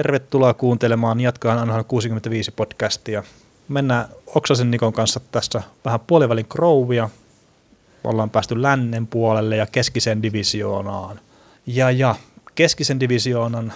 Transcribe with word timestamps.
Tervetuloa 0.00 0.54
kuuntelemaan 0.54 1.20
Jatkaan 1.20 1.68
NHL 1.68 1.80
65 1.88 2.50
podcastia. 2.50 3.22
Mennään 3.68 4.08
Oksasen 4.26 4.70
Nikon 4.70 4.92
kanssa 4.92 5.20
tässä 5.32 5.62
vähän 5.84 6.00
puolivälin 6.00 6.46
krouvia. 6.48 7.10
Ollaan 8.04 8.30
päästy 8.30 8.62
lännen 8.62 9.06
puolelle 9.06 9.56
ja 9.56 9.66
keskisen 9.66 10.22
divisioonaan. 10.22 11.20
Ja, 11.66 11.90
ja 11.90 12.14
keskisen 12.54 13.00
divisioonan 13.00 13.72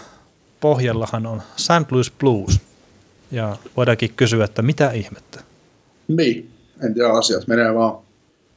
pohjallahan 0.60 1.26
on 1.26 1.42
St. 1.56 1.92
Louis 1.92 2.10
Blues. 2.10 2.60
Ja 3.30 3.56
voidaankin 3.76 4.14
kysyä, 4.16 4.44
että 4.44 4.62
mitä 4.62 4.90
ihmettä? 4.90 5.40
Niin, 6.08 6.50
en 6.84 6.94
tiedä 6.94 7.08
asiat. 7.08 7.46
Menee 7.46 7.74
vaan 7.74 7.98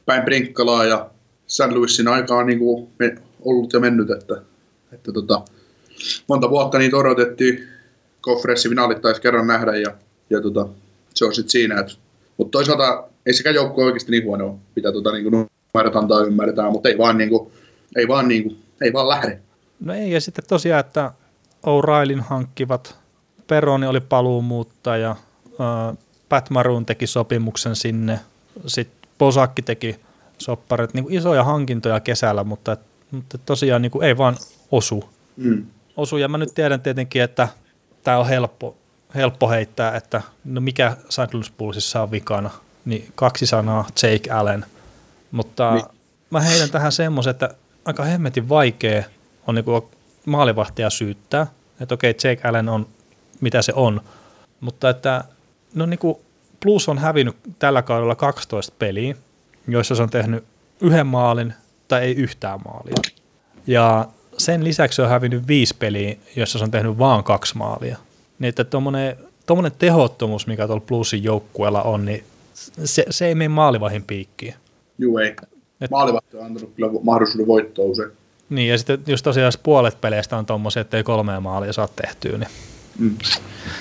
päin 0.06 0.22
Brinkkalaa 0.22 0.84
ja 0.84 1.10
St. 1.46 1.72
Louisin 1.72 2.08
aika 2.08 2.36
on 2.36 2.46
niin 2.46 2.58
kuin 2.58 2.88
ollut 3.40 3.72
ja 3.72 3.80
mennyt, 3.80 4.10
että, 4.10 4.42
että 4.92 5.12
tota, 5.12 5.42
monta 6.28 6.50
vuotta 6.50 6.78
niitä 6.78 6.96
odotettiin. 6.96 7.68
Konferenssifinaalit 8.20 9.02
taisi 9.02 9.22
kerran 9.22 9.46
nähdä 9.46 9.76
ja, 9.76 9.94
ja 10.30 10.40
tota, 10.40 10.68
se 11.14 11.24
on 11.24 11.34
sitten 11.34 11.50
siinä. 11.50 11.80
Että, 11.80 11.92
mutta 12.36 12.50
toisaalta 12.50 13.04
ei 13.26 13.34
sekä 13.34 13.50
joukko 13.50 13.84
oikeasti 13.84 14.10
niin 14.10 14.24
huono 14.24 14.46
ole, 14.46 14.54
mitä 14.76 14.92
tota, 14.92 15.12
niin 15.12 15.24
numerot 15.24 16.08
tai 16.08 16.26
ymmärretään, 16.26 16.72
mutta 16.72 16.88
ei 16.88 16.98
vaan, 16.98 17.18
niin 17.18 17.30
kuin, 17.30 17.52
ei 17.96 18.08
vaan, 18.08 18.28
niin 18.28 18.42
kuin, 18.42 18.58
ei 18.80 18.92
vaan 18.92 19.08
lähde. 19.08 19.40
No 19.80 19.94
ei, 19.94 20.10
ja 20.10 20.20
sitten 20.20 20.44
tosiaan, 20.48 20.80
että 20.80 21.12
O'Reillyn 21.66 22.22
hankkivat, 22.22 22.96
Peroni 23.46 23.86
oli 23.86 24.00
paluumuuttaja, 24.00 25.10
äh, 25.10 25.96
Pat 26.28 26.50
Maroon 26.50 26.86
teki 26.86 27.06
sopimuksen 27.06 27.76
sinne, 27.76 28.20
sitten 28.66 29.10
Posakki 29.18 29.62
teki 29.62 29.96
sopparit, 30.38 30.94
niin 30.94 31.06
isoja 31.08 31.44
hankintoja 31.44 32.00
kesällä, 32.00 32.44
mutta, 32.44 32.76
mutta 33.10 33.38
tosiaan 33.38 33.82
niin 33.82 33.92
kuin 33.92 34.04
ei 34.04 34.18
vaan 34.18 34.36
osu. 34.70 35.04
Mm. 35.36 35.66
Osu, 35.98 36.16
ja 36.16 36.28
mä 36.28 36.38
nyt 36.38 36.54
tiedän 36.54 36.80
tietenkin, 36.80 37.22
että 37.22 37.48
tämä 38.02 38.18
on 38.18 38.26
helppo, 38.26 38.76
helppo 39.14 39.50
heittää, 39.50 39.96
että 39.96 40.22
no 40.44 40.60
mikä 40.60 40.96
St. 41.08 41.34
Louis 41.34 41.52
Bullsissa 41.58 42.02
on 42.02 42.10
vikana, 42.10 42.50
niin 42.84 43.12
kaksi 43.14 43.46
sanaa, 43.46 43.86
Jake 44.02 44.30
Allen. 44.30 44.66
Mutta 45.30 45.74
niin. 45.74 45.84
mä 46.30 46.40
heitän 46.40 46.70
tähän 46.70 46.92
semmoisen, 46.92 47.30
että 47.30 47.54
aika 47.84 48.04
hemmetin 48.04 48.48
vaikea 48.48 49.02
on 49.46 49.54
niinku 49.54 49.90
maalivahtia 50.26 50.90
syyttää, 50.90 51.46
että 51.80 51.94
okei, 51.94 52.14
Jake 52.24 52.48
Allen 52.48 52.68
on 52.68 52.86
mitä 53.40 53.62
se 53.62 53.72
on, 53.76 54.00
mutta 54.60 54.90
että 54.90 55.24
no 55.74 55.86
niinku 55.86 56.22
Plus 56.62 56.88
on 56.88 56.98
hävinnyt 56.98 57.36
tällä 57.58 57.82
kaudella 57.82 58.14
12 58.14 58.74
peliä, 58.78 59.16
joissa 59.68 59.94
se 59.94 60.02
on 60.02 60.10
tehnyt 60.10 60.44
yhden 60.80 61.06
maalin 61.06 61.54
tai 61.88 62.02
ei 62.02 62.14
yhtään 62.14 62.60
maalia. 62.64 62.94
Ja 63.66 64.08
sen 64.38 64.64
lisäksi 64.64 65.02
on 65.02 65.08
hävinnyt 65.08 65.48
viisi 65.48 65.74
peliä, 65.78 66.16
joissa 66.36 66.58
se 66.58 66.64
on 66.64 66.70
tehnyt 66.70 66.98
vaan 66.98 67.24
kaksi 67.24 67.56
maalia. 67.56 67.96
Niin 68.38 68.48
että 68.48 68.64
tuommoinen 68.64 69.72
tehottomuus, 69.78 70.46
mikä 70.46 70.66
tuolla 70.66 70.84
Plusin 70.86 71.24
joukkueella 71.24 71.82
on, 71.82 72.04
niin 72.04 72.24
se, 72.84 73.04
se 73.10 73.26
ei 73.26 73.34
mene 73.34 73.48
maalivahin 73.48 74.04
piikkiin. 74.04 74.54
Joo 74.98 75.18
ei. 75.18 75.36
Et, 75.80 75.90
Maalivahti 75.90 76.36
on 76.36 76.46
antanut 76.46 76.72
kyllä 76.76 76.90
mahdollisuuden 77.02 77.46
voittoa 77.46 77.84
usein. 77.84 78.10
Niin, 78.50 78.68
ja 78.68 78.78
sitten 78.78 79.02
just 79.06 79.24
tosiaan 79.24 79.52
puolet 79.62 80.00
peleistä 80.00 80.36
on 80.36 80.46
tuommoisia, 80.46 80.80
että 80.80 80.96
ei 80.96 81.02
kolmea 81.02 81.40
maalia 81.40 81.72
saa 81.72 81.88
tehtyä, 81.88 82.38
niin 82.38 82.48
mm. 82.98 83.16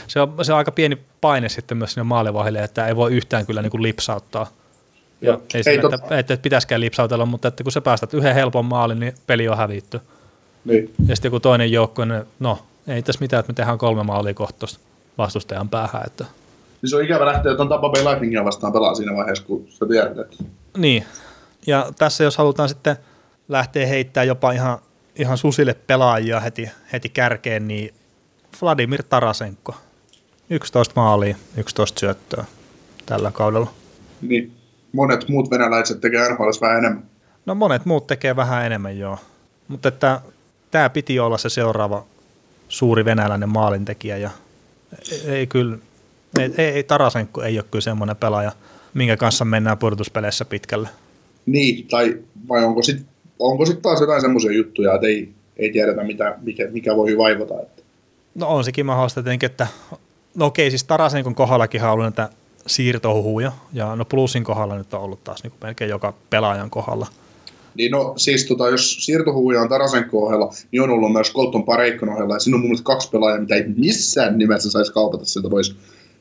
se, 0.07 0.19
on, 0.21 0.45
se 0.45 0.53
on 0.53 0.57
aika 0.57 0.71
pieni 0.71 0.97
paine 1.21 1.49
sitten 1.49 1.77
myös 1.77 1.93
sinne 1.93 2.03
maalivahille, 2.03 2.59
että 2.59 2.87
ei 2.87 2.95
voi 2.95 3.13
yhtään 3.13 3.45
kyllä 3.45 3.61
niin 3.61 3.71
kuin 3.71 3.83
lipsauttaa. 3.83 4.47
Ja, 5.21 5.31
ja 5.31 5.39
ei, 5.53 5.63
ei 5.65 5.79
että, 5.93 6.17
että, 6.17 6.37
pitäisikään 6.37 6.81
lipsautella, 6.81 7.25
mutta 7.25 7.47
että 7.47 7.63
kun 7.63 7.71
sä 7.71 7.81
päästät 7.81 8.13
yhden 8.13 8.35
helpon 8.35 8.65
maalin, 8.65 8.99
niin 8.99 9.13
peli 9.27 9.47
on 9.47 9.57
hävitty. 9.57 9.99
Niin. 10.67 10.93
Ja 11.07 11.15
sitten 11.15 11.29
joku 11.29 11.39
toinen 11.39 11.71
joukko, 11.71 12.05
niin 12.05 12.23
no, 12.39 12.59
ei 12.87 13.03
tässä 13.03 13.21
mitään, 13.21 13.39
että 13.39 13.51
me 13.51 13.55
tehdään 13.55 13.77
kolme 13.77 14.03
maalia 14.03 14.33
kohta 14.33 14.67
vastustajan 15.17 15.69
päähän. 15.69 16.03
Että. 16.07 16.25
Se 16.85 16.95
on 16.95 17.03
ikävä 17.03 17.25
lähteä 17.25 17.55
tuon 17.55 17.69
Tampa 17.69 17.89
Bay 17.89 18.03
Lightningia 18.03 18.45
vastaan 18.45 18.73
pelaa 18.73 18.95
siinä 18.95 19.15
vaiheessa, 19.15 19.45
kun 19.45 19.65
sä 19.69 19.85
tiedät. 19.85 20.17
Että... 20.17 20.43
Niin, 20.77 21.05
ja 21.67 21.91
tässä 21.97 22.23
jos 22.23 22.37
halutaan 22.37 22.69
sitten 22.69 22.97
lähteä 23.47 23.87
heittämään 23.87 24.27
jopa 24.27 24.51
ihan, 24.51 24.77
ihan 25.15 25.37
susille 25.37 25.73
pelaajia 25.73 26.39
heti, 26.39 26.69
heti 26.93 27.09
kärkeen, 27.09 27.67
niin 27.67 27.93
Vladimir 28.61 29.03
Tarasenko. 29.03 29.75
11 30.49 30.93
maalia, 30.95 31.35
11 31.57 31.99
syöttöä 31.99 32.45
tällä 33.05 33.31
kaudella. 33.31 33.71
Niin, 34.21 34.51
monet 34.93 35.29
muut 35.29 35.51
venäläiset 35.51 36.01
tekee 36.01 36.29
NHL 36.29 36.49
vähän 36.61 36.77
enemmän. 36.77 37.03
No 37.45 37.55
monet 37.55 37.85
muut 37.85 38.07
tekee 38.07 38.35
vähän 38.35 38.65
enemmän, 38.65 38.97
joo. 38.97 39.17
Mutta 39.67 39.87
että 39.87 40.21
tämä 40.71 40.89
piti 40.89 41.19
olla 41.19 41.37
se 41.37 41.49
seuraava 41.49 42.05
suuri 42.69 43.05
venäläinen 43.05 43.49
maalintekijä 43.49 44.17
ja 44.17 44.29
ei, 45.11 45.21
ei 45.29 45.47
kyllä, 45.47 45.77
ei, 46.39 46.53
ei, 46.57 46.83
Tarasenko 46.83 47.41
ei 47.41 47.57
ole 47.57 47.65
kyllä 47.71 47.81
semmoinen 47.81 48.15
pelaaja, 48.15 48.51
minkä 48.93 49.17
kanssa 49.17 49.45
mennään 49.45 49.77
pudotuspeleissä 49.77 50.45
pitkälle. 50.45 50.89
Niin, 51.45 51.87
tai 51.87 52.17
vai 52.49 52.63
onko 52.63 52.83
sitten 52.83 53.17
onko 53.39 53.65
sit 53.65 53.81
taas 53.81 54.01
jotain 54.01 54.21
semmoisia 54.21 54.51
juttuja, 54.51 54.95
että 54.95 55.07
ei, 55.07 55.29
ei 55.57 55.71
tiedetä, 55.71 56.03
mitä, 56.03 56.35
mikä, 56.41 56.67
mikä 56.71 56.95
voi 56.95 57.17
vaivata. 57.17 57.61
Että. 57.61 57.83
No 58.35 58.47
on 58.47 58.63
sekin 58.63 58.85
mahdollista 58.85 59.23
tietenkin, 59.23 59.49
että 59.51 59.67
no 60.35 60.45
okei, 60.45 60.69
siis 60.69 60.83
Tarasenkon 60.83 61.35
kohdallakin 61.35 61.83
on 61.83 61.89
ollut 61.89 62.05
näitä 62.05 62.29
siirtohuhuja, 62.67 63.51
ja 63.73 63.95
no 63.95 64.05
Plusin 64.05 64.43
kohdalla 64.43 64.77
nyt 64.77 64.93
on 64.93 65.01
ollut 65.01 65.23
taas 65.23 65.43
niin 65.43 65.53
melkein 65.63 65.89
joka 65.89 66.13
pelaajan 66.29 66.69
kohdalla. 66.69 67.07
Niin 67.77 67.91
no 67.91 68.13
siis 68.17 68.45
tota, 68.45 68.69
jos 68.69 69.05
siirtohuuja 69.05 69.61
on 69.61 69.69
Tarasenko 69.69 70.25
ohella, 70.25 70.53
niin 70.71 70.81
on 70.81 70.89
ollut 70.89 71.13
myös 71.13 71.33
Colton 71.33 71.63
Pareikon 71.63 72.09
ohella, 72.09 72.35
ja 72.35 72.39
siinä 72.39 72.55
on 72.55 72.61
mun 72.61 72.69
mielestä 72.69 72.85
kaksi 72.85 73.09
pelaajaa, 73.09 73.39
mitä 73.39 73.55
ei 73.55 73.63
missään 73.77 74.37
nimessä 74.37 74.71
saisi 74.71 74.93
kaupata 74.93 75.25
sieltä 75.25 75.49
pois. 75.49 75.75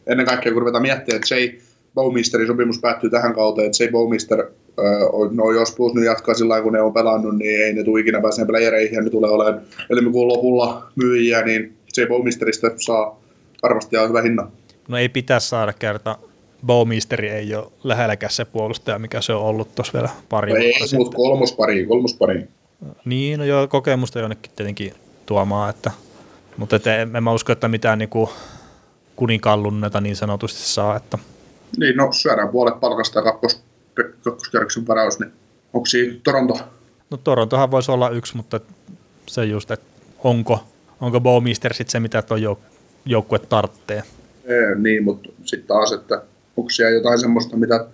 Ennen 0.06 0.26
kaikkea 0.26 0.52
kun 0.52 0.62
ruvetaan 0.62 0.82
miettimään, 0.82 1.22
että 1.22 1.34
Jay 1.34 1.58
Bowmisterin 1.94 2.46
sopimus 2.46 2.78
päättyy 2.78 3.10
tähän 3.10 3.34
kauteen, 3.34 3.66
että 3.66 3.84
Jay 3.84 3.92
Bowmister, 3.92 4.46
no 5.30 5.52
jos 5.52 5.74
Plus 5.76 5.94
nyt 5.94 6.04
jatkaa 6.04 6.34
sillä 6.34 6.62
kun 6.62 6.72
ne 6.72 6.80
on 6.80 6.92
pelannut, 6.92 7.36
niin 7.36 7.60
ei 7.60 7.72
ne 7.72 7.84
tule 7.84 8.00
ikinä 8.00 8.20
pääsee 8.20 8.44
playereihin, 8.44 8.94
ja 8.94 9.02
ne 9.02 9.10
tulee 9.10 9.30
olemaan 9.30 9.62
helmikuun 9.90 10.28
lopulla 10.28 10.86
myyjiä, 10.96 11.42
niin 11.42 11.76
Jay 11.96 12.06
Bowmisterista 12.06 12.70
saa 12.76 13.20
varmasti 13.62 13.96
ihan 13.96 14.08
hyvä 14.08 14.22
hinnan. 14.22 14.52
No 14.88 14.98
ei 14.98 15.08
pitäisi 15.08 15.48
saada 15.48 15.72
kerta 15.72 16.18
Bowmisteri 16.66 17.28
ei 17.28 17.54
ole 17.54 17.72
lähelläkään 17.84 18.32
se 18.32 18.44
puolustaja, 18.44 18.98
mikä 18.98 19.20
se 19.20 19.32
on 19.32 19.42
ollut 19.42 19.74
tuossa 19.74 19.92
vielä 19.92 20.08
pari 20.28 20.52
no 20.52 20.58
vuotta 20.58 20.66
ei, 20.66 20.80
sitten. 20.80 20.98
mutta 20.98 21.16
kolmospari, 21.16 21.86
kolmospari. 21.86 22.48
Niin, 23.04 23.38
no 23.38 23.44
joo, 23.44 23.68
kokemusta 23.68 24.18
jonnekin 24.18 24.52
tietenkin 24.56 24.94
tuomaan, 25.26 25.70
että, 25.70 25.90
mutta 26.56 26.76
et 26.76 26.86
en, 26.86 27.16
en 27.16 27.24
mä 27.24 27.32
usko, 27.32 27.52
että 27.52 27.68
mitään 27.68 27.98
niinku 27.98 28.30
kuninkaanlunneta 29.16 30.00
niin 30.00 30.16
sanotusti 30.16 30.60
saa. 30.60 30.96
Että. 30.96 31.18
Niin, 31.78 31.96
no 31.96 32.12
syödään 32.12 32.48
puolet 32.48 32.80
palkasta 32.80 33.22
kakkos, 33.22 33.62
kakkoskerroksen 33.94 34.86
varaus, 34.86 35.18
niin 35.18 35.32
onko 35.72 35.86
siinä 35.86 36.14
Toronto? 36.24 36.58
No 37.10 37.16
Torontohan 37.16 37.70
voisi 37.70 37.90
olla 37.90 38.10
yksi, 38.10 38.36
mutta 38.36 38.60
se 39.26 39.44
just, 39.44 39.70
että 39.70 39.86
onko, 40.24 40.64
onko 41.00 41.20
Bowmister 41.20 41.74
sitten 41.74 41.92
se, 41.92 42.00
mitä 42.00 42.22
tuo 42.22 42.36
jouk- 42.36 42.76
joukkue 43.04 43.38
tarvitsee. 43.38 44.02
niin, 44.76 45.04
mutta 45.04 45.28
sitten 45.44 45.68
taas, 45.68 45.92
että 45.92 46.22
siellä 46.70 46.94
jotain 46.94 47.18
semmoista, 47.18 47.56
mitä, 47.56 47.86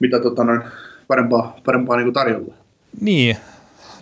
mitä 0.00 0.20
tota 0.20 0.44
noin, 0.44 0.62
parempaa, 1.08 1.60
parempaa 1.64 1.96
niin 1.96 2.12
tarjolla? 2.12 2.54
Niin, 3.00 3.36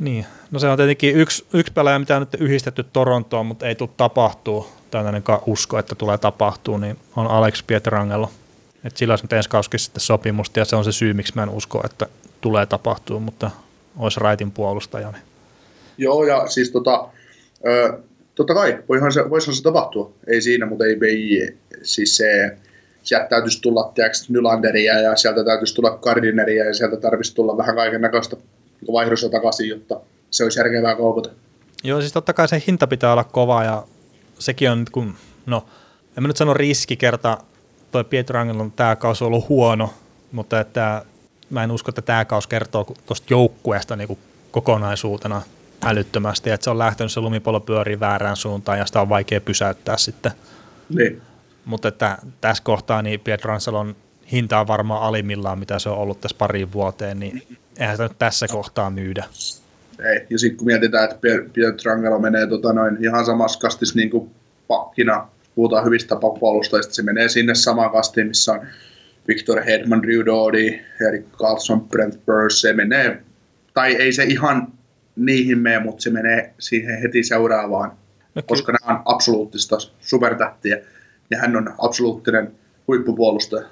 niin. 0.00 0.26
No 0.50 0.58
se 0.58 0.68
on 0.68 0.76
tietenkin 0.76 1.16
yksi, 1.16 1.46
yksi 1.52 1.72
pelaaja, 1.72 1.98
mitä 1.98 2.16
on 2.16 2.22
nyt 2.22 2.40
yhdistetty 2.40 2.84
Torontoon, 2.92 3.46
mutta 3.46 3.66
ei 3.66 3.74
tule 3.74 3.90
tapahtuu, 3.96 4.66
tai 4.90 5.06
ainakaan 5.06 5.40
usko, 5.46 5.78
että 5.78 5.94
tulee 5.94 6.18
tapahtuu, 6.18 6.78
niin 6.78 6.96
on 7.16 7.26
Alex 7.26 7.62
Pietrangelo. 7.66 8.30
Et 8.84 8.96
sillä 8.96 9.12
olisi 9.12 9.24
nyt 9.24 9.32
ensi 9.32 9.48
kauski 9.48 9.78
sitten 9.78 10.00
sopimusta, 10.00 10.58
ja 10.58 10.64
se 10.64 10.76
on 10.76 10.84
se 10.84 10.92
syy, 10.92 11.12
miksi 11.12 11.32
mä 11.36 11.42
en 11.42 11.48
usko, 11.48 11.82
että 11.84 12.06
tulee 12.40 12.66
tapahtuu, 12.66 13.20
mutta 13.20 13.50
olisi 13.98 14.20
Raitin 14.20 14.50
puolustaja. 14.50 15.10
Niin. 15.10 15.22
Joo, 15.98 16.24
ja 16.24 16.48
siis 16.48 16.70
tota, 16.70 17.08
ö, 17.66 17.98
totta 18.34 18.54
kai, 18.54 18.78
voihan 18.88 19.12
se, 19.12 19.30
voisihan 19.30 19.54
se 19.54 19.62
tapahtua. 19.62 20.12
Ei 20.26 20.40
siinä, 20.40 20.66
mutta 20.66 20.84
ei, 20.84 20.98
ei 21.02 21.56
siis 21.82 22.16
se, 22.16 22.56
sieltä 23.06 23.26
täytyisi 23.28 23.62
tulla 23.62 23.92
tiiäks, 23.94 24.30
Nylanderia 24.30 25.00
ja 25.00 25.16
sieltä 25.16 25.44
täytyisi 25.44 25.74
tulla 25.74 25.98
Gardineria 25.98 26.64
ja 26.64 26.74
sieltä 26.74 26.96
tarvitsisi 26.96 27.36
tulla 27.36 27.56
vähän 27.56 27.76
kaiken 27.76 28.00
näköistä 28.00 28.36
vaihdossa 28.92 29.28
takaisin, 29.28 29.68
jotta 29.68 30.00
se 30.30 30.44
olisi 30.44 30.60
järkevää 30.60 30.96
kaupata. 30.96 31.30
Joo, 31.84 32.00
siis 32.00 32.12
totta 32.12 32.32
kai 32.32 32.48
se 32.48 32.62
hinta 32.66 32.86
pitää 32.86 33.12
olla 33.12 33.24
kova 33.24 33.64
ja 33.64 33.84
sekin 34.38 34.70
on, 34.70 34.84
kun, 34.92 35.14
no, 35.46 35.66
en 36.16 36.22
mä 36.22 36.26
nyt 36.26 36.36
sano 36.36 36.54
riski 36.54 36.96
kerta, 36.96 37.38
toi 37.90 38.04
on 38.60 38.72
tämä 38.72 38.96
kausi 38.96 39.24
on 39.24 39.28
ollut 39.28 39.48
huono, 39.48 39.94
mutta 40.32 40.60
että 40.60 41.02
mä 41.50 41.64
en 41.64 41.70
usko, 41.70 41.88
että 41.88 42.02
tämä 42.02 42.24
kausi 42.24 42.48
kertoo 42.48 42.84
tuosta 43.06 43.26
joukkueesta 43.30 43.96
niin 43.96 44.18
kokonaisuutena 44.50 45.42
älyttömästi, 45.84 46.50
että 46.50 46.64
se 46.64 46.70
on 46.70 46.78
lähtenyt 46.78 47.12
se 47.12 47.20
lumipallo 47.20 47.60
pyörii 47.60 48.00
väärään 48.00 48.36
suuntaan 48.36 48.78
ja 48.78 48.86
sitä 48.86 49.00
on 49.00 49.08
vaikea 49.08 49.40
pysäyttää 49.40 49.96
sitten. 49.96 50.32
Niin 50.88 51.22
mutta 51.66 51.88
että 51.88 52.18
tässä 52.40 52.62
kohtaa 52.62 53.02
niin 53.02 53.20
Pietrancelon 53.20 53.96
hinta 54.32 54.60
on 54.60 54.66
varmaan 54.66 55.02
alimmillaan, 55.02 55.58
mitä 55.58 55.78
se 55.78 55.88
on 55.88 55.98
ollut 55.98 56.20
tässä 56.20 56.36
pariin 56.38 56.72
vuoteen, 56.72 57.20
niin 57.20 57.42
eihän 57.78 57.96
sitä 57.96 58.08
nyt 58.08 58.18
tässä 58.18 58.48
kohtaa 58.48 58.90
myydä. 58.90 59.24
Ei, 60.04 60.26
ja 60.30 60.38
sitten 60.38 60.56
kun 60.56 60.66
mietitään, 60.66 61.04
että 61.04 61.16
Pietrangelo 61.52 62.18
menee 62.18 62.46
tota 62.46 62.72
noin 62.72 63.04
ihan 63.04 63.26
samassa 63.26 63.60
kastis 63.60 63.94
niin 63.94 64.10
kuin 64.10 64.30
pakkina, 64.68 65.28
puhutaan 65.54 65.84
hyvistä 65.84 66.16
puolustajista, 66.40 66.94
se 66.94 67.02
menee 67.02 67.28
sinne 67.28 67.54
samaan 67.54 67.90
kastiin, 67.90 68.26
missä 68.26 68.52
on 68.52 68.66
Victor 69.28 69.62
Hedman, 69.62 70.02
Drew 70.02 70.26
Doughty, 70.26 70.78
Eric 71.08 71.24
Carlson, 71.32 71.80
Brent 71.80 72.26
Burns, 72.26 72.60
se 72.60 72.72
menee, 72.72 73.22
tai 73.74 73.94
ei 73.94 74.12
se 74.12 74.24
ihan 74.24 74.72
niihin 75.16 75.58
mene, 75.58 75.78
mutta 75.78 76.02
se 76.02 76.10
menee 76.10 76.54
siihen 76.58 77.02
heti 77.02 77.22
seuraavaan, 77.22 77.92
no, 78.34 78.42
koska 78.42 78.72
nämä 78.72 78.98
on 78.98 79.02
absoluuttista 79.04 79.76
supertähtiä, 80.00 80.78
ja 81.30 81.38
hän 81.38 81.56
on 81.56 81.74
absoluuttinen 81.78 82.52
huippupuolustaja. 82.88 83.66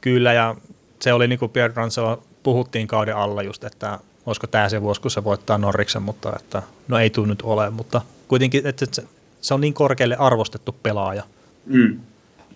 Kyllä, 0.00 0.32
ja 0.32 0.56
se 1.00 1.12
oli 1.12 1.28
niin 1.28 1.38
kuin 1.38 1.50
Pierre 1.50 1.74
Ransella 1.76 2.22
puhuttiin 2.42 2.86
kauden 2.86 3.16
alla 3.16 3.42
just, 3.42 3.64
että 3.64 3.98
olisiko 4.26 4.46
tämä 4.46 4.68
se 4.68 4.82
vuosi, 4.82 5.00
kun 5.00 5.10
se 5.10 5.24
voittaa 5.24 5.58
Norriksen, 5.58 6.02
mutta 6.02 6.32
että, 6.36 6.62
no 6.88 6.98
ei 6.98 7.10
tule 7.10 7.26
nyt 7.26 7.42
ole, 7.42 7.70
mutta 7.70 8.00
kuitenkin 8.28 8.66
että 8.66 8.86
se, 8.92 9.02
se 9.40 9.54
on 9.54 9.60
niin 9.60 9.74
korkealle 9.74 10.16
arvostettu 10.16 10.76
pelaaja. 10.82 11.22
Mm. 11.66 12.00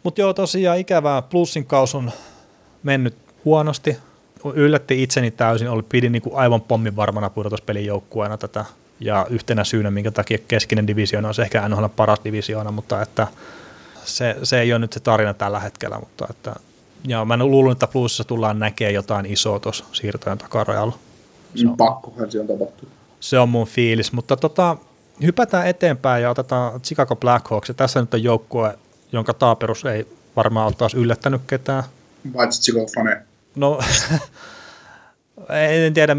Mutta 0.02 0.20
joo, 0.20 0.34
tosiaan 0.34 0.78
ikävää. 0.78 1.22
Plussin 1.22 1.66
kaus 1.66 1.94
on 1.94 2.10
mennyt 2.82 3.14
huonosti. 3.44 3.96
Yllätti 4.54 5.02
itseni 5.02 5.30
täysin, 5.30 5.68
oli 5.68 5.82
pidin 5.82 6.12
niin 6.12 6.22
kuin 6.22 6.36
aivan 6.36 6.60
pommin 6.60 6.96
varmana 6.96 7.30
pudotuspelin 7.30 7.86
joukkueena 7.86 8.36
tätä. 8.36 8.64
Ja 9.00 9.26
yhtenä 9.30 9.64
syynä, 9.64 9.90
minkä 9.90 10.10
takia 10.10 10.38
keskinen 10.48 10.86
divisioona 10.86 11.28
on 11.28 11.34
se 11.34 11.42
ehkä 11.42 11.68
NHL 11.68 11.84
paras 11.96 12.20
divisioona, 12.24 12.70
mutta 12.70 13.02
että 13.02 13.26
se, 14.06 14.36
se 14.42 14.60
ei 14.60 14.72
ole 14.72 14.78
nyt 14.78 14.92
se 14.92 15.00
tarina 15.00 15.34
tällä 15.34 15.60
hetkellä, 15.60 15.98
mutta 15.98 16.26
että 16.30 16.56
ja 17.06 17.24
mä 17.24 17.36
luulen, 17.36 17.72
että 17.72 17.86
plussissa 17.86 18.24
tullaan 18.24 18.58
näkemään 18.58 18.94
jotain 18.94 19.26
isoa 19.26 19.60
tuossa 19.60 19.84
siirtojen 19.92 20.38
takarajalla. 20.38 20.98
Se 21.54 21.68
on, 21.68 21.76
Pakkohan 21.76 22.30
se 22.30 22.40
on 22.40 22.46
tapahtunut. 22.46 22.94
Se 23.20 23.38
on 23.38 23.48
mun 23.48 23.66
fiilis, 23.66 24.12
mutta 24.12 24.36
tota, 24.36 24.76
hypätään 25.22 25.66
eteenpäin 25.66 26.22
ja 26.22 26.30
otetaan 26.30 26.80
Chicago 26.80 27.16
Blackhawks. 27.16 27.68
Ja 27.68 27.74
tässä 27.74 28.00
nyt 28.00 28.14
on 28.14 28.22
joukkue, 28.22 28.78
jonka 29.12 29.34
taaperus 29.34 29.84
ei 29.84 30.08
varmaan 30.36 30.66
ole 30.66 30.74
taas 30.74 30.94
yllättänyt 30.94 31.42
ketään. 31.46 31.84
Paitsi 32.32 32.62
Chicago 32.62 32.86
fane. 32.94 33.22
No, 33.54 33.80
en 35.84 35.94
tiedä 35.94 36.16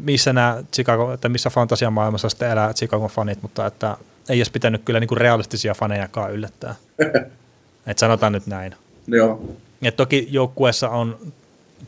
missä 0.00 0.32
nämä 0.32 0.62
Chicago, 0.72 1.12
että 1.12 1.28
missä 1.28 1.50
fantasiamaailmassa 1.50 2.28
sitten 2.28 2.50
elää 2.50 2.74
Chicago 2.74 3.08
fanit, 3.08 3.42
mutta 3.42 3.66
että 3.66 3.96
ei 4.28 4.38
olisi 4.38 4.52
pitänyt 4.52 4.82
kyllä 4.84 5.00
niin 5.00 5.08
kuin 5.08 5.18
realistisia 5.18 5.74
fanejakaan 5.74 6.32
yllättää. 6.32 6.74
Et 7.86 7.98
sanotaan 7.98 8.32
nyt 8.32 8.46
näin. 8.46 8.74
Joo. 9.06 9.42
Ja 9.80 9.92
toki 9.92 10.28
joukkueessa 10.30 10.88
on 10.88 11.18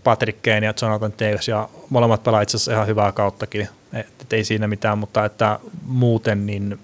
Patrick 0.05 0.43
Kane 0.43 0.67
ja 0.67 0.75
Jonathan 0.83 1.13
Davis 1.21 1.49
ja 1.49 1.69
molemmat 1.91 2.23
pelaa 2.23 2.41
itse 2.41 2.57
asiassa 2.57 2.73
ihan 2.73 2.87
hyvää 2.87 3.13
kauttakin, 3.13 3.69
et 3.93 4.33
ei 4.33 4.45
siinä 4.45 4.69
mitään, 4.69 4.99
mutta 4.99 5.25
että 5.25 5.59
muuten 5.87 6.47
niin, 6.47 6.79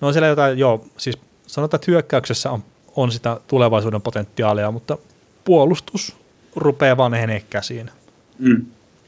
no 0.00 0.08
on 0.08 0.14
siellä 0.14 0.28
jotain, 0.28 0.58
joo, 0.58 0.84
siis 0.96 1.18
sanotaan, 1.46 1.78
että 1.78 1.90
hyökkäyksessä 1.90 2.50
on, 2.50 2.64
on 2.96 3.12
sitä 3.12 3.40
tulevaisuuden 3.46 4.02
potentiaalia, 4.02 4.70
mutta 4.70 4.98
puolustus 5.44 6.16
rupeaa 6.56 6.96
vanhenee 6.96 7.40
käsiin. 7.50 7.90
Mm. 8.38 8.66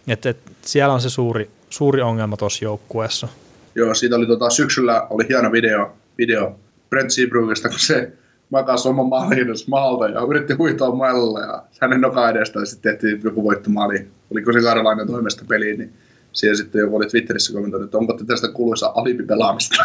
Et, 0.09 0.27
et, 0.27 0.39
siellä 0.63 0.95
on 0.95 1.01
se 1.01 1.11
suuri, 1.11 1.51
suuri 1.71 2.03
ongelma 2.03 2.37
tuossa 2.37 2.65
joukkueessa. 2.65 3.29
Joo, 3.75 3.95
siitä 3.95 4.17
oli 4.17 4.27
tota, 4.27 4.51
syksyllä 4.51 5.07
oli 5.11 5.29
hieno 5.29 5.53
video, 5.53 5.93
video 6.19 6.57
Brent 6.91 7.11
Seabrookista, 7.11 7.69
kun 7.69 7.79
se 7.79 8.13
makasi 8.51 8.89
oman 8.89 9.07
maalin 9.07 9.47
maalta 9.67 10.09
ja 10.09 10.21
yritti 10.21 10.55
huitoa 10.55 10.95
mailla 10.95 11.41
ja 11.41 11.63
hänen 11.81 12.01
edestä 12.31 12.61
ja 12.61 12.67
sitten 12.67 12.93
tehtiin 12.93 13.21
joku 13.25 13.45
voittomaali. 13.45 14.09
Oliko 14.31 14.53
se 14.53 14.61
Karolainen 14.61 15.07
toimesta 15.07 15.45
peliin, 15.49 15.79
niin 15.79 15.93
siihen 16.33 16.57
sitten 16.57 16.79
joku 16.79 16.97
oli 16.97 17.07
Twitterissä 17.07 17.53
kommentoinut, 17.53 17.87
että 17.87 17.99
onko 17.99 18.19
tästä 18.27 18.49
kuuluisa 18.49 18.93
alipipelaamista. 18.95 19.85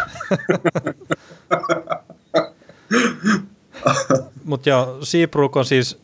Mutta 4.44 4.68
joo, 4.68 4.98
Seabrook 5.02 5.56
on 5.56 5.64
siis 5.64 5.98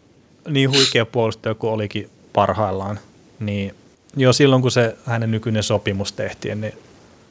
niin 0.49 0.71
huikea 0.71 1.07
puolustaja 1.07 1.55
kuin 1.55 1.71
olikin 1.71 2.11
parhaillaan, 2.33 2.99
niin 3.41 3.75
jo 4.17 4.33
silloin 4.33 4.63
kun 4.63 4.71
se 4.71 4.97
hänen 5.05 5.31
nykyinen 5.31 5.63
sopimus 5.63 6.13
tehtiin, 6.13 6.61
niin 6.61 6.75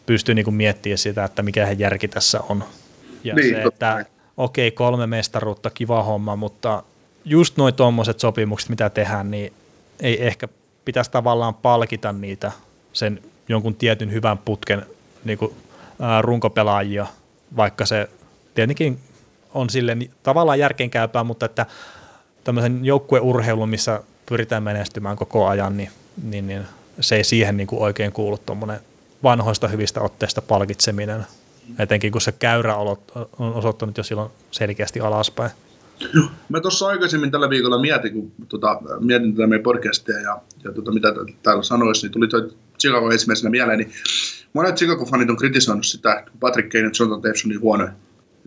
pystyi 0.06 0.36
niinku 0.36 0.52
miettimään 0.52 0.98
sitä, 0.98 1.24
että 1.24 1.44
mikä 1.44 1.66
hän 1.66 1.80
järki 1.80 2.08
tässä 2.08 2.40
on. 2.50 2.64
Ja 3.24 3.36
niin, 3.36 3.56
se, 3.56 3.62
että 3.62 4.06
okei, 4.38 4.68
okay, 4.68 4.76
kolme 4.76 5.08
mestaruutta, 5.08 5.70
kiva 5.70 6.04
homma, 6.04 6.36
mutta 6.36 6.84
just 7.26 7.58
noin 7.58 7.74
tuommoiset 7.74 8.20
sopimukset, 8.20 8.70
mitä 8.70 8.90
tehdään, 8.90 9.32
niin 9.32 9.54
ei 10.00 10.28
ehkä 10.28 10.48
pitäisi 10.86 11.12
tavallaan 11.12 11.54
palkita 11.54 12.14
niitä 12.14 12.52
sen 12.94 13.20
jonkun 13.50 13.76
tietyn 13.76 14.12
hyvän 14.12 14.38
putken 14.38 14.86
niin 15.24 15.38
kuin, 15.38 15.54
ää, 16.00 16.22
runkopelaajia, 16.22 17.08
vaikka 17.56 17.86
se 17.86 18.10
tietenkin 18.56 19.00
on 19.54 19.70
sille 19.70 19.98
tavallaan 20.24 20.60
järkeenkäypää, 20.60 21.24
mutta 21.24 21.46
että 21.46 21.66
tämmöisen 22.44 22.86
joukkueurheilun, 22.86 23.70
missä 23.70 24.04
pyritään 24.26 24.64
menestymään 24.64 25.16
koko 25.16 25.48
ajan, 25.48 25.78
niin, 25.78 25.90
niin, 26.24 26.48
niin 26.48 26.64
se 27.00 27.16
ei 27.16 27.24
siihen 27.24 27.58
niin 27.58 27.68
kuin 27.68 27.82
oikein 27.82 28.12
kuulu 28.12 28.38
tuommoinen 28.38 28.80
vanhoista 29.24 29.68
hyvistä 29.68 30.02
otteista 30.02 30.42
palkitseminen, 30.42 31.25
etenkin 31.80 32.12
kun 32.12 32.22
se 32.22 32.31
käyrä 32.31 32.75
on 32.75 32.98
osoittanut 33.40 33.98
jo 33.98 34.04
silloin 34.04 34.31
selkeästi 34.52 35.00
alaspäin. 35.00 35.52
Mä 36.50 36.60
tuossa 36.60 36.88
aikaisemmin 36.88 37.31
tällä 37.31 37.50
viikolla 37.50 37.81
mietin, 37.81 38.14
kun 38.14 38.31
tota, 38.50 38.81
mietin 39.00 39.36
tätä 39.36 39.48
meidän 39.48 39.64
podcastia 39.64 40.20
ja, 40.20 40.42
ja 40.64 40.72
tota, 40.72 40.92
mitä 40.92 41.08
täällä 41.44 41.64
sanoisi, 41.64 42.06
niin 42.06 42.12
tuli 42.12 42.28
toi 42.28 42.50
Chicago 42.80 43.12
ensimmäisenä 43.12 43.50
mieleen, 43.50 43.80
niin 43.80 43.92
monet 44.54 44.75
Chicago-fanit 44.75 45.30
on 45.30 45.38
kritisoinut 45.38 45.86
sitä, 45.86 46.14
että 46.14 46.31
Patrick 46.40 46.70
Kane 46.70 46.84
ja 46.84 46.92
Jonathan 47.00 47.24
Davis 47.24 47.46
on 47.46 47.50
niin 47.50 47.62
huonoja. 47.62 47.92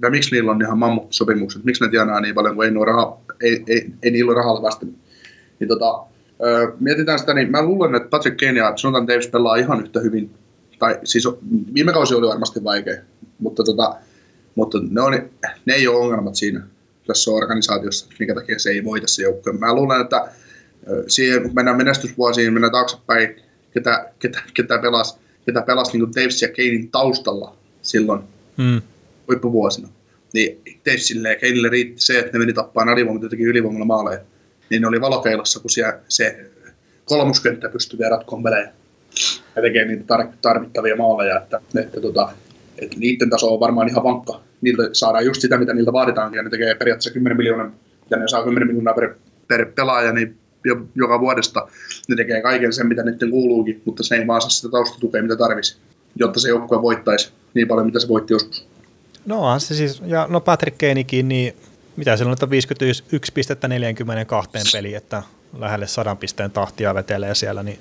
Ja 0.03 0.11
miksi 0.11 0.31
niillä 0.31 0.51
on 0.51 0.63
ihan 0.63 0.79
mammut-sopimukset, 0.79 1.65
miksi 1.65 1.85
ne 1.85 1.91
tienaa 1.91 2.21
niin 2.21 2.35
paljon, 2.35 2.55
kun 2.55 2.65
ei, 2.65 2.71
raha, 2.87 3.19
ei, 3.41 3.65
ei, 3.69 3.87
ei 4.03 4.11
niillä 4.11 4.31
ole 4.31 4.37
rahalla 4.37 4.63
vasta. 4.63 4.87
Niin 5.61 5.69
tota, 5.69 6.07
öö, 6.45 6.73
mietitään 6.81 7.19
sitä, 7.19 7.35
niin 7.35 7.51
mä 7.51 7.63
luulen, 7.63 7.95
että 7.95 8.09
Patrick 8.09 8.37
Kane 8.37 8.59
ja 8.59 8.75
Jonathan 8.85 9.09
Davis 9.09 9.29
pelaa 9.29 9.57
ihan 9.57 9.81
yhtä 9.81 10.01
hyvin 10.01 10.31
tai 10.79 10.99
siis 11.05 11.29
viime 11.75 11.93
kausi 11.93 12.15
oli 12.15 12.29
varmasti 12.29 12.65
vaikea, 12.65 12.97
mutta, 13.39 13.65
tota, 13.65 13.97
mutta 14.55 14.79
ne, 14.91 15.01
on, 15.01 15.13
ne 15.67 15.75
ei 15.75 15.89
ole 15.89 15.97
ongelmat 15.99 16.35
siinä 16.35 16.67
tässä 17.07 17.31
organisaatiossa, 17.31 18.07
mikä 18.19 18.35
takia 18.35 18.59
se 18.59 18.71
ei 18.71 18.85
voita 18.85 19.09
se 19.09 19.23
joukkue. 19.23 19.53
Mä 19.53 19.75
luulen, 19.75 20.01
että 20.01 20.29
siihen, 21.09 21.43
kun 21.43 21.55
mennään 21.55 21.77
menestysvuosiin, 21.77 22.53
mennään 22.53 22.73
taaksepäin, 22.73 23.37
ketä, 23.75 24.13
ketä, 24.19 24.43
ketä 24.55 24.79
pelasi, 24.79 25.15
ketä 25.47 25.63
pelasi 25.63 25.99
niin 25.99 26.15
Davis 26.15 26.43
ja 26.43 26.49
Kanein 26.49 26.91
taustalla 26.91 27.57
silloin 27.83 28.21
hmm. 28.59 28.83
huippuvuosina. 29.29 29.89
Niin 30.33 30.61
Davisille 30.87 31.29
ja 31.29 31.35
Kaneille 31.37 31.69
riitti 31.69 32.03
se, 32.03 32.19
että 32.19 32.33
ne 32.33 32.39
meni 32.39 32.53
tappaan 32.53 32.89
alivoimalla 32.89 33.25
jotenkin 33.25 33.49
ylivoimalla 33.49 33.85
maaleja. 33.87 34.21
Niin 34.71 34.83
ne 34.83 34.89
oli 34.89 35.01
valokeilossa, 35.01 35.61
kun 35.61 35.71
siellä 35.71 35.99
se 36.09 36.51
kolmuskenttä 37.05 37.69
pystyi 37.69 37.99
vielä 37.99 38.17
ratkoon 38.17 38.43
pelejä 38.43 38.73
ja 39.57 39.63
tekee 39.63 39.85
niitä 39.85 40.05
tarvittavia 40.43 40.97
maaleja, 40.97 41.41
että, 41.41 41.61
että, 41.81 42.01
tota, 42.01 42.29
että 42.79 42.97
niiden 42.99 43.31
taso 43.31 43.55
on 43.55 43.61
varmaan 43.61 43.89
ihan 43.89 44.05
vankka. 44.05 44.41
Niiltä 44.61 44.83
saadaan 44.93 45.25
just 45.25 45.41
sitä, 45.41 45.59
mitä 45.59 45.75
niiltä 45.75 45.93
vaaditaankin, 45.93 46.37
ja 46.37 46.43
ne 46.43 46.51
tekee 46.51 46.75
periaatteessa 46.75 47.11
10 47.11 47.37
miljoonaa, 47.37 47.71
ja 48.11 48.17
ne 48.17 48.29
saa 48.29 48.45
10 48.45 48.67
miljoonaa 48.67 48.95
per, 48.95 49.15
per 49.49 49.67
pelaaja, 49.75 50.13
niin 50.13 50.39
joka 50.95 51.21
vuodesta 51.21 51.69
ne 52.09 52.17
tekee 52.17 52.43
kaiken 52.43 52.73
sen, 52.73 52.87
mitä 52.87 53.03
niiden 53.03 53.31
kuuluukin, 53.31 53.83
mutta 53.85 54.03
se 54.03 54.15
ei 54.17 54.27
vaan 54.27 54.41
saa 54.41 54.51
sitä 54.51 54.69
taustatukea, 54.69 55.23
mitä 55.23 55.37
tarvisi, 55.37 55.77
jotta 56.17 56.41
se 56.41 56.49
joukkue 56.49 56.83
voittaisi 56.83 57.33
niin 57.55 57.69
paljon, 57.69 57.87
mitä 57.87 58.01
se 58.01 58.09
voitti 58.09 58.35
joskus. 58.35 58.69
No 59.27 59.53
on 59.53 59.61
se 59.61 59.75
siis, 59.75 60.03
ja 60.07 60.27
no 60.31 60.41
Patrick 60.41 60.79
Keinikin, 60.79 61.29
niin 61.29 61.57
mitä 61.97 62.17
siellä 62.17 62.31
on, 62.31 62.33
että 62.33 62.51
51 62.51 63.33
pistettä 63.33 63.69
42 63.69 64.51
peliin, 64.73 64.97
että 64.97 65.23
lähelle 65.59 65.87
100 65.87 66.17
pisteen 66.17 66.51
tahtia 66.51 66.95
vetelee 66.95 67.35
siellä, 67.35 67.63
niin 67.63 67.79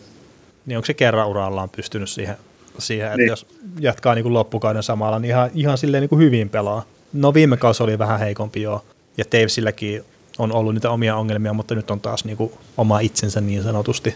niin 0.66 0.78
onko 0.78 0.86
se 0.86 0.94
kerran 0.94 1.28
urallaan 1.28 1.70
pystynyt 1.70 2.10
siihen, 2.10 2.36
siihen 2.78 3.08
että 3.08 3.18
niin. 3.18 3.30
jos 3.30 3.48
jatkaa 3.80 4.16
niin 4.16 4.24
kuin 4.24 4.34
loppukauden 4.34 4.84
samalla, 4.84 5.20
niin 5.20 5.30
ihan, 5.30 5.50
ihan 5.54 5.78
silleen 5.78 6.02
niin 6.02 6.10
kuin 6.10 6.22
hyvin 6.22 6.50
pelaa. 6.50 6.86
No 7.14 7.34
viime 7.34 7.58
kausi 7.58 7.84
oli 7.84 8.00
vähän 8.00 8.20
heikompi 8.20 8.62
jo, 8.62 8.86
ja 9.18 9.24
Davisilläkin 9.32 10.04
on 10.38 10.52
ollut 10.52 10.74
niitä 10.74 10.90
omia 10.90 11.16
ongelmia, 11.16 11.54
mutta 11.54 11.76
nyt 11.76 11.92
on 11.92 12.02
taas 12.02 12.26
niin 12.26 12.38
kuin 12.38 12.52
oma 12.78 13.00
itsensä 13.00 13.42
niin 13.42 13.64
sanotusti. 13.64 14.16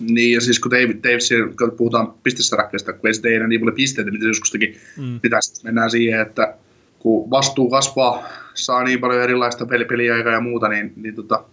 Niin, 0.00 0.34
ja 0.34 0.40
siis 0.40 0.60
kun 0.60 0.70
David, 0.70 0.96
Davis, 1.04 1.30
kun 1.58 1.72
puhutaan 1.76 2.14
pistesarakkeesta, 2.22 2.92
kun 2.92 3.06
ei 3.06 3.14
se 3.14 3.20
tehdä 3.20 3.46
niin 3.46 3.60
paljon 3.60 3.76
pisteitä, 3.76 4.10
mitä 4.10 4.26
joskus 4.26 4.50
teki, 4.50 4.78
mm. 4.96 5.20
pitäisi 5.20 5.64
mennään 5.64 5.90
siihen, 5.90 6.20
että 6.20 6.54
kun 6.98 7.30
vastuu 7.30 7.70
kasvaa, 7.70 8.28
saa 8.54 8.84
niin 8.84 9.00
paljon 9.00 9.22
erilaista 9.22 9.66
peliaikaa 9.66 10.32
ja 10.32 10.40
muuta, 10.40 10.68
niin, 10.68 10.92
niin 10.96 11.14
tota, 11.14 11.44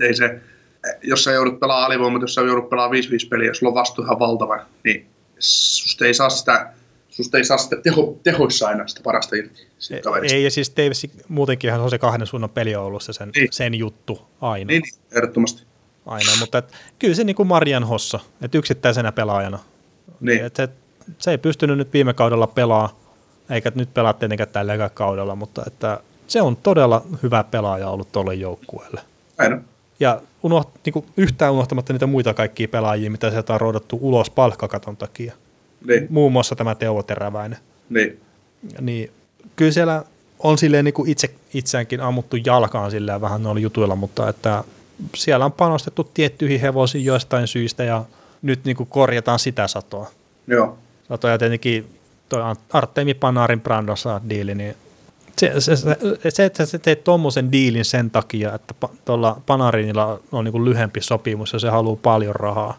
ei 0.00 0.14
se, 0.14 0.40
jos 1.02 1.24
sä 1.24 1.32
joudut 1.32 1.60
pelaamaan 1.60 1.86
alivoimat, 1.86 2.22
jos 2.22 2.34
sä 2.34 2.40
joudut 2.40 2.70
pelaamaan 2.70 3.02
5-5 3.02 3.28
peliä, 3.28 3.46
jos 3.46 3.58
sulla 3.58 3.70
on 3.70 3.74
vastuu 3.74 4.04
ihan 4.04 4.18
valtava, 4.18 4.58
niin 4.84 5.06
susta 5.38 6.04
ei 6.04 6.14
saa 6.14 6.30
sitä, 6.30 6.72
susta 7.08 7.38
ei 7.38 7.44
saa 7.44 7.58
sitä 7.58 7.76
teho, 7.76 8.18
tehoissa 8.22 8.68
aina 8.68 8.86
sitä 8.86 9.00
parasta 9.04 9.36
irti. 9.36 9.66
Ei, 9.90 10.32
ei, 10.32 10.44
ja 10.44 10.50
siis 10.50 10.72
Davis 10.76 11.06
muutenkin 11.28 11.72
on 11.72 11.90
se 11.90 11.98
kahden 11.98 12.26
suunnan 12.26 12.50
peli 12.50 12.76
on 12.76 12.84
ollut 12.84 13.02
se 13.02 13.12
sen, 13.12 13.30
niin. 13.34 13.48
sen 13.50 13.74
juttu 13.74 14.26
aina. 14.40 14.68
Niin, 14.68 14.82
niin 14.82 14.94
ehdottomasti. 15.16 15.62
Aina, 16.06 16.30
mutta 16.40 16.58
et, 16.58 16.72
kyllä 16.98 17.14
se 17.14 17.24
niin 17.24 17.36
kuin 17.36 17.46
Marian 17.46 17.84
Hossa, 17.84 18.20
että 18.42 18.58
yksittäisenä 18.58 19.12
pelaajana. 19.12 19.58
Niin. 20.20 20.44
Et 20.44 20.56
se, 20.56 20.68
se 21.18 21.30
ei 21.30 21.38
pystynyt 21.38 21.78
nyt 21.78 21.92
viime 21.92 22.14
kaudella 22.14 22.46
pelaa 22.46 22.98
eikä 23.50 23.72
nyt 23.74 23.94
pelaa 23.94 24.12
tietenkään 24.12 24.48
tällä 24.48 24.90
kaudella, 24.94 25.34
mutta 25.34 25.62
että 25.66 26.00
se 26.26 26.42
on 26.42 26.56
todella 26.56 27.04
hyvä 27.22 27.44
pelaaja 27.44 27.88
ollut 27.88 28.12
tuolle 28.12 28.34
joukkueelle. 28.34 29.00
Aina. 29.38 29.60
Ja 30.00 30.20
unoht, 30.42 30.68
niin 30.84 30.92
kuin 30.92 31.06
yhtään 31.16 31.52
unohtamatta 31.52 31.92
niitä 31.92 32.06
muita 32.06 32.34
kaikkia 32.34 32.68
pelaajia, 32.68 33.10
mitä 33.10 33.30
sieltä 33.30 33.54
on 33.54 33.60
roudattu 33.60 33.98
ulos 34.02 34.30
palkkakaton 34.30 34.96
takia. 34.96 35.32
Niin, 35.86 36.06
Muun 36.10 36.32
muassa 36.32 36.56
tämä 36.56 36.74
Teuvo 36.74 37.02
Teräväinen. 37.02 37.58
niin. 37.90 38.20
Niin 38.80 39.10
kyllä 39.56 39.72
siellä 39.72 40.04
on 40.38 40.58
silleen 40.58 40.84
niin 40.84 40.94
kuin 40.94 41.10
itse, 41.10 41.30
itseäänkin 41.54 42.00
ammuttu 42.00 42.36
jalkaan 42.36 42.90
silleen 42.90 43.20
vähän 43.20 43.42
noilla 43.42 43.60
jutuilla, 43.60 43.96
mutta 43.96 44.28
että 44.28 44.64
siellä 45.14 45.44
on 45.44 45.52
panostettu 45.52 46.04
tiettyihin 46.04 46.60
hevosiin 46.60 47.04
joistain 47.04 47.46
syistä 47.46 47.84
ja 47.84 48.04
nyt 48.42 48.64
niin 48.64 48.76
kuin 48.76 48.86
korjataan 48.86 49.38
sitä 49.38 49.68
satoa. 49.68 50.10
Joo. 50.46 50.78
Satoja 51.08 51.38
tietenkin 51.38 51.98
toi 52.28 52.42
Artemi 52.72 53.14
Panarin 53.14 53.60
Brandon 53.60 53.96
saa 53.96 54.20
diili, 54.28 54.54
niin 54.54 54.74
se, 55.38 55.60
se, 55.60 55.76
se, 55.76 56.30
se, 56.30 56.44
että 56.44 56.66
sä 56.66 56.78
teet 56.78 57.04
tuommoisen 57.04 57.52
diilin 57.52 57.84
sen 57.84 58.10
takia, 58.10 58.54
että 58.54 58.74
tuolla 59.04 59.40
Panarinilla 59.46 60.20
on 60.32 60.44
niin 60.44 60.64
lyhempi 60.64 61.00
sopimus 61.00 61.52
ja 61.52 61.58
se 61.58 61.68
haluaa 61.68 61.98
paljon 62.02 62.36
rahaa, 62.36 62.78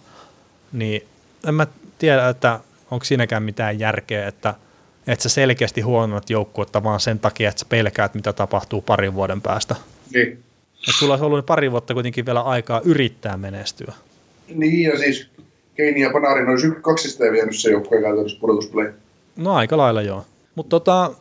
niin 0.74 1.08
en 1.48 1.54
mä 1.54 1.68
tiedä, 2.00 2.30
että 2.30 2.60
onko 2.92 3.06
siinäkään 3.06 3.44
mitään 3.44 3.80
järkeä, 3.80 4.28
että, 4.28 4.54
että 5.08 5.24
sä 5.24 5.30
selkeästi 5.30 5.82
huonot 5.82 6.30
joukkuetta 6.30 6.84
vaan 6.84 7.00
sen 7.00 7.20
takia, 7.20 7.50
että 7.50 7.60
sä 7.60 7.66
pelkäät, 7.70 8.14
mitä 8.14 8.34
tapahtuu 8.34 8.82
parin 8.82 9.14
vuoden 9.14 9.42
päästä. 9.42 9.76
Niin. 10.14 10.44
Et 10.90 10.96
sulla 11.00 11.14
olisi 11.14 11.26
ollut 11.26 11.46
pari 11.46 11.72
vuotta 11.72 11.94
kuitenkin 11.94 12.26
vielä 12.26 12.42
aikaa 12.42 12.82
yrittää 12.86 13.38
menestyä. 13.38 13.94
Niin, 14.48 14.92
ja 14.92 14.98
siis 14.98 15.28
Keini 15.76 16.02
ja 16.02 16.10
Panarin 16.10 16.50
olisi 16.50 16.68
kaksista 16.82 17.26
ei 17.26 17.32
vienyt 17.32 17.58
se 17.58 17.72
joukkueen 17.72 18.04
käytännössä 18.04 18.40
pudotuspeleihin. 18.40 18.96
No 19.36 19.54
aika 19.54 19.78
lailla 19.78 20.02
joo. 20.02 20.26
Mutta 20.56 20.70
tota, 20.70 21.12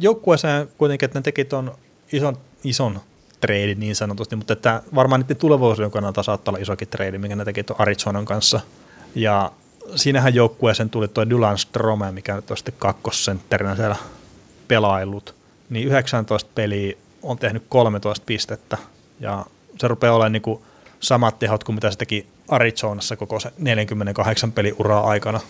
joukkueeseen 0.00 0.68
kuitenkin, 0.78 1.04
että 1.04 1.18
ne 1.18 1.22
teki 1.22 1.44
ton 1.44 1.72
ison, 2.12 2.36
ison 2.64 3.00
treidin 3.40 3.80
niin 3.80 3.96
sanotusti, 3.96 4.36
mutta 4.36 4.52
että 4.52 4.82
varmaan 4.94 5.20
niiden 5.20 5.36
tulevaisuuden 5.36 5.90
kannalta 5.90 6.22
saattaa 6.22 6.52
olla 6.52 6.62
isokin 6.62 6.88
treidi, 6.88 7.18
mikä 7.18 7.36
ne 7.36 7.44
teki 7.44 7.64
tuon 7.64 7.80
Arizonan 7.80 8.24
kanssa. 8.24 8.60
Ja 9.14 9.52
siinähän 9.96 10.34
joukkueeseen 10.34 10.90
tuli 10.90 11.08
tuo 11.08 11.30
Dylan 11.30 11.58
Strome, 11.58 12.12
mikä 12.12 12.36
nyt 12.36 12.50
on 12.50 12.56
sitten 12.56 12.74
kakkosentterinä 12.78 13.76
siellä 13.76 13.96
pelaillut. 14.68 15.34
Niin 15.70 15.88
19 15.88 16.50
peliä 16.54 16.96
on 17.22 17.38
tehnyt 17.38 17.62
13 17.68 18.24
pistettä 18.26 18.78
ja 19.20 19.46
se 19.78 19.88
rupeaa 19.88 20.14
olemaan 20.14 20.32
niin 20.32 20.42
kuin 20.42 20.62
samat 21.00 21.38
tehot 21.38 21.64
kuin 21.64 21.74
mitä 21.74 21.90
se 21.90 21.98
teki 21.98 22.26
Arizonassa 22.48 23.16
koko 23.16 23.40
se 23.40 23.52
48 23.58 24.52
peli 24.52 24.74
uraa 24.78 25.06
aikana. 25.06 25.40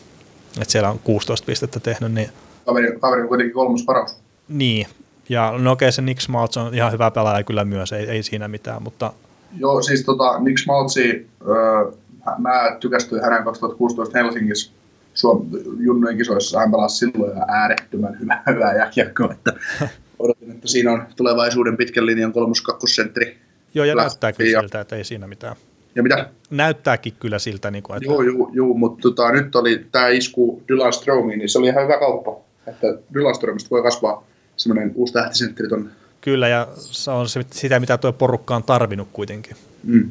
että 0.61 0.73
siellä 0.73 0.91
on 0.91 0.99
16 0.99 1.47
pistettä 1.47 1.81
tehnyt, 1.81 2.13
niin 2.13 2.31
Kaveri, 2.67 2.99
kaveri 3.01 3.23
on 3.23 3.29
kuitenkin 3.29 3.55
kolmas 3.55 3.83
paras. 3.83 4.24
Niin. 4.49 4.87
Ja 5.29 5.55
no 5.59 5.73
okei, 5.73 5.93
se 5.93 6.03
Nick 6.03 6.21
Smaltz 6.21 6.57
on 6.57 6.75
ihan 6.75 6.93
hyvä 6.93 7.11
pelaaja 7.11 7.45
kyllä 7.45 7.65
myös, 7.65 7.93
ei, 7.93 8.07
ei 8.11 8.23
siinä 8.23 8.49
mitään, 8.49 8.83
mutta 8.83 9.13
Joo, 9.59 9.83
siis 9.83 10.05
tota, 10.05 10.39
Nick 10.39 10.59
Smaltzi, 10.59 11.27
öö, 11.49 11.93
mä 12.39 12.77
tykästyin 12.81 13.23
hänen 13.23 13.45
2016 13.45 14.19
Helsingissä 14.19 14.73
Suom- 15.15 15.47
junnujen 15.79 16.17
kisoissa. 16.19 16.59
Hän 16.59 16.71
pelasi 16.71 16.97
silloin 16.97 17.37
ja 17.37 17.45
äärettömän 17.49 18.21
hyvää, 18.21 18.43
hyvää 18.55 18.75
jääkiekkoa, 18.77 19.33
että 19.33 19.53
odotin, 20.19 20.51
että 20.51 20.69
siinä 20.69 20.93
on 20.93 21.07
tulevaisuuden 21.17 21.77
pitkän 21.77 22.07
linjan 22.07 22.33
kolmos 22.33 22.63
kakkosentteri. 22.63 23.39
joo, 23.75 23.85
ja 23.85 23.97
Lähti 23.97 24.09
näyttää 24.11 24.33
kyllä 24.33 24.51
ja- 24.51 24.61
siltä, 24.61 24.81
että 24.81 24.97
ei 24.97 25.05
siinä 25.05 25.27
mitään. 25.27 25.57
Ja 25.95 26.03
mitä? 26.03 26.29
Näyttääkin 26.51 27.13
kyllä 27.21 27.39
siltä, 27.39 27.71
niin 27.71 27.83
kuin, 27.83 27.97
että 27.97 28.07
Joo, 28.11 28.23
joo, 28.23 28.51
joo 28.53 28.75
mutta 28.75 29.03
tota, 29.03 29.33
nyt 29.33 29.57
oli 29.57 29.87
tämä 29.93 30.09
isku 30.09 30.63
Dylan 30.69 30.93
Stromiin, 30.93 31.39
niin 31.39 31.49
se 31.49 31.59
oli 31.59 31.67
ihan 31.69 31.85
hyvä 31.85 31.99
kauppa. 31.99 32.37
Että 32.67 32.87
Dylan 33.15 33.35
Stromista 33.35 33.71
voi 33.71 33.83
kasvaa 33.83 34.25
semmoinen 34.56 34.92
uusi 34.94 35.12
tähtisentteri 35.12 35.68
ton. 35.68 35.90
kyllä, 36.20 36.49
ja 36.49 36.68
se 36.76 37.11
on 37.11 37.28
se, 37.28 37.44
sitä, 37.50 37.80
mitä 37.80 37.99
tuo 37.99 38.12
porukka 38.12 38.56
on 38.56 38.62
tarvinnut 38.62 39.08
kuitenkin. 39.12 39.56
Mm. 39.82 40.11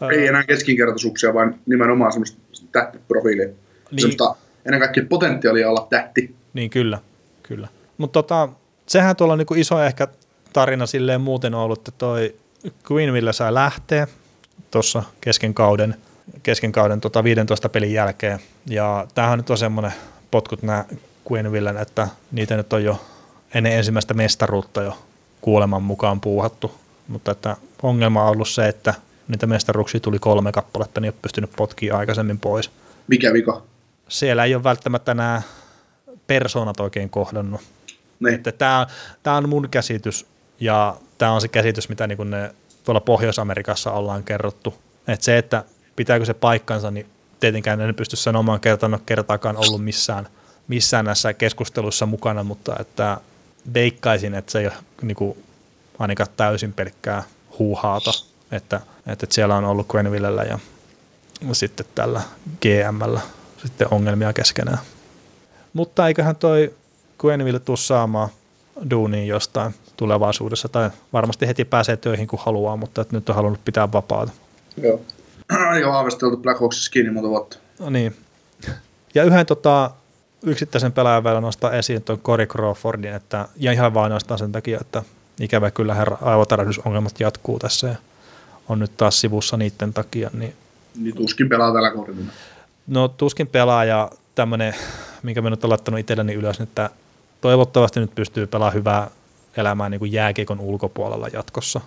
Ää, 0.00 0.10
Ei 0.10 0.26
enää 0.26 0.44
keskinkertaisuuksia, 0.44 1.34
vaan 1.34 1.54
nimenomaan 1.66 2.12
semmoista 2.12 2.38
tähtiprofiilia. 2.72 3.46
Niin. 3.46 4.00
Semmoista 4.00 4.34
ennen 4.66 4.80
kaikkea 4.80 5.04
potentiaalia 5.08 5.70
olla 5.70 5.86
tähti. 5.90 6.34
Niin 6.54 6.70
kyllä, 6.70 6.98
kyllä. 7.42 7.68
Mutta 7.98 8.22
tota, 8.22 8.48
sehän 8.86 9.16
tuolla 9.16 9.32
on 9.32 9.38
niinku 9.38 9.54
iso 9.54 9.82
ehkä 9.82 10.08
tarina 10.52 10.86
silleen 10.86 11.20
muuten 11.20 11.54
ollut, 11.54 11.78
että 11.78 11.92
toi 11.98 12.34
Queenville 12.92 13.32
sai 13.32 13.54
lähteä 13.54 14.06
tuossa 14.70 15.02
kesken 15.20 15.54
kauden, 15.54 15.94
kesken 16.42 16.72
kauden 16.72 17.00
tota 17.00 17.24
15 17.24 17.68
pelin 17.68 17.92
jälkeen. 17.92 18.38
Ja 18.66 19.06
tämähän 19.14 19.38
nyt 19.38 19.50
on 19.50 19.58
semmoinen 19.58 19.92
potkut 20.30 20.62
nämä 20.62 20.84
Queenvillen, 21.32 21.76
että 21.76 22.08
niitä 22.32 22.56
nyt 22.56 22.72
on 22.72 22.84
jo 22.84 23.00
ennen 23.54 23.72
ensimmäistä 23.72 24.14
mestaruutta 24.14 24.82
jo 24.82 24.98
kuoleman 25.40 25.82
mukaan 25.82 26.20
puuhattu. 26.20 26.74
Mutta 27.08 27.30
että 27.30 27.56
ongelma 27.82 28.24
on 28.24 28.30
ollut 28.30 28.48
se, 28.48 28.68
että 28.68 28.94
niitä 29.28 29.46
mestaruuksia 29.46 30.00
tuli 30.00 30.18
kolme 30.18 30.52
kappaletta, 30.52 31.00
niin 31.00 31.06
ei 31.06 31.10
ole 31.14 31.22
pystynyt 31.22 31.50
potkimaan 31.56 32.00
aikaisemmin 32.00 32.38
pois 32.38 32.70
Mikä 33.08 33.32
vika? 33.32 33.62
siellä 34.08 34.44
ei 34.44 34.54
ole 34.54 34.64
välttämättä 34.64 35.14
nämä 35.14 35.42
persoonat 36.26 36.80
oikein 36.80 37.10
kohdannut. 37.10 37.60
Niin. 38.20 38.34
Että 38.34 38.52
tämä, 38.52 38.86
tämä 39.22 39.36
on 39.36 39.48
mun 39.48 39.68
käsitys 39.70 40.26
ja 40.60 40.96
tämä 41.18 41.32
on 41.32 41.40
se 41.40 41.48
käsitys, 41.48 41.88
mitä 41.88 42.06
niin 42.06 42.30
ne 42.30 42.54
tuolla 42.84 43.00
Pohjois-Amerikassa 43.00 43.92
ollaan 43.92 44.24
kerrottu. 44.24 44.74
Että 45.08 45.24
se, 45.24 45.38
että 45.38 45.64
pitääkö 45.96 46.24
se 46.24 46.34
paikkansa, 46.34 46.90
niin 46.90 47.06
tietenkään 47.40 47.80
en 47.80 47.94
pysty 47.94 48.16
sanomaan 48.16 48.60
kertaan, 48.60 48.98
kertaakaan 49.06 49.56
ollut 49.56 49.84
missään, 49.84 50.28
missään 50.68 51.04
näissä 51.04 51.32
keskusteluissa 51.32 52.06
mukana, 52.06 52.44
mutta 52.44 52.76
että 52.80 53.20
veikkaisin, 53.74 54.34
että 54.34 54.52
se 54.52 54.58
ei 54.58 54.66
ole 54.66 54.74
niin 55.02 55.16
kuin, 55.16 55.44
ainakaan 55.98 56.28
täysin 56.36 56.72
pelkkää 56.72 57.22
huuhaata, 57.58 58.10
että, 58.52 58.80
että 59.06 59.26
siellä 59.30 59.56
on 59.56 59.64
ollut 59.64 59.88
Grenvillellä 59.88 60.42
ja 60.42 60.58
sitten 61.52 61.86
tällä 61.94 62.20
GMllä 62.60 63.20
sitten 63.62 63.88
ongelmia 63.90 64.32
keskenään. 64.32 64.78
Mutta 65.72 66.08
eiköhän 66.08 66.36
toi 66.36 66.74
Gwenville 67.18 67.58
tuu 67.58 67.76
saamaan 67.76 68.28
duuniin 68.90 69.28
jostain 69.28 69.74
tulevaisuudessa, 69.96 70.68
tai 70.68 70.90
varmasti 71.12 71.46
heti 71.46 71.64
pääsee 71.64 71.96
töihin 71.96 72.26
kun 72.26 72.38
haluaa, 72.42 72.76
mutta 72.76 73.00
että 73.00 73.16
nyt 73.16 73.28
on 73.28 73.34
halunnut 73.34 73.64
pitää 73.64 73.92
vapaata. 73.92 74.32
Joo. 74.76 75.00
Aika 75.70 75.92
haavisteltu 75.92 76.36
Black 76.36 76.60
Hawksissa 76.60 76.90
kiinni 76.90 77.12
monta 77.12 77.28
vuotta. 77.28 77.58
No 77.78 77.90
niin. 77.90 78.16
Ja 79.14 79.24
yhden 79.24 79.46
tota, 79.46 79.90
yksittäisen 80.42 80.92
pelaajan 80.92 81.24
vielä 81.24 81.40
nostaa 81.40 81.72
esiin 81.72 82.02
tuon 82.02 82.18
Corey 82.18 82.46
Crawfordin, 82.46 83.14
että, 83.14 83.48
ja 83.56 83.72
ihan 83.72 83.94
vain 83.94 84.04
ainoastaan 84.04 84.38
sen 84.38 84.52
takia, 84.52 84.78
että 84.80 85.02
ikävä 85.40 85.70
kyllä 85.70 85.94
herra 85.94 86.18
aivotärähdysongelmat 86.20 87.20
jatkuu 87.20 87.58
tässä 87.58 87.86
ja 87.86 87.94
on 88.68 88.78
nyt 88.78 88.96
taas 88.96 89.20
sivussa 89.20 89.56
niiden 89.56 89.92
takia, 89.92 90.30
niin 90.32 90.54
Niin 90.96 91.16
tuskin 91.16 91.48
pelaa 91.48 91.72
tällä 91.72 91.90
kohdalla. 91.90 92.20
No 92.86 93.08
tuskin 93.08 93.46
pelaaja 93.46 94.10
tämmöinen, 94.34 94.74
minkä 95.22 95.42
mä 95.42 95.50
nyt 95.50 95.64
olen 95.64 95.70
laittanut 95.70 96.00
itselleni 96.00 96.34
ylös, 96.34 96.60
että 96.60 96.90
toivottavasti 97.40 98.00
nyt 98.00 98.14
pystyy 98.14 98.46
pelaamaan 98.46 98.74
hyvää 98.74 99.10
elämää 99.56 99.88
niin 99.88 99.98
kuin 99.98 100.12
jääkiekon 100.12 100.60
ulkopuolella 100.60 101.28
jatkossa. 101.28 101.80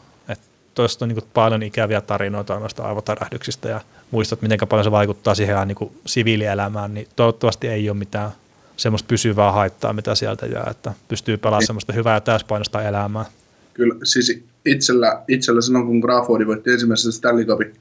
Tuosta 0.75 1.05
on 1.05 1.09
niin 1.09 1.19
kuin 1.19 1.29
paljon 1.33 1.63
ikäviä 1.63 2.01
tarinoita 2.01 2.59
noista 2.59 2.83
aivotärähdyksistä 2.83 3.69
ja 3.69 3.81
muistat, 4.11 4.41
miten 4.41 4.59
paljon 4.69 4.83
se 4.83 4.91
vaikuttaa 4.91 5.35
siihen 5.35 5.67
niin 5.67 5.75
kuin 5.75 5.91
siviilielämään, 6.05 6.93
niin 6.93 7.07
toivottavasti 7.15 7.67
ei 7.67 7.89
ole 7.89 7.97
mitään 7.97 8.31
semmoista 8.77 9.07
pysyvää 9.07 9.51
haittaa, 9.51 9.93
mitä 9.93 10.15
sieltä 10.15 10.45
jää, 10.45 10.67
että 10.71 10.93
pystyy 11.07 11.37
pelaamaan 11.37 11.65
semmoista 11.65 11.93
hyvää 11.93 12.15
ja 12.15 12.21
täyspainosta 12.21 12.81
elämää. 12.81 13.25
Kyllä, 13.73 13.95
siis 14.03 14.43
itsellä, 14.65 15.21
itsellä 15.27 15.61
silloin 15.61 15.85
kun 15.85 16.01
Crawfordi 16.01 16.47
voitti 16.47 16.71
ensimmäisen 16.71 17.11
Stanley 17.11 17.45
Cupin 17.45 17.73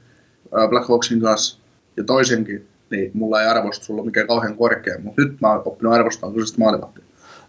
ää, 0.57 0.67
Black 0.67 0.89
Hawksin 0.89 1.21
kanssa 1.21 1.57
ja 1.97 2.03
toisenkin, 2.03 2.67
niin 2.89 3.11
mulla 3.13 3.41
ei 3.41 3.47
arvostus 3.47 3.89
ollut 3.89 4.05
mikään 4.05 4.27
kauhean 4.27 4.57
korkea, 4.57 4.99
mutta 5.03 5.21
nyt 5.21 5.41
mä 5.41 5.49
oon 5.51 5.61
oppinut 5.65 5.93
arvostamaan 5.93 6.33
kyseistä 6.33 6.59
maalivahtia. 6.59 7.03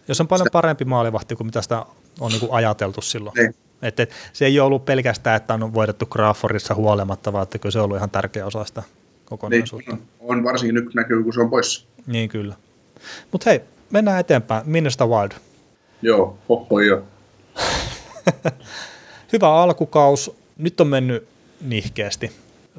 Jos 0.07 0.21
on 0.21 0.27
paljon 0.27 0.47
parempi 0.51 0.85
maalivahti 0.85 1.35
kuin 1.35 1.47
mitä 1.47 1.61
sitä 1.61 1.85
on 2.19 2.31
niin 2.31 2.39
kuin 2.39 2.53
ajateltu 2.53 3.01
silloin. 3.01 3.33
Niin. 3.37 3.55
Et, 3.81 3.99
et, 3.99 4.11
se 4.33 4.45
ei 4.45 4.59
ole 4.59 4.67
ollut 4.67 4.85
pelkästään, 4.85 5.37
että 5.37 5.53
on 5.53 5.73
voitettu 5.73 6.05
Crawfordissa 6.05 6.75
huolimatta, 6.75 7.33
vaan 7.33 7.43
että 7.43 7.57
kyllä 7.57 7.71
se 7.71 7.79
on 7.79 7.85
ollut 7.85 7.97
ihan 7.97 8.09
tärkeä 8.09 8.45
osa 8.45 8.65
sitä 8.65 8.81
Niin, 8.81 9.25
kokonaisuutta. 9.25 9.91
on, 9.91 9.99
on 10.19 10.43
varsinkin 10.43 10.75
nyt 10.75 10.93
näkyy, 10.93 11.23
kun 11.23 11.33
se 11.33 11.41
on 11.41 11.49
poissa. 11.49 11.87
Niin 12.07 12.29
kyllä. 12.29 12.55
Mutta 13.31 13.49
hei, 13.49 13.61
mennään 13.91 14.19
eteenpäin. 14.19 14.63
Minnesota 14.65 15.07
Wild. 15.07 15.31
Joo, 16.01 16.37
joo. 16.87 17.01
Hyvä 19.33 19.53
alkukaus. 19.53 20.31
Nyt 20.57 20.81
on 20.81 20.87
mennyt 20.87 21.27
nihkeästi 21.61 22.31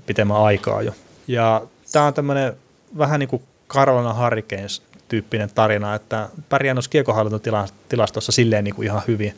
pitemmän 0.06 0.36
aikaa 0.36 0.82
jo. 0.82 0.92
Ja 1.26 1.62
tämä 1.92 2.06
on 2.06 2.14
tämmöinen 2.14 2.52
vähän 2.98 3.20
niin 3.20 3.28
kuin 3.28 3.42
Carolina 3.68 4.14
Hurricanes 4.14 4.82
tyyppinen 5.08 5.50
tarina, 5.54 5.94
että 5.94 6.28
pärjää 6.48 6.74
noissa 6.74 6.90
kiekohallintotilastossa 6.90 8.32
silleen 8.32 8.64
niin 8.64 8.74
kuin 8.74 8.86
ihan 8.86 9.02
hyvin. 9.08 9.34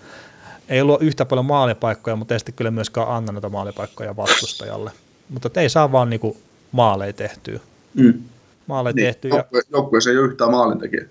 Ei 0.69 0.81
ollut 0.81 1.03
yhtä 1.03 1.25
paljon 1.25 1.47
maalipaikkoja, 1.47 2.17
mutta 2.17 2.35
ei 2.35 2.41
sitten 2.41 2.55
kyllä 2.55 2.71
myöskään 2.71 3.09
anna 3.09 3.33
noita 3.33 3.49
maalipaikkoja 3.49 4.17
vastustajalle. 4.17 4.91
Mutta 5.29 5.61
ei 5.61 5.69
saa 5.69 5.93
vaan 5.93 6.11
niin 6.11 6.21
kuin 6.21 6.37
maaleja 6.73 7.13
tehtyä. 7.13 7.61
Mm. 7.95 8.23
Maaleja 8.69 8.93
Niin, 8.95 9.07
tehtyä. 9.07 9.29
Ja, 9.31 9.35
joukkue, 9.37 9.61
joukkueessa 9.73 10.11
ei 10.11 10.19
ole 10.19 10.27
yhtään 10.27 10.51
maalintekijää. 10.51 11.07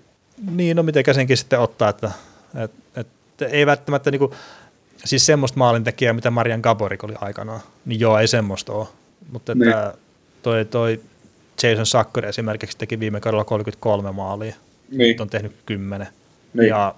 niin, 0.50 0.76
no 0.76 0.82
miten 0.82 1.04
senkin 1.12 1.36
sitten 1.36 1.60
ottaa, 1.60 1.88
että 1.88 2.10
Et, 2.64 2.70
et, 2.96 3.06
ei 3.52 3.66
välttämättä 3.66 4.10
niinku, 4.10 4.34
siis 5.04 5.26
semmoista 5.26 5.58
maalintekijää, 5.58 6.12
mitä 6.12 6.30
Marian 6.30 6.60
Gaborik 6.60 7.04
oli 7.04 7.14
aikanaan, 7.20 7.60
niin 7.84 8.00
joo, 8.00 8.18
ei 8.18 8.28
semmoista 8.28 8.72
ole. 8.72 8.86
Mutta 9.32 9.52
että 9.52 9.64
Niin. 9.64 9.98
toi, 10.42 10.64
toi 10.64 11.00
Jason 11.62 11.86
Sacker 11.86 12.26
esimerkiksi 12.26 12.78
teki 12.78 13.00
viime 13.00 13.20
kaudella 13.20 13.44
33 13.44 14.12
maalia, 14.12 14.54
Niin. 14.90 15.08
nyt 15.08 15.20
on 15.20 15.30
tehnyt 15.30 15.52
10. 15.66 16.06
Niin. 16.54 16.68
Ja 16.68 16.94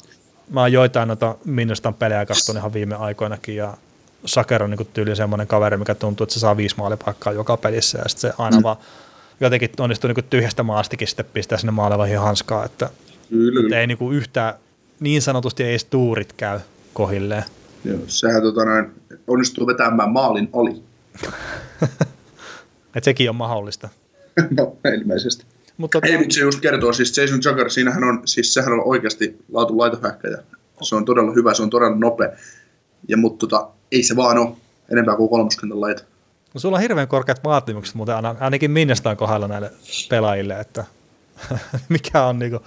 mä 0.51 0.61
oon 0.61 0.73
joitain 0.73 1.09
noita 1.09 1.37
Minnestan 1.45 1.95
pelejä 1.95 2.27
katsonut 2.27 2.61
ihan 2.61 2.73
viime 2.73 2.95
aikoinakin, 2.95 3.57
ja 3.57 3.77
Saker 4.25 4.63
on 4.63 4.71
niin 4.71 4.89
tyyli 4.93 5.17
semmoinen 5.17 5.47
kaveri, 5.47 5.77
mikä 5.77 5.95
tuntuu, 5.95 6.25
että 6.25 6.35
se 6.35 6.41
saa 6.41 6.57
viisi 6.57 6.75
maalipaikkaa 6.79 7.33
joka 7.33 7.57
pelissä, 7.57 7.99
ja 7.99 8.09
sitten 8.09 8.31
se 8.31 8.35
aina 8.43 8.57
mm. 8.57 8.63
vaan 8.63 8.77
jotenkin 9.41 9.71
onnistuu 9.79 10.09
niin 10.09 10.25
tyhjästä 10.31 10.63
maastikin 10.63 11.09
sitten 11.09 11.27
pistää 11.33 11.59
sinne 11.59 11.73
maalevaihin 11.73 12.19
hanskaa, 12.19 12.65
että, 12.65 12.91
Kyllä, 13.31 13.61
että 13.61 13.81
ei 13.81 13.87
niin 13.87 14.13
yhtään, 14.13 14.55
niin 15.01 15.23
sanotusti 15.23 15.63
ei 15.63 15.77
tuurit 15.91 16.33
käy 16.33 16.59
kohilleen. 16.95 17.45
Joo, 17.85 17.99
sehän 18.07 18.43
tota 18.43 18.65
noin, 18.65 18.87
onnistuu 19.27 19.67
vetämään 19.67 20.11
maalin 20.11 20.49
oli. 20.53 20.83
Että 22.95 23.05
sekin 23.05 23.31
on 23.31 23.37
mahdollista. 23.37 23.89
no, 24.59 24.77
ilmeisesti. 24.99 25.45
Mutta 25.77 25.99
Ei, 26.03 26.19
mutta 26.19 26.35
se 26.35 26.41
just 26.41 26.61
kertoo, 26.61 26.93
siis 26.93 27.17
Jason 27.17 27.41
Jagger, 27.45 27.71
siinähän 27.71 28.05
on, 28.05 28.23
siis 28.25 28.55
sehän 28.55 28.73
on 28.73 28.83
oikeasti 28.85 29.39
laatu 29.53 29.79
laitohäkkäjä. 29.79 30.39
Se 30.83 30.95
on 30.95 31.05
todella 31.05 31.33
hyvä, 31.33 31.55
se 31.55 31.63
on 31.63 31.71
todella 31.71 31.97
nopea. 31.97 32.29
Ja 33.09 33.17
mutta 33.17 33.47
tota, 33.47 33.69
ei 33.93 34.03
se 34.03 34.17
vaan 34.17 34.39
ole 34.39 34.57
enempää 34.93 35.17
kuin 35.17 35.31
kolmoskentän 35.31 35.81
laita. 35.81 36.03
No, 36.55 36.61
sulla 36.61 36.77
on 36.77 36.83
hirveän 36.83 37.09
korkeat 37.09 37.45
vaatimukset, 37.45 37.95
aina- 38.15 38.37
ainakin 38.41 38.71
Minnestaan 38.71 39.17
kohdalla 39.17 39.49
näille 39.49 39.73
pelaajille, 40.11 40.61
että 40.61 40.85
mikä 41.89 42.25
on 42.25 42.39
niin 42.39 42.61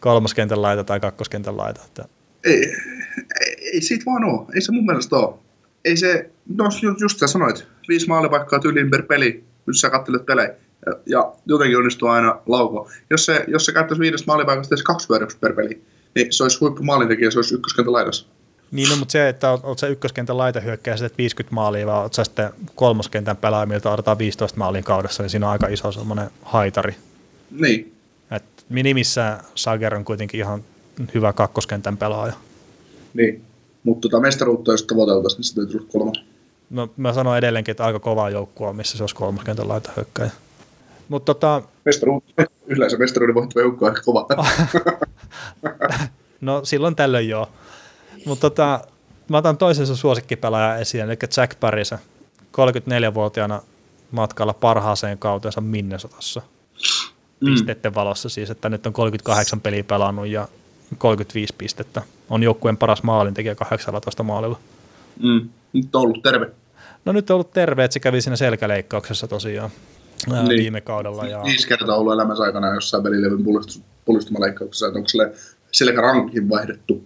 kolmoskentän 0.00 0.62
laita 0.62 0.84
tai 0.84 1.00
kakkoskentän 1.00 1.56
laita. 1.56 1.80
Että 1.86 2.04
Ei, 2.44 2.76
ei, 3.40 3.70
ei 3.72 3.80
siitä 3.80 4.04
vaan 4.06 4.24
ole. 4.24 4.46
Ei 4.54 4.60
se 4.60 4.72
mun 4.72 4.86
mielestä 4.86 5.16
ole. 5.16 5.34
Ei 5.84 5.96
se, 5.96 6.30
no 6.54 6.64
ju- 6.82 6.96
just 7.00 7.18
sä 7.18 7.26
sanoit, 7.26 7.66
viisi 7.88 8.08
maalipaikkaa 8.08 8.58
tyyliin 8.58 8.90
per 8.90 9.02
peli, 9.02 9.44
jos 9.66 9.80
sä 9.80 9.90
kattelet 9.90 10.26
pelejä. 10.26 10.54
Ja, 10.86 10.92
ja 11.06 11.32
jotenkin 11.46 11.78
onnistuu 11.78 12.08
aina 12.08 12.40
lauko. 12.46 12.90
Jos 13.10 13.26
se, 13.26 13.44
jos 13.48 13.64
se 13.64 13.72
käyttäisi 13.72 14.00
viidestä 14.00 14.26
maalipaikasta 14.26 14.74
edes 14.74 14.82
kaksi 14.82 15.08
hyödyksi 15.08 15.38
per 15.38 15.52
peli, 15.52 15.82
niin 16.14 16.32
se 16.32 16.42
olisi 16.42 16.58
huippu 16.60 16.82
maalintekijä, 16.82 17.30
se 17.30 17.38
olisi 17.38 17.54
ykköskentän 17.54 17.92
laidassa. 17.92 18.26
Niin, 18.70 18.88
no, 18.88 18.96
mutta 18.96 19.12
se, 19.12 19.28
että 19.28 19.50
oot, 19.50 19.64
oot 19.64 19.78
sä 19.78 19.86
ykköskentän 19.86 20.38
laita 20.38 20.60
hyökkää 20.60 20.96
sitten 20.96 21.18
50 21.18 21.54
maalia, 21.54 21.86
vai 21.86 22.02
oot 22.02 22.14
sä 22.14 22.24
sitten 22.24 22.50
kolmoskentän 22.74 23.36
pelaaja, 23.36 23.66
miltä 23.66 23.88
odotetaan 23.88 24.18
15 24.18 24.58
maalin 24.58 24.84
kaudessa, 24.84 25.22
niin 25.22 25.30
siinä 25.30 25.46
on 25.46 25.52
aika 25.52 25.68
iso 25.68 25.92
semmoinen 25.92 26.30
haitari. 26.42 26.94
Niin, 27.50 27.94
Et 28.30 28.44
minimissään 28.68 29.40
Sager 29.54 29.94
on 29.94 30.04
kuitenkin 30.04 30.40
ihan 30.40 30.64
hyvä 31.14 31.32
kakkoskentän 31.32 31.96
pelaaja. 31.96 32.32
niin. 33.14 33.42
Mutta 33.84 34.08
tota 34.08 34.20
mestaruutta, 34.20 34.72
jos 34.72 34.82
tavoiteltaisiin, 34.82 35.38
niin 35.38 35.44
se 35.44 35.54
täytyy 35.54 35.78
olla 35.80 35.88
kolmas. 35.92 36.24
No, 36.70 36.88
mä 36.96 37.12
sanon 37.12 37.38
edelleenkin, 37.38 37.72
että 37.72 37.84
aika 37.84 37.98
kova 38.00 38.30
joukkue 38.30 38.68
on, 38.68 38.76
missä 38.76 38.96
se 38.98 39.02
olisi 39.02 39.14
kolmoskentän 39.14 39.68
laita 39.68 39.90
hyökkäjä. 39.96 40.30
Mutta 41.08 41.34
tota, 41.34 41.62
Mestaruutta, 41.84 42.42
yleensä 42.66 42.96
mestaruuden 42.98 43.34
voittava 43.34 43.60
joukko 43.62 43.84
on 43.86 43.90
aika 43.90 44.02
kova. 44.02 44.26
no 46.40 46.64
silloin 46.64 46.96
tällöin 46.96 47.28
joo. 47.28 47.48
Mutta 48.26 48.50
tota, 48.50 48.80
mä 49.28 49.36
otan 49.38 49.56
toisen 49.56 49.86
sun 49.86 49.96
suosikkipelaajan 49.96 50.80
esiin, 50.80 51.04
eli 51.04 51.16
Jack 51.36 51.60
Parisa, 51.60 51.98
34-vuotiaana 52.52 53.62
matkalla 54.10 54.52
parhaaseen 54.54 55.18
kautensa 55.18 55.60
Minnesotassa. 55.60 56.42
Pisteiden 57.44 57.94
valossa 57.94 58.28
siis, 58.28 58.50
että 58.50 58.68
nyt 58.68 58.86
on 58.86 58.92
38 58.92 59.60
peliä 59.60 59.84
pelannut 59.84 60.26
ja 60.26 60.48
35 60.98 61.54
pistettä. 61.58 62.02
On 62.30 62.42
joukkueen 62.42 62.76
paras 62.76 63.02
maalintekijä 63.02 63.54
18 63.54 64.22
maalilla. 64.22 64.58
mm. 65.22 65.48
Nyt 65.72 65.94
on 65.96 66.02
ollut 66.02 66.22
terve. 66.22 66.46
No 67.04 67.12
nyt 67.12 67.30
on 67.30 67.34
ollut 67.34 67.52
terve, 67.52 67.84
että 67.84 67.92
se 67.92 68.00
kävi 68.00 68.20
siinä 68.20 68.36
selkäleikkauksessa 68.36 69.28
tosiaan 69.28 69.70
ää, 70.32 70.42
Niin. 70.42 70.48
viime 70.62 70.80
kaudella. 70.80 71.26
Ja, 71.26 71.42
Viisi 71.44 71.68
kertaa 71.68 71.96
ollut 71.96 72.12
elämänsä 72.12 72.42
aikana 72.42 72.74
jossain 72.74 73.04
välilevyn 73.04 73.44
puolustus- 73.44 73.82
puolustumaleikkauksessa, 74.04 74.86
että 74.86 74.98
onko 74.98 75.08
sille 75.08 75.32
selkärankin 75.72 76.48
vaihdettu. 76.48 77.04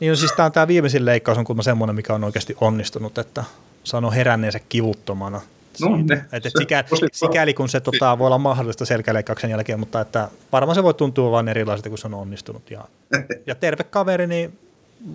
Niin 0.00 0.10
on 0.12 0.16
siis 0.16 0.32
tämä, 0.32 0.50
tämä 0.50 0.68
viimeisin 0.68 1.04
leikkaus 1.04 1.38
on 1.38 1.44
kuulemma 1.44 1.62
semmoinen, 1.62 1.96
mikä 1.96 2.14
on 2.14 2.24
oikeasti 2.24 2.56
onnistunut, 2.60 3.18
että 3.18 3.44
sanoo 3.84 4.10
heränneensä 4.10 4.58
kivuttomana. 4.68 5.40
No, 5.80 5.96
siitä. 5.96 6.14
ne. 6.14 6.24
Et, 6.32 6.46
et 6.46 6.52
Se- 6.52 6.58
sikäli, 6.58 6.84
sikäli, 7.12 7.54
kun 7.54 7.68
se 7.68 7.80
tota, 7.80 8.18
voi 8.18 8.26
olla 8.26 8.38
mahdollista 8.38 8.84
selkäleikkauksen 8.84 9.50
jälkeen, 9.50 9.80
mutta 9.80 10.00
että 10.00 10.28
varmaan 10.52 10.74
se 10.74 10.82
voi 10.82 10.94
tuntua 10.94 11.30
vain 11.30 11.48
erilaiselta, 11.48 11.88
kun 11.88 11.98
se 11.98 12.06
on 12.06 12.14
onnistunut. 12.14 12.70
Ja, 12.70 12.84
ja 13.46 13.54
terve 13.54 13.84
kaveri, 13.84 14.26
niin 14.26 14.58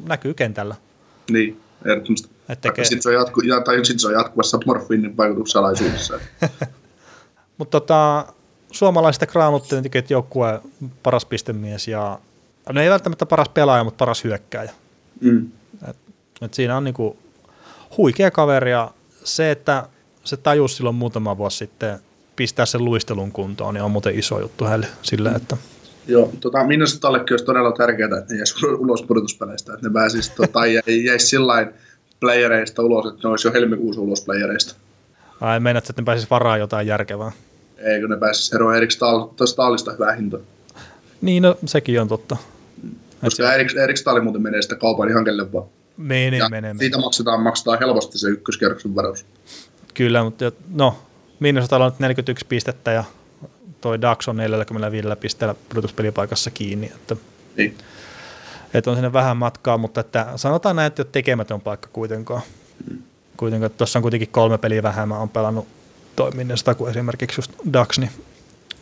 näkyy 0.07 0.33
kentällä. 0.33 0.75
Niin, 1.31 1.61
ehdottomasti. 1.85 2.29
Tekee- 2.61 2.85
Sitten 2.85 3.01
se, 3.01 3.09
on 3.09 3.15
jatku, 3.15 3.41
ja, 3.41 3.61
tai 3.61 3.85
sit 3.85 3.99
se 3.99 4.07
on 4.07 4.13
jatkuvassa 4.13 4.59
morfiinin 4.65 5.17
vaikutuksalaisuudessa. 5.17 6.19
Mutta 7.57 7.79
tota, 7.79 8.25
suomalaisista 8.71 9.25
että 9.93 10.13
joukkue 10.13 10.61
paras 11.03 11.25
pistemies 11.25 11.87
ja 11.87 12.19
no 12.73 12.81
ei 12.81 12.89
välttämättä 12.89 13.25
paras 13.25 13.49
pelaaja, 13.49 13.83
mutta 13.83 13.97
paras 13.97 14.23
hyökkääjä. 14.23 14.71
mm. 15.21 15.51
Et, 15.89 15.97
et 16.41 16.53
siinä 16.53 16.77
on 16.77 16.83
niinku 16.83 17.17
huikea 17.97 18.31
kaveri 18.31 18.71
ja 18.71 18.91
se, 19.23 19.51
että 19.51 19.87
se 20.23 20.37
tajus 20.37 20.77
silloin 20.77 20.95
muutama 20.95 21.37
vuosi 21.37 21.57
sitten 21.57 21.99
pistää 22.35 22.65
sen 22.65 22.85
luistelun 22.85 23.31
kuntoon, 23.31 23.73
niin 23.73 23.83
on 23.83 23.91
muuten 23.91 24.19
iso 24.19 24.39
juttu 24.39 24.65
hänelle 24.65 24.87
sille, 25.01 25.29
että 25.29 25.57
Joo, 26.07 26.31
tota, 26.39 26.63
Minnesotallekin 26.63 27.33
olisi 27.33 27.45
todella 27.45 27.71
tärkeää, 27.71 28.17
että 28.19 28.33
ne 28.33 28.37
jäisi 28.37 28.65
ulos 28.83 29.03
pudotuspeleistä, 29.03 29.73
että 29.73 29.87
ne 29.87 29.93
pääsisi 29.93 30.31
tota, 30.35 30.65
jä- 30.65 30.81
jäisi 31.05 31.27
sillain 31.27 31.69
playereista 32.19 32.81
ulos, 32.81 33.05
että 33.05 33.19
ne 33.23 33.29
olisi 33.29 33.47
jo 33.47 33.53
helmikuussa 33.53 34.01
ulos 34.01 34.21
playereista. 34.21 34.75
ai 35.41 35.59
meinaat, 35.59 35.89
että 35.89 36.01
ne 36.01 36.05
pääsisi 36.05 36.27
varaa 36.29 36.57
jotain 36.57 36.87
järkevää. 36.87 37.31
Eikö 37.77 38.07
ne 38.07 38.17
pääsisi 38.17 38.55
eroon 38.55 38.75
Erik 38.75 38.91
Stahl, 38.91 39.27
Stahlista 39.45 39.91
hyvää 39.93 40.15
hintaa. 40.15 40.39
Niin, 41.21 41.43
no 41.43 41.55
sekin 41.65 42.01
on 42.01 42.07
totta. 42.07 42.37
Koska 43.25 43.43
se, 43.47 43.53
Erik, 43.83 44.23
muuten 44.23 44.41
menee 44.41 44.61
sitä 44.61 44.75
kaupan 44.75 45.09
ihan 45.09 45.25
kelle 45.25 45.53
vaan. 45.53 45.65
menee, 45.97 46.39
Ja 46.39 46.49
menee. 46.49 46.75
siitä 46.79 46.97
maksetaan, 46.97 47.41
maksetaan 47.41 47.79
helposti 47.79 48.17
se 48.17 48.27
ykköskierroksen 48.29 48.95
varaus. 48.95 49.25
Kyllä, 49.93 50.23
mutta 50.23 50.51
no, 50.73 50.97
Minnesotalla 51.39 51.85
on 51.85 51.91
nyt 51.91 51.99
41 51.99 52.45
pistettä 52.49 52.91
ja 52.91 53.03
toi 53.81 54.01
Dax 54.01 54.27
on 54.27 54.35
45 54.37 55.07
pisteellä 55.19 55.55
pudotuspelipaikassa 55.69 56.51
kiinni, 56.51 56.91
että, 56.95 57.15
Niin. 57.57 57.77
että 58.73 58.89
on 58.89 58.97
sinne 58.97 59.13
vähän 59.13 59.37
matkaa, 59.37 59.77
mutta 59.77 60.01
että 60.01 60.27
sanotaan 60.35 60.75
näin, 60.75 60.87
että 60.87 61.01
ei 61.01 61.05
ole 61.05 61.09
tekemätön 61.11 61.61
paikka 61.61 61.89
kuitenkaan. 61.93 62.41
Kuitenkaan, 63.37 63.65
että 63.67 63.77
tuossa 63.77 63.99
on 63.99 64.03
kuitenkin 64.03 64.29
kolme 64.29 64.57
peliä 64.57 64.83
vähemmän 64.83 65.19
on 65.19 65.29
pelannut 65.29 65.67
toiminnasta 66.15 66.75
kuin 66.75 66.91
esimerkiksi 66.91 67.37
just 67.39 67.51
Dax, 67.73 67.97
niin 67.97 68.11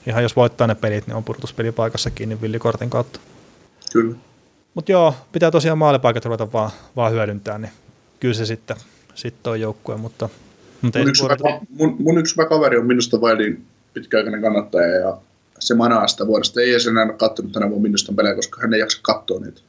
ihan 0.07 0.23
jos 0.23 0.35
voittaa 0.35 0.67
ne 0.67 0.75
pelit, 0.75 1.07
niin 1.07 1.15
on 1.15 1.23
pudotuspelipaikassa 1.23 2.09
kiinni 2.11 2.41
villikortin 2.41 2.89
kautta. 2.89 3.19
Kyllä. 3.93 4.15
Mutta 4.73 4.91
joo, 4.91 5.15
pitää 5.31 5.51
tosiaan 5.51 5.77
maalipaikat 5.77 6.25
ruveta 6.25 6.51
vaan, 6.51 6.71
vaan 6.95 7.11
hyödyntää, 7.11 7.57
niin 7.57 7.71
kyllä 8.19 8.33
se 8.33 8.45
sitten, 8.45 8.77
sitten 9.15 9.51
on 9.51 9.61
joukkue, 9.61 9.97
mutta, 9.97 10.29
mutta 10.81 10.99
ei 10.99 11.05
Mun 11.05 11.09
yksi, 11.09 11.23
hyvä, 11.23 11.59
mun, 11.69 11.95
mun 11.99 12.17
yksi 12.17 12.35
hyvä 12.35 12.49
kaveri 12.49 12.77
on 12.77 12.85
minusta 12.85 13.17
Wildin 13.17 13.65
pitkäaikainen 13.93 14.41
kannattaja 14.41 14.87
ja 14.87 15.17
se 15.59 15.75
manaa 15.75 16.07
sitä 16.07 16.27
vuodesta. 16.27 16.61
Ei 16.61 16.71
edes 16.71 16.87
enää 16.87 17.03
ole 17.03 17.13
kattonut 17.13 17.51
tänä 17.51 17.69
vuonna 17.69 17.81
Minnestan 17.81 18.15
pelejä, 18.15 18.35
koska 18.35 18.61
hän 18.61 18.73
ei 18.73 18.79
jaksa 18.79 18.99
katsoa 19.01 19.39
niitä. 19.39 19.61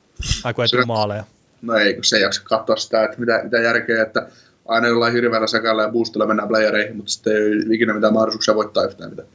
ai 0.44 0.54
kun 0.54 0.64
ei 0.64 0.68
tule 0.68 0.84
maaleja. 0.84 1.24
No 1.62 1.74
ei, 1.74 1.94
kun 1.94 2.04
se 2.04 2.16
ei 2.16 2.22
jaksa 2.22 2.42
katsoa 2.44 2.76
sitä, 2.76 3.04
että 3.04 3.20
mitä, 3.20 3.40
mitä 3.44 3.58
järkeä, 3.58 4.02
että 4.02 4.28
aina 4.66 4.88
jollain 4.88 5.12
hirveällä 5.12 5.46
säkällä 5.46 5.82
ja 5.82 5.88
boostilla 5.88 6.26
mennään 6.26 6.48
playereihin, 6.48 6.96
mutta 6.96 7.12
sitten 7.12 7.36
ei 7.36 7.46
ole 7.46 7.74
ikinä 7.74 7.94
mitään 7.94 8.12
mahdollisuuksia 8.12 8.54
voittaa 8.54 8.84
yhtään 8.84 9.10
mitään. 9.10 9.28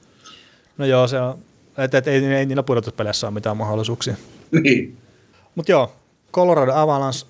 No 0.78 0.86
joo, 0.86 1.08
se 1.08 1.20
on, 1.20 1.40
että 1.78 1.98
et, 1.98 2.08
ei, 2.08 2.26
ei 2.26 2.46
niillä 2.46 2.64
pudotuspeleissä 2.64 3.28
ole 3.28 3.34
mitään 3.34 3.58
mahdollisuuksia. 3.58 4.16
niin. 4.64 4.98
Mutta 5.60 5.72
joo, 5.72 5.91
Colorado 6.34 6.72
Avalanche 6.74 7.28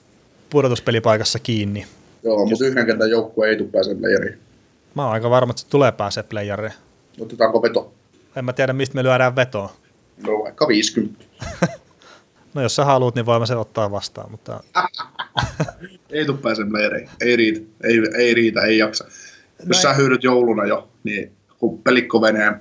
pudotuspelipaikassa 0.50 1.40
kiinni. 1.40 1.86
Joo, 2.24 2.46
mutta 2.46 2.66
yhden 2.66 2.86
kentän 2.86 3.10
joukkue 3.10 3.50
ei 3.50 3.58
tule 3.58 3.68
pääsemään 3.72 4.00
playereihin. 4.00 4.40
Mä 4.96 5.04
oon 5.04 5.14
aika 5.14 5.30
varma, 5.30 5.52
että 5.52 5.62
se 5.62 5.68
tulee 5.68 5.92
pääsee 5.92 6.24
playeriin. 6.24 6.74
Otetaanko 7.22 7.62
veto? 7.62 7.94
En 8.36 8.46
mä 8.46 8.54
tiedä, 8.54 8.74
mistä 8.74 8.96
me 8.96 9.04
lyödään 9.04 9.36
vetoa. 9.36 9.74
No 10.28 10.32
vaikka 10.44 10.68
50. 10.68 11.24
No 12.54 12.62
jos 12.62 12.76
sä 12.76 12.86
haluat, 12.86 13.16
niin 13.16 13.26
voimme 13.26 13.48
se 13.48 13.56
ottaa 13.56 13.92
vastaan, 13.92 14.32
mutta 14.32 14.64
Ei 16.10 16.26
tule 16.26 16.38
pääsemään 16.38 16.70
playereihin. 16.70 17.10
Ei 17.22 17.36
riitä. 17.36 17.60
Ei, 17.84 18.02
ei 18.18 18.34
riitä, 18.34 18.62
ei 18.62 18.78
jaksa. 18.78 19.04
Jos 19.60 19.68
No 19.68 19.74
sä 19.74 19.92
ei- 19.92 19.98
hyydyt 19.98 20.24
jouluna 20.24 20.66
jo, 20.66 20.88
niin 21.04 21.32
kun 21.60 21.82
pelit 21.82 22.08
kovenee 22.08 22.54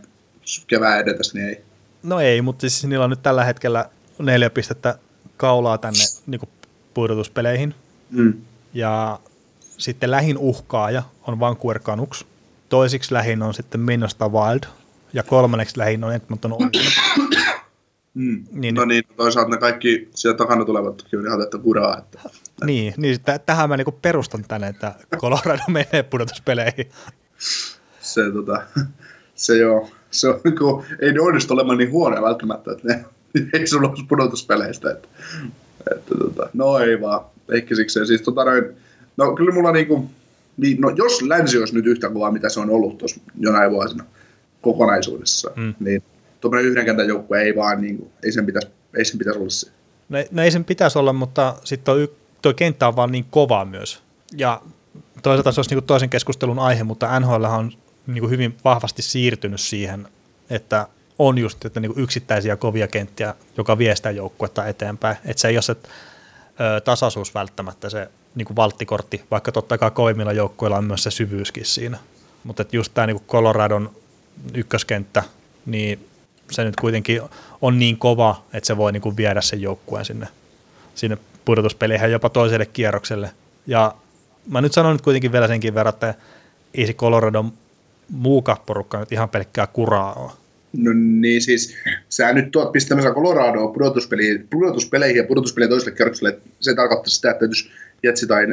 kevään 0.67 1.01
edetäs, 1.01 1.35
niin 1.35 1.49
ei. 1.49 1.61
no 2.03 2.21
ei, 2.21 2.43
mutta 2.43 2.61
siis 2.61 2.85
niillä 2.87 3.05
on 3.05 3.11
nyt 3.11 3.23
tällä 3.23 3.45
hetkellä 3.45 3.91
neljä 4.19 4.51
pistettä 4.51 4.99
kaulaa 5.39 5.79
tänne 5.79 6.05
niin 6.27 6.41
pudotuspeleihin. 6.95 7.75
Mm. 8.11 8.35
Ja 8.75 9.21
sitten 9.79 10.11
lähin 10.11 10.39
uhkaaja 10.39 11.03
on 11.27 11.41
Vancouver 11.41 11.79
Canucks. 11.79 12.25
Toisiksi 12.69 13.15
lähin 13.15 13.43
on 13.43 13.55
sitten 13.55 13.81
Minnesota 13.81 14.29
Wild. 14.29 14.61
Ja 15.13 15.23
kolmanneksi 15.23 15.79
lähin 15.79 16.05
on 16.05 16.15
Edmonton 16.15 16.53
Oilers. 16.53 16.97
Mm. 18.15 18.45
Niin- 18.53 18.75
no 18.75 18.85
niin, 18.85 19.05
toisaalta 19.17 19.51
ne 19.51 19.57
kaikki 19.57 20.09
siellä 20.15 20.37
takana 20.37 20.65
tulevat 20.65 21.05
on 21.15 21.27
ihan 21.27 21.41
tätä 21.41 21.59
kuraa. 21.59 21.99
Että. 21.99 22.19
Niin, 22.65 22.95
niin 22.97 23.21
t- 23.21 23.47
tähän 23.47 23.69
mä 23.69 23.77
niinku 23.77 23.93
perustan 23.93 24.45
tänne, 24.49 24.69
että 24.69 24.95
Colorado 25.17 25.63
menee 25.69 26.03
pudotuspeleihin. 26.11 26.91
Se, 28.01 28.31
tota, 28.33 28.63
se 29.35 29.57
joo, 29.57 29.91
se 30.11 30.29
on, 30.29 30.41
kun, 30.59 30.85
ei 31.01 31.13
ne 31.13 31.21
onnistu 31.21 31.55
olemaan 31.55 31.79
niin 31.79 31.91
huonoja 31.91 32.23
välttämättä, 32.23 32.73
että 32.73 32.89
ne 32.89 33.05
ei 33.53 33.67
sun 33.67 33.85
olisi 33.85 34.05
pudotuspeleistä. 34.09 34.91
Että, 34.91 35.09
että, 35.97 36.15
tota, 36.19 36.49
no 36.55 36.79
ei 36.79 37.01
vaan, 37.01 37.21
ehkä 37.53 37.75
sikseen. 37.75 38.07
Siis, 38.07 38.23
tota, 38.23 38.45
noin, 38.45 38.65
no 39.17 39.35
kyllä 39.35 39.55
mulla 39.55 39.73
niinku, 39.73 40.11
niin, 40.57 40.81
no, 40.81 40.91
jos 40.91 41.23
länsi 41.23 41.59
olisi 41.59 41.75
nyt 41.75 41.87
yhtä 41.87 42.11
kovaa, 42.11 42.31
mitä 42.33 42.49
se 42.49 42.61
on 42.61 42.71
ollut 42.71 42.99
tuossa 42.99 43.21
jonain 43.41 43.71
vuosina 43.71 44.05
kokonaisuudessa, 44.63 45.51
Mm. 45.57 45.75
niin 45.81 46.03
tuommoinen 46.41 46.71
yhden 46.71 46.85
kentän 46.85 47.09
joukkue 47.09 47.43
ei 47.43 47.57
vaan, 47.57 47.81
niinku, 47.81 48.11
ei 48.25 48.33
sen 48.33 48.47
pitäisi, 48.47 48.69
ei 48.99 49.05
sen 49.05 49.19
pitäisi 49.19 49.39
olla 49.39 49.51
se. 49.51 49.71
No, 50.09 50.19
no 50.31 50.43
ei 50.43 50.51
sen 50.51 50.65
pitäisi 50.65 50.99
olla, 50.99 51.13
mutta 51.13 51.55
sitten 51.65 51.85
toi, 51.85 52.13
toi 52.43 52.55
kenttä 52.55 52.89
on 52.89 52.97
vaan 52.97 53.13
niin 53.13 53.27
kova 53.31 53.65
myös. 53.65 54.03
Ja 54.37 54.63
toisaalta 55.23 55.53
se 55.53 55.61
olisi 55.61 55.71
niinku 55.71 55.87
toisen 55.87 56.11
keskustelun 56.11 56.59
aihe, 56.59 56.85
mutta 56.85 57.21
NHL 57.21 57.45
on 57.45 57.73
niinku 58.07 58.29
hyvin 58.29 58.57
vahvasti 58.65 59.03
siirtynyt 59.03 59.61
siihen, 59.61 60.09
että 60.51 60.87
on 61.19 61.39
just 61.39 61.65
että 61.65 61.81
niinku 61.81 62.01
yksittäisiä 62.01 62.57
kovia 62.57 62.89
kenttiä, 62.89 63.35
joka 63.57 63.79
vie 63.79 63.97
sitä 63.97 64.11
joukkuetta 64.11 64.67
eteenpäin. 64.67 65.17
Että 65.25 65.41
se 65.41 65.49
ei 65.49 65.57
ole 65.57 65.63
se 65.63 65.73
ö, 65.73 66.81
tasaisuus 66.81 67.35
välttämättä 67.35 67.91
se 67.91 68.09
niinku 68.35 68.57
valttikortti, 68.57 69.25
vaikka 69.31 69.53
totta 69.53 69.79
kai 69.79 69.91
kovimmilla 69.91 70.33
joukkueilla 70.33 70.79
on 70.79 70.85
myös 70.85 71.03
se 71.03 71.11
syvyyskin 71.11 71.65
siinä. 71.65 71.99
Mutta 72.45 72.65
just 72.73 72.95
tämä 72.95 73.07
niinku 73.07 73.25
Coloradon 73.29 73.91
ykköskenttä, 74.55 75.23
niin 75.67 76.09
se 76.51 76.65
nyt 76.65 76.77
kuitenkin 76.77 77.23
on 77.63 77.79
niin 77.79 77.97
kova, 77.97 78.43
että 78.53 78.67
se 78.67 78.77
voi 78.77 78.93
niinku 78.93 79.17
viedä 79.17 79.41
sen 79.41 79.63
joukkueen 79.63 80.05
sinne, 80.05 80.29
sinne 80.95 81.19
pudotuspeleihin 81.45 82.13
jopa 82.13 82.29
toiselle 82.29 82.67
kierrokselle. 82.67 83.31
Ja 83.67 83.95
mä 84.49 84.61
nyt 84.61 84.73
sanon 84.73 84.93
nyt 84.93 85.03
kuitenkin 85.03 85.33
vielä 85.33 85.49
senkin 85.49 85.75
verran, 85.75 85.95
että 85.95 86.15
ei 86.75 86.87
se 86.87 86.93
Coloradon 86.93 87.53
muuka 88.11 88.57
porukka 88.67 88.99
nyt 88.99 89.13
ihan 89.13 89.29
pelkkää 89.29 89.67
kuraa 89.67 90.15
ole. 90.15 90.33
No 90.77 90.91
niin 90.95 91.43
siis, 91.43 91.75
sä 92.09 92.33
nyt 92.33 92.51
tuot 92.51 92.73
pistämässä 92.73 93.11
Coloradoa 93.11 93.73
pudotuspeleihin, 93.73 94.49
pudotuspeleihin 94.51 95.17
ja 95.17 95.25
pudotuspelien 95.25 95.71
toiselle 95.71 95.97
kierrokselle, 95.97 96.29
että 96.29 96.51
se 96.61 96.75
tarkoittaa 96.75 97.07
sitä, 97.11 97.31
että 97.31 97.45
jos 97.45 97.71
Jetsi 98.03 98.27
tai 98.27 98.47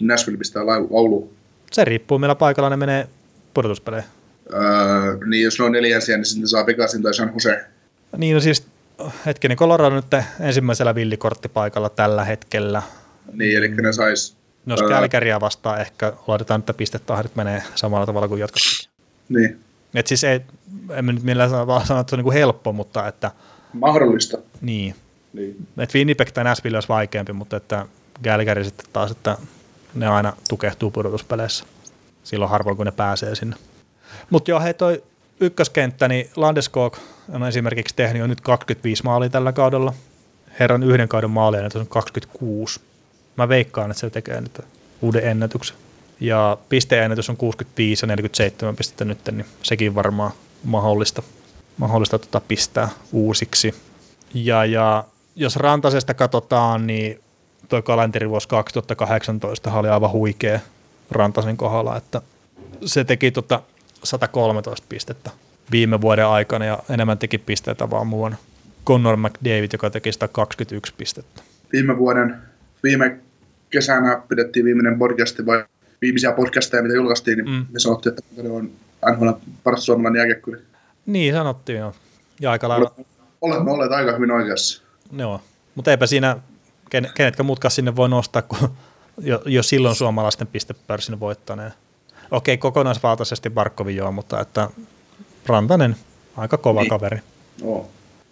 Nashville 0.00 0.38
pistää 0.38 0.66
laulu, 0.66 1.32
Se 1.72 1.84
riippuu 1.84 2.18
millä 2.18 2.34
paikalla 2.34 2.70
ne 2.70 2.76
menee 2.76 3.08
pudotuspeleihin. 3.54 4.10
öö, 4.52 5.26
niin 5.26 5.44
jos 5.44 5.58
ne 5.58 5.64
on 5.64 5.72
neljänsiä, 5.72 6.16
niin 6.16 6.24
sitten 6.24 6.48
saa 6.48 6.66
Vegasin 6.66 7.02
tai 7.02 7.14
San 7.14 7.30
Jose. 7.34 7.64
Niin 8.16 8.34
no 8.34 8.40
siis 8.40 8.66
hetkinen, 9.26 9.56
Colorado 9.56 9.96
nyt 9.96 10.04
ensimmäisellä 10.40 10.94
villikorttipaikalla 10.94 11.88
tällä 11.88 12.24
hetkellä. 12.24 12.82
Niin, 13.32 13.56
eli 13.58 13.68
ne 13.68 13.92
sais, 13.92 14.36
No 14.66 14.72
jos 14.72 14.82
Ää. 14.82 14.88
Kälkäriä 14.88 15.40
vastaan 15.40 15.80
ehkä 15.80 16.12
laitetaan, 16.26 16.58
että 16.58 16.74
pistetahdit 16.74 17.36
menee 17.36 17.62
samalla 17.74 18.06
tavalla 18.06 18.28
kuin 18.28 18.40
jatkossakin. 18.40 18.90
niin, 19.28 19.58
Et 19.96 20.06
siis 20.06 20.24
ei, 20.24 20.40
en 20.90 21.04
mä 21.04 21.12
nyt 21.12 21.22
millään 21.22 21.50
sano, 21.50 21.66
vaan 21.66 21.86
sano, 21.86 22.00
että 22.00 22.10
se 22.10 22.16
on 22.16 22.24
niin 22.24 22.32
helppo, 22.32 22.72
mutta 22.72 23.08
että 23.08 23.30
mahdollista. 23.72 24.38
niin. 24.60 24.94
Niin. 25.32 25.66
Et 25.78 25.94
Winnipeg 25.94 26.30
tai 26.30 26.44
Nashville 26.44 26.76
olisi 26.76 26.88
vaikeampi, 26.88 27.32
mutta 27.32 27.56
että 27.56 27.86
Calgary 28.24 28.64
sitten 28.64 28.86
taas, 28.92 29.10
että 29.10 29.36
ne 29.94 30.06
aina 30.06 30.32
tukehtuu 30.48 30.90
pudotuspeleissä. 30.90 31.64
Silloin 32.24 32.50
harvoin, 32.50 32.76
kun 32.76 32.86
ne 32.86 32.92
pääsee 32.92 33.34
sinne. 33.34 33.56
Mutta 34.30 34.50
joo, 34.50 34.60
hei 34.60 34.74
toi 34.74 35.02
ykköskenttä, 35.40 36.08
niin 36.08 36.30
Landeskog 36.36 36.96
on 37.32 37.46
esimerkiksi 37.46 37.96
tehnyt 37.96 38.20
jo 38.20 38.26
nyt 38.26 38.40
25 38.40 39.04
maalia 39.04 39.28
tällä 39.28 39.52
kaudella. 39.52 39.92
Herran 40.60 40.82
yhden 40.82 41.08
kauden 41.08 41.30
maalia 41.30 41.60
on 41.74 41.86
26. 41.86 42.80
Mä 43.36 43.48
veikkaan, 43.48 43.90
että 43.90 44.00
se 44.00 44.10
tekee 44.10 44.40
nyt 44.40 44.60
uuden 45.02 45.24
ennätyksen. 45.24 45.76
Ja 46.20 46.58
pisteennätys 46.68 47.30
on 47.30 47.36
65 47.36 48.04
ja 48.04 48.06
47 48.06 48.76
pistettä 48.76 49.04
nyt, 49.04 49.18
niin 49.32 49.46
sekin 49.62 49.94
varmaan 49.94 50.30
mahdollista, 50.64 51.22
mahdollista 51.76 52.18
tota 52.18 52.40
pistää 52.40 52.88
uusiksi. 53.12 53.74
Ja, 54.34 54.64
ja 54.64 55.04
jos 55.36 55.56
Rantasesta 55.56 56.14
katsotaan, 56.14 56.86
niin 56.86 57.20
tuo 57.68 57.82
kalenterivuosi 57.82 58.48
2018 58.48 59.72
oli 59.72 59.88
aivan 59.88 60.12
huikea 60.12 60.60
Rantasen 61.10 61.56
kohdalla, 61.56 61.96
että 61.96 62.22
se 62.84 63.04
teki 63.04 63.30
tota 63.30 63.62
113 64.04 64.86
pistettä 64.88 65.30
viime 65.70 66.00
vuoden 66.00 66.26
aikana 66.26 66.64
ja 66.64 66.78
enemmän 66.90 67.18
teki 67.18 67.38
pisteitä 67.38 67.90
vaan 67.90 68.06
muuan 68.06 68.36
Connor 68.86 69.16
McDavid, 69.16 69.70
joka 69.72 69.90
teki 69.90 70.12
121 70.12 70.94
pistettä. 70.96 71.42
Viime 71.72 71.98
vuoden, 71.98 72.36
viime 72.82 73.18
kesänä 73.70 74.22
pidettiin 74.28 74.64
viimeinen 74.64 74.98
podcasti 74.98 75.46
vai 75.46 75.64
viimeisiä 76.06 76.32
podcasteja, 76.32 76.82
mitä 76.82 76.94
julkaistiin, 76.94 77.38
niin 77.38 77.48
Mm. 77.50 77.66
me 77.72 77.78
sanottiin, 77.80 78.10
että 78.18 78.42
ne 78.42 78.50
on 78.50 78.70
NHL 79.12 79.28
paras 79.64 79.86
suomalainen 79.86 80.18
jääkiekkuri. 80.20 80.60
Niin 81.06 81.34
sanottiin 81.34 81.78
joo. 81.78 81.92
Ja 82.40 82.50
aika 82.50 82.68
lailla, 82.68 82.94
Olemme 83.40 83.70
olleet 83.70 83.92
aika 83.92 84.12
hyvin 84.12 84.30
oikeassa. 84.30 84.82
joo. 85.16 85.40
Mutta 85.74 85.90
eipä 85.90 86.06
siinä, 86.06 86.36
ken, 86.90 87.10
kenetkä 87.14 87.42
muutkaan 87.42 87.72
sinne 87.72 87.96
voi 87.96 88.08
nostaa, 88.08 88.42
kun 88.42 88.68
jo, 89.20 89.42
jo 89.46 89.62
silloin 89.62 89.94
suomalaisten 89.96 90.46
pistepörssin 90.46 91.20
voittaneen. 91.20 91.72
Okei, 92.30 92.58
kokonaisvaltaisesti 92.58 93.50
Barkovi 93.50 93.96
joo, 93.96 94.12
mutta 94.12 94.40
että 94.40 94.70
Rantanen, 95.46 95.96
aika 96.36 96.56
kova 96.58 96.80
Niin. 96.80 96.90
kaveri. 96.90 97.18
No. 97.62 97.86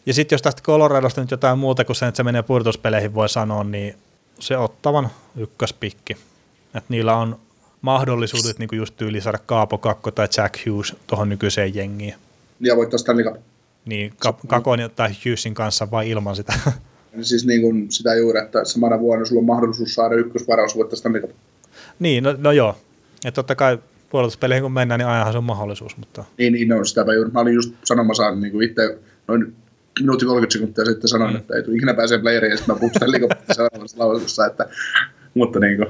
Ja 0.07 0.15
sitten 0.15 0.35
jos 0.35 0.43
tästä 0.43 0.63
Coloradosta 0.63 1.21
nyt 1.21 1.31
jotain 1.31 1.59
muuta 1.59 1.85
kuin 1.85 1.97
sen, 1.97 2.09
että 2.09 2.17
se 2.17 2.23
menee 2.23 2.43
pudotuspeleihin 2.43 3.15
voi 3.15 3.29
sanoa, 3.29 3.65
niin 3.65 3.95
se 4.41 4.57
ottavan 4.57 5.09
ykköspikki. 5.37 6.13
Että 6.67 6.85
niillä 6.89 7.17
on 7.17 7.39
mahdollisuudet 7.85 8.59
niin 8.59 8.69
just 8.73 8.97
tyyli 8.97 9.21
saada 9.21 9.39
Kaapo 9.47 9.79
Kakko 9.79 10.11
tai 10.11 10.29
Jack 10.37 10.55
Hughes 10.67 10.97
tuohon 11.07 11.29
nykyiseen 11.29 11.75
jengiin. 11.75 12.15
Ja 12.61 12.77
voittaa 12.77 12.99
Stanley 12.99 13.25
Cup. 13.25 13.37
Niin 13.85 14.13
Ka- 14.19 14.39
Kakon 14.47 14.79
tai 14.97 15.11
Hughesin 15.25 15.55
kanssa 15.55 15.91
vai 15.91 16.11
ilman 16.11 16.37
sitä. 16.37 16.53
Siis 17.23 17.47
niin 17.47 17.61
kuin 17.61 17.93
sitä 17.93 18.15
juuri, 18.15 18.41
että 18.41 18.65
samana 18.65 19.01
vuonna 19.01 19.25
sulla 19.25 19.39
on 19.41 19.47
mahdollisuus 19.47 19.95
saada 19.95 20.15
ykkösvaraus 20.15 20.77
voittaa 20.77 20.97
Stanley 20.97 21.21
Cup. 21.23 21.31
niin, 21.99 22.25
no, 22.25 22.35
no 22.39 22.53
joo. 22.53 22.77
Ja 23.25 23.33
totta 23.33 23.55
kai 23.55 23.79
pudotuspeleihin 24.11 24.63
kun 24.63 24.73
mennään, 24.73 24.99
niin 24.99 25.09
ainahan 25.09 25.33
se 25.33 25.39
on 25.39 25.45
mahdollisuus, 25.45 25.97
mutta 25.97 26.25
Niin, 26.39 26.53
niin 26.53 26.69
no, 26.69 26.85
sitäpä 26.85 27.15
juuri. 27.15 27.31
Mä 27.31 27.41
olin 27.41 27.55
just 27.55 27.75
sanomassa 27.85 28.35
niin 28.35 28.53
kuin 28.53 28.69
itse 28.69 28.99
noin 29.29 29.55
minuutti 30.01 30.25
30 30.27 30.53
sekuntia 30.53 30.85
sitten 30.85 31.09
sanoin, 31.09 31.31
Mm. 31.33 31.37
että 31.37 31.57
ei 31.57 31.63
tule 31.63 31.77
ikinä 31.77 31.95
pääsee 31.95 32.19
playeriin, 32.19 32.51
ja 32.51 32.57
sitten 32.57 32.75
mä 32.75 32.79
puhun 32.81 32.95
Stanley 32.97 33.21
Cupista 33.21 33.55
seuraavassa 33.55 33.99
lausussa, 33.99 34.47
että 34.47 34.69
mutta 35.35 35.59
niin 35.61 35.77
kuin, 35.77 35.89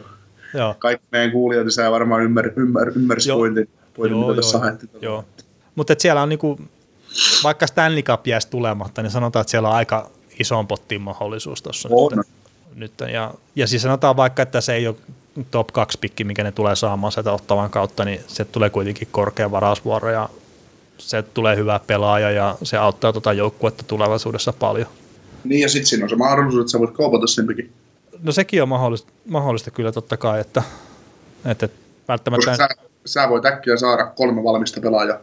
joo. 0.54 0.74
kaikki 0.78 1.06
meidän 1.12 1.32
kuulijat 1.32 1.66
sä 1.70 1.90
varmaan 1.90 2.22
ymmär, 2.22 2.50
ymmär, 2.56 2.88
ymmärsi 2.96 3.28
Joo. 3.28 3.38
pointin, 3.38 3.68
pointin 3.96 4.18
mitä 4.18 4.34
tässä 4.34 4.58
haettiin. 4.58 4.90
joo. 5.00 5.24
Mutta 5.74 5.94
siellä 5.98 6.22
on 6.22 6.28
niinku, 6.28 6.60
vaikka 7.44 7.66
Stanley 7.66 8.02
Cup 8.02 8.26
jäisi 8.26 8.50
tulematta, 8.50 9.02
niin 9.02 9.10
sanotaan, 9.10 9.40
että 9.40 9.50
siellä 9.50 9.68
on 9.68 9.74
aika 9.74 10.10
ison 10.40 10.66
pottiin 10.66 11.00
mahdollisuus 11.00 11.62
tuossa 11.62 11.88
On. 11.92 12.12
nyt. 12.16 12.26
nyt. 12.74 12.92
Ja, 13.12 13.34
ja 13.56 13.66
siis 13.66 13.82
sanotaan 13.82 14.16
vaikka, 14.16 14.42
että 14.42 14.60
se 14.60 14.74
ei 14.74 14.86
ole 14.86 14.96
top 15.50 15.66
2 15.72 15.98
pikki, 15.98 16.24
mikä 16.24 16.44
ne 16.44 16.52
tulee 16.52 16.76
saamaan 16.76 17.12
sieltä 17.12 17.32
ottavan 17.32 17.70
kautta, 17.70 18.04
niin 18.04 18.20
se 18.26 18.44
tulee 18.44 18.70
kuitenkin 18.70 19.08
korkea 19.10 19.50
varausvuoro 19.50 20.10
ja 20.10 20.28
se 20.98 21.22
tulee 21.22 21.56
hyvä 21.56 21.80
pelaaja 21.86 22.30
ja 22.30 22.56
se 22.62 22.76
auttaa 22.76 23.12
tuota 23.12 23.32
joukkuetta 23.32 23.84
tulevaisuudessa 23.86 24.52
paljon. 24.52 24.86
Niin, 25.44 25.60
ja 25.60 25.68
sitten 25.68 25.86
siinä 25.86 26.04
on 26.04 26.10
se 26.10 26.16
mahdollisuus, 26.16 26.60
että 26.60 26.70
sä 26.72 26.78
voit 26.78 26.90
kaupata 26.90 27.26
sen 27.26 27.46
pikin. 27.46 27.72
No 28.22 28.32
sekin 28.32 28.62
on 28.62 28.68
mahdollista, 28.68 29.12
mahdollista 29.28 29.70
kyllä 29.70 29.92
totta 29.92 30.16
kai, 30.16 30.40
että, 30.40 30.62
että 31.44 31.68
välttämättä... 32.08 32.50
Koska 32.50 32.68
sä, 32.68 32.88
sä 33.06 33.28
voit 33.28 33.46
äkkiä 33.46 33.76
saada 33.76 34.06
kolme 34.06 34.44
valmista 34.44 34.80
pelaajaa. 34.80 35.18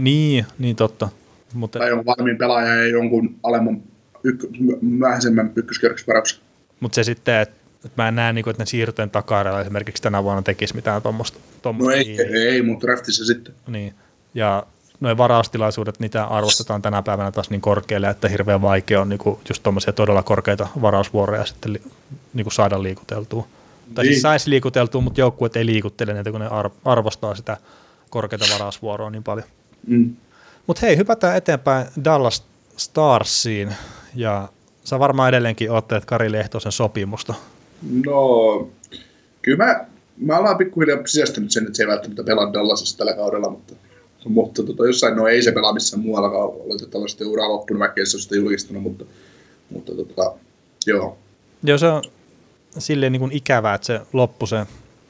Niin, 0.00 0.46
niin 0.58 0.76
totta. 0.76 1.08
Mutta, 1.54 1.78
Tai 1.78 1.88
jonkun 1.88 2.06
valmiin 2.06 2.38
pelaaja 2.38 2.74
ja 2.74 2.86
jonkun 2.86 3.36
alemman 3.42 3.82
ykk- 4.28 4.50
my- 4.58 4.78
myöhäisemmän 4.80 5.52
ykköskierroksvarauksen. 5.56 6.38
mutta 6.80 6.94
se 6.94 7.04
sitten, 7.04 7.34
että, 7.40 7.56
että 7.84 8.02
mä 8.02 8.08
en 8.08 8.14
näe, 8.16 8.32
niin 8.32 8.42
kuin, 8.42 8.50
että 8.50 8.62
ne 8.62 8.66
siirtojen 8.66 9.10
takaarella 9.10 9.60
esimerkiksi 9.60 10.02
tänä 10.02 10.22
vuonna 10.24 10.42
tekisi 10.42 10.74
mitään 10.74 11.02
tuommoista. 11.02 11.38
No 11.64 11.90
ei, 11.90 12.20
ei, 12.20 12.48
ei 12.48 12.62
mutta 12.62 12.86
draftissa 12.86 13.24
sitten. 13.24 13.54
Niin. 13.66 13.94
Ja 14.34 14.66
noin 15.00 15.18
varaustilaisuudet, 15.18 16.00
niitä 16.00 16.24
arvostetaan 16.24 16.82
tänä 16.82 17.02
päivänä 17.02 17.32
taas 17.32 17.50
niin 17.50 17.60
korkealle, 17.60 18.08
että 18.08 18.28
hirveän 18.28 18.62
vaikea 18.62 19.00
on 19.00 19.08
niinku 19.08 19.40
just 19.48 19.62
tuommoisia 19.62 19.92
todella 19.92 20.22
korkeita 20.22 20.68
varausvuoroja 20.82 21.44
sitten 21.46 21.72
li, 21.72 21.82
niinku 22.34 22.50
saada 22.50 22.82
liikuteltua. 22.82 23.46
Tai 23.94 24.04
siis 24.04 24.14
Niin. 24.14 24.20
saisi 24.20 24.50
liikuteltua, 24.50 25.00
mutta 25.00 25.20
joukkueet 25.20 25.56
ei 25.56 25.66
liikuttele 25.66 26.14
niitä, 26.14 26.30
kun 26.30 26.40
ne 26.40 26.46
ar- 26.46 26.70
arvostaa 26.84 27.34
sitä 27.34 27.56
korkeita 28.10 28.44
varausvuoroa 28.54 29.10
niin 29.10 29.22
paljon. 29.22 29.46
Mm. 29.86 30.16
Mutta 30.66 30.86
hei, 30.86 30.96
hypätään 30.96 31.36
eteenpäin 31.36 31.86
Dallas 32.04 32.44
Starsiin. 32.76 33.74
Ja 34.14 34.48
sä 34.84 34.98
varmaan 34.98 35.28
edelleenkin 35.28 35.70
oottelet 35.70 36.04
Kari 36.04 36.32
Lehtosen 36.32 36.72
sopimusta. 36.72 37.34
No, 38.06 38.68
kyllä 39.42 39.64
mä, 39.64 39.84
mä 40.16 40.38
ollaan 40.38 40.56
pikkuhiljaa 40.58 40.98
sisästänyt 41.06 41.50
sen, 41.50 41.62
että 41.66 41.76
se 41.76 41.82
ei 41.82 41.86
välttämättä 41.88 42.24
pelaa 42.24 42.52
Dallasissa 42.52 42.98
tällä 42.98 43.12
kaudella, 43.12 43.50
mutta 43.50 43.74
mutta 44.28 44.62
tota, 44.62 44.86
jossain, 44.86 45.16
no 45.16 45.26
ei 45.26 45.42
se 45.42 45.52
pelaa 45.52 45.72
missään 45.72 46.02
muuallakaan 46.02 46.44
oletettavasti 46.44 47.24
ura 47.24 47.48
loppunut, 47.48 47.80
vaikka 47.80 48.00
ei 48.00 48.06
se 48.06 48.16
ole 48.16 48.22
sitä 48.22 48.36
julkistanut, 48.36 48.82
mutta, 48.82 49.04
mutta 49.70 49.92
tota, 49.94 50.32
joo. 50.86 51.18
Joo, 51.62 51.78
se 51.78 51.86
on 51.86 52.02
silleen 52.78 53.12
niin 53.12 53.20
kuin 53.20 53.32
ikävää, 53.32 53.74
että 53.74 53.86
se 53.86 54.00
loppu 54.12 54.46
se 54.46 54.66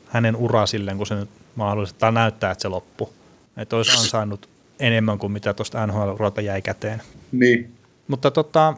hänen 0.06 0.36
ura 0.36 0.66
silleen, 0.66 0.96
kun 0.96 1.06
se 1.06 1.14
nyt 1.14 1.28
mahdollisesti 1.54 2.00
tai 2.00 2.12
näyttää, 2.12 2.50
että 2.50 2.62
se 2.62 2.68
loppu. 2.68 3.12
Että 3.56 3.76
olisi 3.76 3.98
ansainnut 3.98 4.48
enemmän 4.80 5.18
kuin 5.18 5.32
mitä 5.32 5.54
tuosta 5.54 5.86
NHL-uralta 5.86 6.40
jäi 6.40 6.62
käteen. 6.62 7.02
Niin, 7.32 7.72
Mutta 8.08 8.30
tota, 8.30 8.74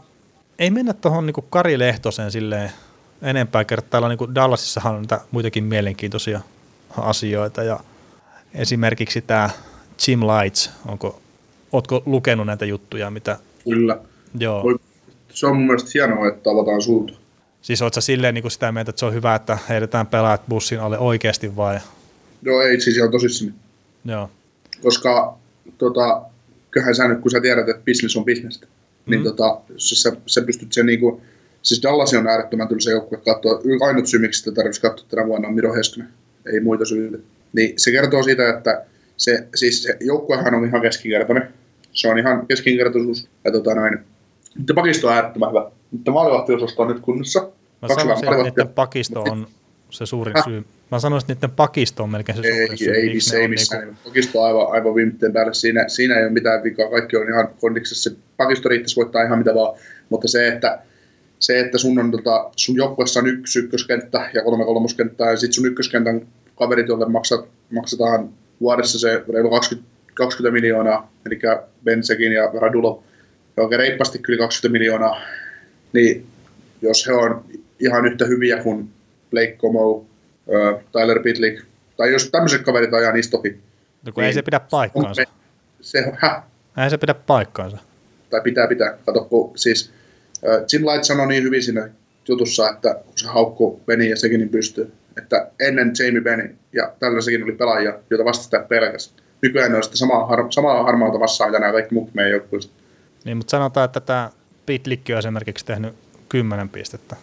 ei 0.59 0.71
mennä 0.71 0.93
tuohon 0.93 1.27
niin 1.27 1.35
Kari 1.51 1.79
Lehtoseen 1.79 2.31
silleen 2.31 2.73
enempää 3.23 3.65
kertaa. 3.65 3.91
Täällä 3.91 4.09
niin 4.09 4.35
Dallasissahan 4.35 4.95
on 4.95 5.01
niitä 5.01 5.21
muitakin 5.31 5.65
mielenkiintoisia 5.65 6.41
asioita 6.97 7.63
ja 7.63 7.81
esimerkiksi 8.55 9.21
tämä 9.21 9.51
Jim 10.09 10.21
Lights, 10.21 10.71
onko, 10.89 11.21
ootko 11.73 12.03
lukenut 12.07 12.47
näitä 12.47 12.65
juttuja, 12.65 13.11
mitä, 13.11 13.37
kyllä. 13.65 13.99
joo, 14.39 14.63
Voi- 14.63 14.79
Se 15.29 15.47
on 15.47 15.57
mun 15.57 15.67
mielestä 15.67 15.91
hienoa, 15.95 16.29
että 16.29 16.51
avataan 16.51 16.83
suunta. 16.83 17.13
siis 17.63 17.83
ootko 17.83 17.95
sä 17.95 18.01
silleen 18.01 18.35
niin 18.35 18.51
sitä 18.51 18.73
mieltä, 18.73 18.91
että 18.91 19.01
se 19.01 19.07
on 19.07 19.15
hyvä, 19.15 19.35
että 19.35 19.59
heitetään 19.69 20.07
pelaajat 20.07 20.43
bussin 20.49 20.81
alle 20.81 20.99
oikeasti 20.99 21.57
vai, 21.57 21.79
Joo, 22.43 22.63
ei 22.63 22.81
siis 22.81 22.97
ihan 22.97 23.11
tosissani. 23.11 23.53
joo, 24.05 24.31
Koska 24.83 25.39
tota, 25.79 26.23
kyllähän 26.71 26.95
sä 26.95 27.09
nyt, 27.09 27.21
kun 27.21 27.31
sä 27.31 27.41
tiedät, 27.41 27.69
että 27.69 27.83
business 27.85 28.17
on 28.17 28.25
business, 28.25 28.61
niin 29.07 29.21
Mm. 29.21 29.25
tota, 29.25 29.61
jos 29.69 29.91
sä, 29.91 30.13
sä 30.27 30.43
pystyt 30.43 30.73
sen 30.73 30.87
niinku, 30.87 31.21
siis 31.63 31.83
Dallas 31.83 32.15
on 32.15 32.27
äärettömän 32.27 32.69
tylsä 32.69 32.91
joukkue 32.91 33.19
katsoa. 33.19 33.61
Ainut 33.87 34.07
syy, 34.07 34.21
miksi 34.21 34.39
sitä 34.39 34.53
tarvitsisi 34.53 34.81
katsoa 34.89 35.07
tänä 35.11 35.27
vuonna 35.27 35.49
on 35.49 35.55
Miro 35.55 35.75
Heskonen. 35.75 36.09
Ei 36.53 36.61
muita 36.61 36.85
syitä. 36.85 37.19
Niin 37.53 37.73
se 37.77 37.91
kertoo 37.91 38.23
siitä, 38.23 38.49
että 38.49 38.85
se, 39.19 39.49
siis 39.55 39.83
se 39.83 39.97
joukkuehan 40.01 40.55
on 40.55 40.65
ihan 40.65 40.83
keskinkertainen. 40.83 41.49
Se 41.93 42.09
on 42.09 42.19
ihan 42.19 42.47
keskinkertaisuus. 42.47 43.29
Ja 43.45 43.53
tota 43.53 43.75
noin, 43.75 43.99
mutta 44.59 44.75
pakisto 44.75 45.09
on 45.09 45.15
äärettömän 45.15 45.49
hyvä. 45.51 45.71
Mutta 45.91 46.11
maalivahtiosasto 46.11 46.83
on 46.83 46.89
nyt 46.89 47.01
kunnossa. 47.01 47.41
Mä 47.41 47.89
Kaksi 47.89 48.01
sanoisin, 48.03 48.29
että 48.29 48.43
niiden 48.43 48.69
pakisto 48.69 49.23
on 49.23 49.47
se 49.91 50.07
suurin 50.07 50.35
Häh? 50.37 50.45
syy. 50.45 50.65
Mä 50.91 50.99
sanoisin, 50.99 51.33
että 51.33 51.47
niiden 51.47 51.57
pakisto 51.57 52.03
on 52.03 52.11
melkein 52.11 52.39
se 52.39 52.49
Ei, 52.49 52.59
suurin 52.67 52.79
syy. 52.79 52.95
ei, 52.95 53.15
missä, 53.15 53.39
ei 53.39 53.49
missään. 53.49 53.85
niinku-. 53.85 54.01
Pakisto 54.05 54.41
on 54.41 54.47
aivan, 54.47 54.73
aivan 54.73 54.95
viimeiteen 54.95 55.33
päälle. 55.33 55.55
Siinä, 55.55 55.89
siinä 55.89 56.15
ei 56.17 56.23
ole 56.23 56.33
mitään 56.33 56.63
vikaa. 56.63 56.91
Kaikki 56.91 57.17
on 57.17 57.29
ihan 57.29 57.49
kondiksessa. 57.61 58.11
Pakisto 58.37 58.69
riittäisi 58.69 58.97
voittaa 58.97 59.23
ihan 59.23 59.39
mitä 59.39 59.55
vaan. 59.55 59.79
Mutta 60.09 60.29
se, 60.29 60.49
että, 60.49 60.79
se, 61.39 61.61
että 61.61 61.79
sun, 61.79 61.99
on, 61.99 62.11
tota, 62.11 62.51
sun 62.57 62.77
joukkueessa 62.77 63.21
on 63.21 63.27
yksi 63.27 63.59
ykköskenttä 63.59 64.31
ja 64.35 64.43
kolme 64.45 64.65
kolmoskenttää, 64.65 65.31
ja 65.31 65.37
sitten 65.37 65.53
sun 65.55 65.67
ykköskentän 65.67 66.27
kaverit, 66.55 66.89
joille 66.89 67.09
maksat, 67.09 67.49
maksetaan 67.73 68.29
vuodessa 68.61 68.99
se 68.99 69.25
reilu 69.33 69.51
20, 69.51 69.91
20 70.15 70.53
miljoonaa, 70.53 71.13
eli 71.27 71.41
Bensekin 71.85 72.33
ja 72.33 72.51
Radulov, 72.61 73.03
oikein 73.57 73.79
reippaasti 73.79 74.19
kyllä 74.19 74.39
20 74.39 74.73
miljoonaa, 74.79 75.21
niin 75.93 76.27
jos 76.83 77.07
he 77.07 77.13
on 77.13 77.45
ihan 77.81 78.07
yhtä 78.07 78.25
hyviä 78.25 78.63
kuin 78.63 78.91
Blake 79.31 79.57
Como, 79.57 80.05
Tyler 80.93 81.23
Pitlick, 81.23 81.65
tai 81.97 82.13
jos 82.13 82.31
tämmöiset 82.31 82.63
kaverit 82.63 82.95
ajaa 82.95 83.13
niistä 83.13 83.37
ohi, 83.39 83.59
No, 84.07 84.13
kun 84.13 84.23
ei 84.25 84.29
niin. 84.29 84.35
se 84.35 84.43
pidä 84.43 84.61
paikkaansa. 84.61 85.23
se, 85.81 86.13
häh, 86.17 86.43
Ei 86.85 86.91
se 86.91 86.99
pidä 86.99 87.15
paikkaansa. 87.15 87.79
tai 88.31 88.41
pitää 88.41 88.67
pitää. 88.67 88.99
Kato, 89.07 89.25
kun 89.25 89.53
siis 89.59 89.93
äh, 90.49 90.65
Jim 90.73 90.87
Light 90.87 91.05
sanoi 91.05 91.27
niin 91.29 91.43
hyvin 91.43 91.63
siinä 91.63 91.89
jutussa, 92.29 92.71
että 92.71 92.95
kun 93.05 93.13
se 93.17 93.27
haukkuu 93.29 93.81
Benny 93.87 94.05
ja 94.05 94.17
sekin 94.17 94.41
niin 94.41 94.49
pystyy, 94.49 94.93
että 95.19 95.51
ennen 95.61 95.93
Jamie 95.99 96.21
Benny 96.21 96.57
ja 96.73 96.93
tällä 96.99 97.21
sekin 97.21 97.45
oli 97.45 97.53
pelaajia, 97.53 97.95
joita 98.11 98.25
vastustajat 98.25 98.69
pelkäs. 98.69 99.15
Nykyään 99.43 99.71
ne 99.71 99.77
on 99.77 99.83
sitä 99.83 99.97
samaa, 99.97 100.27
har, 100.27 100.47
samaa 100.53 100.83
harmaata 100.83 101.21
vastaan, 101.21 101.51
mitä 101.51 101.61
nämä 101.61 101.73
kaikki 101.73 101.95
muut 101.95 102.15
meidän 102.15 102.33
joukkueesta. 102.33 102.73
Niin, 103.25 103.37
mutta 103.37 103.51
sanotaan, 103.51 103.85
että 103.85 104.01
tämä 104.01 104.31
Pitlikki 104.67 105.13
on 105.13 105.19
esimerkiksi 105.19 105.67
tehnyt 105.67 105.95
10 106.29 106.69
pistettä. 106.69 107.17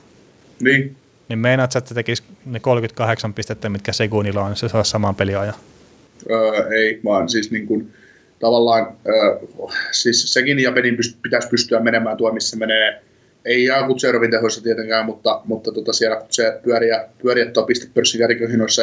Niin, 0.62 0.95
Niin 1.29 1.39
meinaat 1.39 1.71
sä, 1.71 1.79
että 1.79 1.89
se 1.89 1.95
tekisi 1.95 2.23
ne 2.45 2.60
38 2.60 3.34
pistettä, 3.34 3.69
mitkä 3.69 3.91
Segunilla 3.91 4.41
on, 4.41 4.49
niin 4.49 4.58
se 4.58 4.69
saa 4.69 4.84
saman 4.84 5.15
peliajan. 5.15 5.53
öö, 6.31 6.67
ei, 6.69 6.99
vaan 7.05 7.29
siis 7.29 7.51
niin 7.51 7.67
kuin, 7.67 7.93
tavallaan, 8.39 8.88
öö, 9.08 9.39
siis 9.91 10.34
sekin 10.34 10.60
ja 10.60 10.71
Benin 10.71 10.95
pyst- 10.95 11.17
pitäisi 11.21 11.49
pystyä 11.49 11.79
menemään 11.79 12.17
tuo, 12.17 12.31
missä 12.31 12.58
menee, 12.58 13.01
ei 13.45 13.65
Jaakut 13.65 13.99
Serovin 13.99 14.31
tehoissa 14.31 14.63
tietenkään, 14.63 15.05
mutta, 15.05 15.41
mutta 15.45 15.71
tota 15.71 15.93
siellä 15.93 16.15
kun 16.15 16.27
se 16.29 16.60
pyöriä, 16.63 17.05
pyöriä 17.21 17.45
tuo 17.45 17.63
pistepörssin 17.63 18.21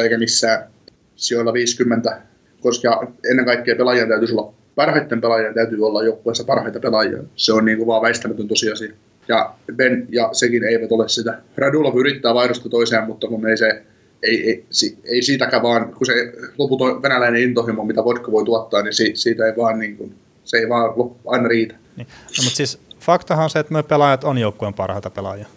eikä 0.03 0.17
missään 0.17 0.67
sijoilla 1.15 1.53
50, 1.53 2.21
koska 2.61 3.07
ennen 3.29 3.45
kaikkea 3.45 3.75
pelaajien 3.75 4.07
täytyisi 4.07 4.33
olla, 4.33 4.53
parhaiten 4.75 5.21
pelaajien 5.21 5.53
täytyy 5.53 5.85
olla 5.85 6.03
joukkueessa 6.03 6.43
parhaita 6.43 6.79
pelaajia. 6.79 7.23
Se 7.35 7.53
on 7.53 7.65
niin 7.65 7.77
kuin 7.77 7.87
vaan 7.87 8.01
väistämätön 8.01 8.47
tosiasia. 8.47 8.93
Ja 9.27 9.55
Ben 9.75 10.07
ja 10.09 10.29
sekin 10.31 10.63
eivät 10.63 10.91
ole 10.91 11.09
sitä. 11.09 11.41
Radulov 11.57 11.97
yrittää 11.97 12.33
vaihdosta 12.33 12.69
toiseen, 12.69 13.03
mutta 13.03 13.27
kun 13.27 13.49
ei 13.49 13.57
se, 13.57 13.83
ei, 14.23 14.49
ei, 14.49 14.65
ei 15.03 15.21
siitäkään 15.21 15.63
vaan, 15.63 15.93
kun 15.93 16.05
se 16.05 16.33
loputon 16.57 17.01
venäläinen 17.01 17.41
intohimo, 17.41 17.85
mitä 17.85 18.03
vodka 18.03 18.31
voi 18.31 18.45
tuottaa, 18.45 18.81
niin 18.81 18.93
si, 18.93 19.11
siitä 19.15 19.45
ei 19.45 19.53
vaan, 19.57 19.79
niin 19.79 19.97
kuin, 19.97 20.15
se 20.43 20.57
ei 20.57 20.69
vaan 20.69 20.93
aina 21.27 21.47
riitä. 21.47 21.75
Niin. 21.97 22.07
No, 22.07 22.43
mutta 22.43 22.57
siis 22.57 22.79
faktahan 23.03 23.43
on 23.43 23.49
se, 23.49 23.59
että 23.59 23.73
me 23.73 23.83
pelaajat 23.83 24.23
on 24.23 24.37
joukkueen 24.37 24.73
parhaita 24.73 25.09
pelaajia. 25.09 25.47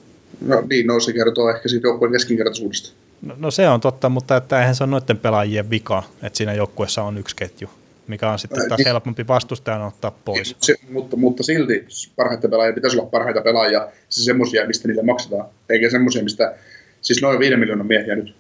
No 0.41 0.63
niin, 0.71 0.87
no 0.87 1.01
se 1.01 1.13
kertoo 1.13 1.51
ehkä 1.51 1.69
siitä 1.69 1.87
joukkueen 1.87 2.13
keskinkertaisuudesta. 2.13 2.97
No, 3.23 3.35
no 3.39 3.51
se 3.51 3.69
on 3.69 3.81
totta, 3.81 4.09
mutta 4.09 4.37
että 4.37 4.61
eihän 4.61 4.75
se 4.75 4.85
ole 4.85 4.91
noiden 4.91 5.19
pelaajien 5.19 5.71
vika, 5.71 6.03
että 6.23 6.37
siinä 6.37 6.55
joukkueessa 6.55 7.03
on 7.03 7.19
yksi 7.19 7.37
ketju, 7.37 7.69
mikä 8.09 8.31
on 8.31 8.39
sitten 8.39 8.61
Ää, 8.61 8.69
taas 8.69 8.79
niin. 8.79 8.87
helpompi 8.87 9.27
vastustajan 9.27 9.83
ottaa 9.83 10.11
pois. 10.11 10.57
Se, 10.61 10.75
mutta, 10.91 11.17
mutta 11.17 11.43
silti 11.43 11.87
parhaita 12.17 12.49
pelaajia 12.49 12.75
pitäisi 12.75 12.99
olla 12.99 13.11
parhaita 13.11 13.41
pelaajia, 13.41 13.89
siis 14.09 14.25
semmoisia, 14.25 14.67
mistä 14.67 14.89
niille 14.89 15.03
maksetaan, 15.03 15.49
eikä 15.69 15.91
semmoisia, 15.91 16.23
mistä, 16.23 16.55
siis 17.03 17.23
noin 17.23 17.39
5 17.39 17.57
miljoonan 17.57 17.87
miehiä 17.87 18.17
nyt, 18.17 18.35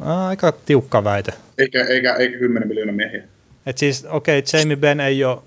Aika 0.00 0.52
tiukka 0.52 1.04
väite. 1.04 1.32
eikä, 1.58 1.84
eikä, 1.84 2.14
eikä 2.14 2.38
10 2.38 2.68
miljoonan 2.68 2.94
miehiä. 2.94 3.22
Et 3.66 3.78
siis, 3.78 4.04
okei, 4.04 4.38
okay, 4.38 4.60
Jamie 4.60 4.76
Benn 4.76 5.00
ei 5.00 5.24
ole 5.24 5.38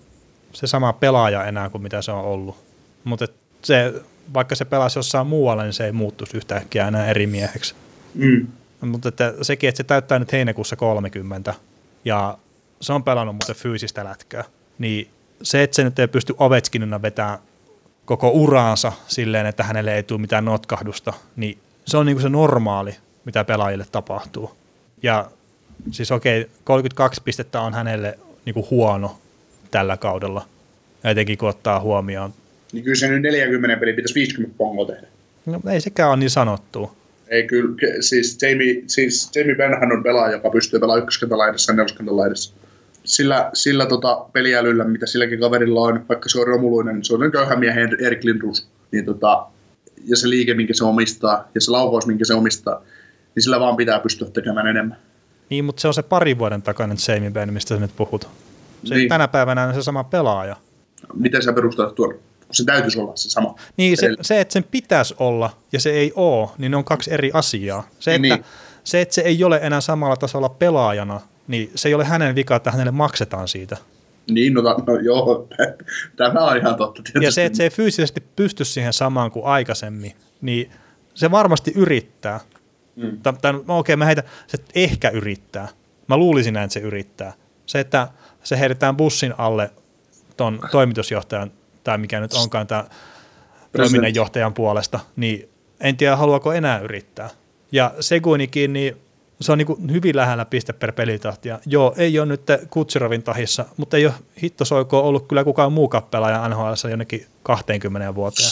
se 0.54 0.68
sama 0.68 0.94
pelaaja 0.94 1.46
enää 1.46 1.70
kuin 1.70 1.82
mitä 1.82 2.02
se 2.02 2.12
on 2.12 2.24
ollut. 2.24 2.71
Mutta 3.04 3.28
se, 3.62 3.94
vaikka 4.34 4.56
se 4.56 4.66
pelasi 4.66 5.00
jossain 5.00 5.28
muualla, 5.28 5.64
niin 5.64 5.74
se 5.74 5.86
ei 5.86 5.92
muuttuisi 5.92 6.38
yhtäkkiä 6.38 6.88
enää 6.88 7.08
eri 7.08 7.28
mieheksi. 7.28 7.76
Mm. 8.14 8.48
Mutta 8.82 9.10
että 9.10 9.34
sekin, 9.42 9.68
että 9.70 9.78
se 9.78 9.84
täyttää 9.84 10.20
nyt 10.20 10.32
heinäkuussa 10.32 10.76
30 10.76 11.54
ja 12.06 12.38
se 12.82 12.94
on 12.94 13.04
pelannut 13.04 13.36
muuten 13.36 13.56
fyysistä 13.56 14.04
lätkää, 14.04 14.44
niin 14.80 15.10
se, 15.44 15.64
että 15.64 15.76
se 15.76 15.84
nyt 15.84 16.00
ei 16.00 16.08
pysty 16.08 16.36
Ovechkinina 16.38 17.02
vetämään 17.02 17.40
koko 18.06 18.30
uraansa 18.30 18.92
silleen, 19.08 19.46
että 19.46 19.64
hänelle 19.64 19.96
ei 19.96 20.04
tule 20.04 20.22
mitään 20.22 20.46
notkahdusta, 20.46 21.14
niin 21.36 21.58
se 21.86 21.98
on 21.98 22.06
niinku 22.06 22.22
se 22.22 22.30
normaali, 22.30 22.96
mitä 23.26 23.44
pelaajille 23.44 23.86
tapahtuu. 23.92 24.52
Ja 25.04 25.32
siis 25.92 26.12
okei, 26.12 26.50
32 26.64 27.22
pistettä 27.24 27.62
on 27.62 27.74
hänelle 27.74 28.20
niinku 28.46 28.68
huono 28.70 29.20
tällä 29.72 29.98
kaudella, 29.98 30.46
etenkin 31.04 31.38
kun 31.38 31.50
ottaa 31.50 31.80
huomioon. 31.80 32.34
Niin 32.72 32.84
kyllä 32.84 32.96
se 32.96 33.08
nyt 33.08 33.22
40 33.22 33.80
peli 33.80 33.94
pitäisi 33.94 34.16
50 34.16 34.58
pongoa 34.58 34.86
tehdä. 34.86 35.08
No, 35.46 35.62
ei 35.72 35.82
sekään 35.82 36.10
ole 36.10 36.18
niin 36.18 36.30
sanottu. 36.30 36.92
Ei 37.28 37.48
kyllä, 37.48 37.76
siis 38.00 38.38
Jamie, 38.42 38.84
siis 38.88 39.32
Jamie 39.36 39.56
Benhan 39.56 39.92
on 39.92 40.04
pelaaja, 40.04 40.32
joka 40.32 40.50
pystyy 40.50 40.80
pelaamaan 40.80 41.04
ykköskentän 41.04 41.38
laidassa 41.38 41.72
ja 41.72 41.76
neloskentän 41.76 42.18
laidassa. 42.18 42.54
Sillä, 43.04 43.50
sillä 43.54 43.86
tota, 43.86 44.26
peliälyllä, 44.34 44.84
mitä 44.84 45.06
silläkin 45.06 45.40
kaverilla 45.40 45.82
on, 45.82 46.06
vaikka 46.10 46.30
se 46.30 46.40
on 46.40 46.48
romuluinen, 46.48 47.04
se 47.04 47.14
on 47.14 47.32
köyhä 47.32 47.56
miehen 47.56 47.98
Erik 48.00 48.24
Lindros, 48.24 48.68
niin 48.92 49.06
tota, 49.06 49.46
ja 50.08 50.18
se 50.18 50.30
liike, 50.30 50.54
minkä 50.54 50.74
se 50.74 50.84
omistaa, 50.84 51.50
ja 51.56 51.62
se 51.62 51.72
laukaus, 51.72 52.08
minkä 52.08 52.26
se 52.26 52.34
omistaa, 52.34 52.82
niin 53.36 53.44
sillä 53.44 53.60
vaan 53.60 53.76
pitää 53.76 54.00
pystyä 54.00 54.30
tekemään 54.30 54.68
enemmän. 54.68 54.98
Niin, 55.50 55.66
mutta 55.66 55.82
se 55.82 55.88
on 55.88 55.94
se 55.94 56.04
pari 56.04 56.38
vuoden 56.38 56.62
takainen 56.62 56.98
Jamie 57.08 57.32
Benn, 57.32 57.54
mistä 57.54 57.76
sä 57.76 57.82
nyt 57.82 57.96
puhut. 57.96 58.28
Se 58.84 58.96
Niin. 58.96 59.10
tänä 59.10 59.28
päivänä 59.28 59.64
on 59.68 59.74
se 59.74 59.82
sama 59.82 60.04
pelaaja. 60.04 60.56
Miten 61.14 61.44
sä 61.44 61.54
perustat 61.54 61.96
tuon? 61.96 62.16
Kun 62.52 62.56
se 62.56 62.64
täytyisi 62.66 63.00
olla 63.00 63.12
se 63.16 63.30
sama. 63.30 63.56
Niin, 63.78 63.98
se, 63.98 64.10
se, 64.22 64.42
että 64.42 64.54
sen 64.54 64.64
pitäisi 64.64 65.16
olla 65.20 65.50
ja 65.72 65.80
se 65.80 65.92
ei 65.92 66.14
ole, 66.16 66.50
niin 66.58 66.72
ne 66.72 66.78
on 66.78 66.84
kaksi 66.84 67.14
eri 67.14 67.32
asiaa. 67.34 67.88
Se, 68.00 68.16
että, 68.16 68.22
Niin. 68.22 68.44
se, 68.84 69.02
että 69.02 69.16
se 69.16 69.22
ei 69.22 69.44
ole 69.44 69.60
enää 69.64 69.82
samalla 69.82 70.16
tasolla 70.16 70.50
pelaajana, 70.50 71.22
niin 71.48 71.72
se 71.76 71.90
ei 71.90 71.94
ole 71.94 72.06
hänen 72.06 72.36
vika, 72.36 72.56
että 72.56 72.72
hänelle 72.72 72.92
maksetaan 72.92 73.48
siitä. 73.48 73.78
Niin, 74.32 74.54
no, 74.54 74.62
no 74.62 74.96
joo, 75.04 75.48
tämä 76.18 76.46
on 76.46 76.58
ihan 76.58 76.76
totta 76.76 77.04
tietysti. 77.04 77.26
Ja 77.26 77.32
se, 77.32 77.46
että 77.46 77.58
se 77.58 77.64
ei 77.64 77.70
fyysisesti 77.70 78.24
pysty 78.36 78.66
siihen 78.66 78.94
samaan 78.94 79.32
kuin 79.32 79.46
aikaisemmin, 79.46 80.14
niin 80.42 80.72
se 81.14 81.32
varmasti 81.32 81.72
yrittää. 81.76 82.40
Mm. 82.96 83.22
Tai, 83.22 83.54
no 83.68 83.78
okei, 83.80 83.96
mä 83.96 84.06
heitä, 84.06 84.24
se 84.48 84.58
ehkä 84.76 85.10
yrittää. 85.10 85.68
Mä 86.08 86.18
luulisin 86.18 86.54
näin, 86.54 86.66
että 86.66 86.74
se 86.74 86.80
yrittää. 86.80 87.34
Se, 87.66 87.80
että 87.80 88.08
se 88.44 88.60
heitetään 88.60 88.98
bussin 88.98 89.34
alle 89.38 89.72
ton 90.38 90.60
toimitusjohtajan, 90.72 91.52
tai 91.84 91.98
mikä 91.98 92.20
nyt 92.20 92.34
onkaan 92.34 92.68
tämä 92.68 92.86
toiminnanjohtajan 93.78 94.54
puolesta, 94.54 95.00
niin 95.16 95.50
en 95.80 95.98
tiedä, 95.98 96.16
haluaako 96.16 96.54
enää 96.54 96.80
yrittää. 96.80 97.30
Ja 97.72 97.94
Segunikin, 98.00 98.74
niin 98.74 98.98
se 99.42 99.52
on 99.52 99.58
niin 99.58 99.92
hyvin 99.92 100.16
lähellä 100.16 100.46
piste 100.46 100.74
per 100.74 100.92
pelitahtia. 100.92 101.60
Joo, 101.66 101.94
ei 101.98 102.20
ole 102.20 102.26
nyt 102.26 102.42
Kutsirovin 102.70 103.24
tahissa, 103.24 103.66
mutta 103.78 103.98
ei 103.98 104.06
ole 104.06 104.14
hitto 104.44 104.66
soiko 104.66 105.00
ollut 105.00 105.28
kyllä 105.28 105.44
kukaan 105.44 105.74
muu 105.74 105.90
pelaaja 106.12 106.50
NHL 106.50 106.90
jonnekin 106.90 107.26
20 107.44 108.16
vuoteen. 108.16 108.50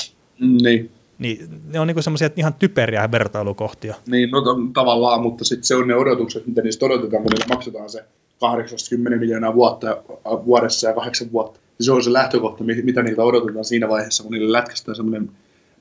Niin. 0.62 0.92
Niin 1.20 1.62
ne 1.68 1.80
on 1.80 1.88
niinku 1.88 2.02
semmoisia 2.02 2.30
ihan 2.36 2.54
typeriä 2.54 3.12
vertailukohtia. 3.12 3.96
Niin, 4.08 4.30
no 4.32 4.42
tavallaan, 4.74 5.22
mutta 5.22 5.46
sitten 5.46 5.64
se 5.64 5.76
on 5.76 5.88
ne 5.88 5.96
odotukset, 5.96 6.48
mitä 6.48 6.62
niistä 6.62 6.86
odotetaan, 6.86 7.24
kun 7.24 7.32
maksetaan 7.50 7.90
se 7.90 8.04
80 8.40 9.20
miljoonaa 9.20 9.56
vuotta, 9.56 9.98
vuodessa 10.46 10.88
ja 10.88 10.94
kahdeksan 10.94 11.32
vuotta. 11.32 11.60
Se 11.82 11.92
on 11.92 12.04
se 12.04 12.14
lähtökohta, 12.14 12.64
mi- 12.64 12.82
mitä 12.82 13.04
niiltä 13.04 13.24
odotetaan 13.24 13.66
siinä 13.66 13.90
vaiheessa, 13.90 14.24
kun 14.24 14.32
niille 14.32 14.52
lätkästään 14.52 14.96
semmoinen 14.96 15.32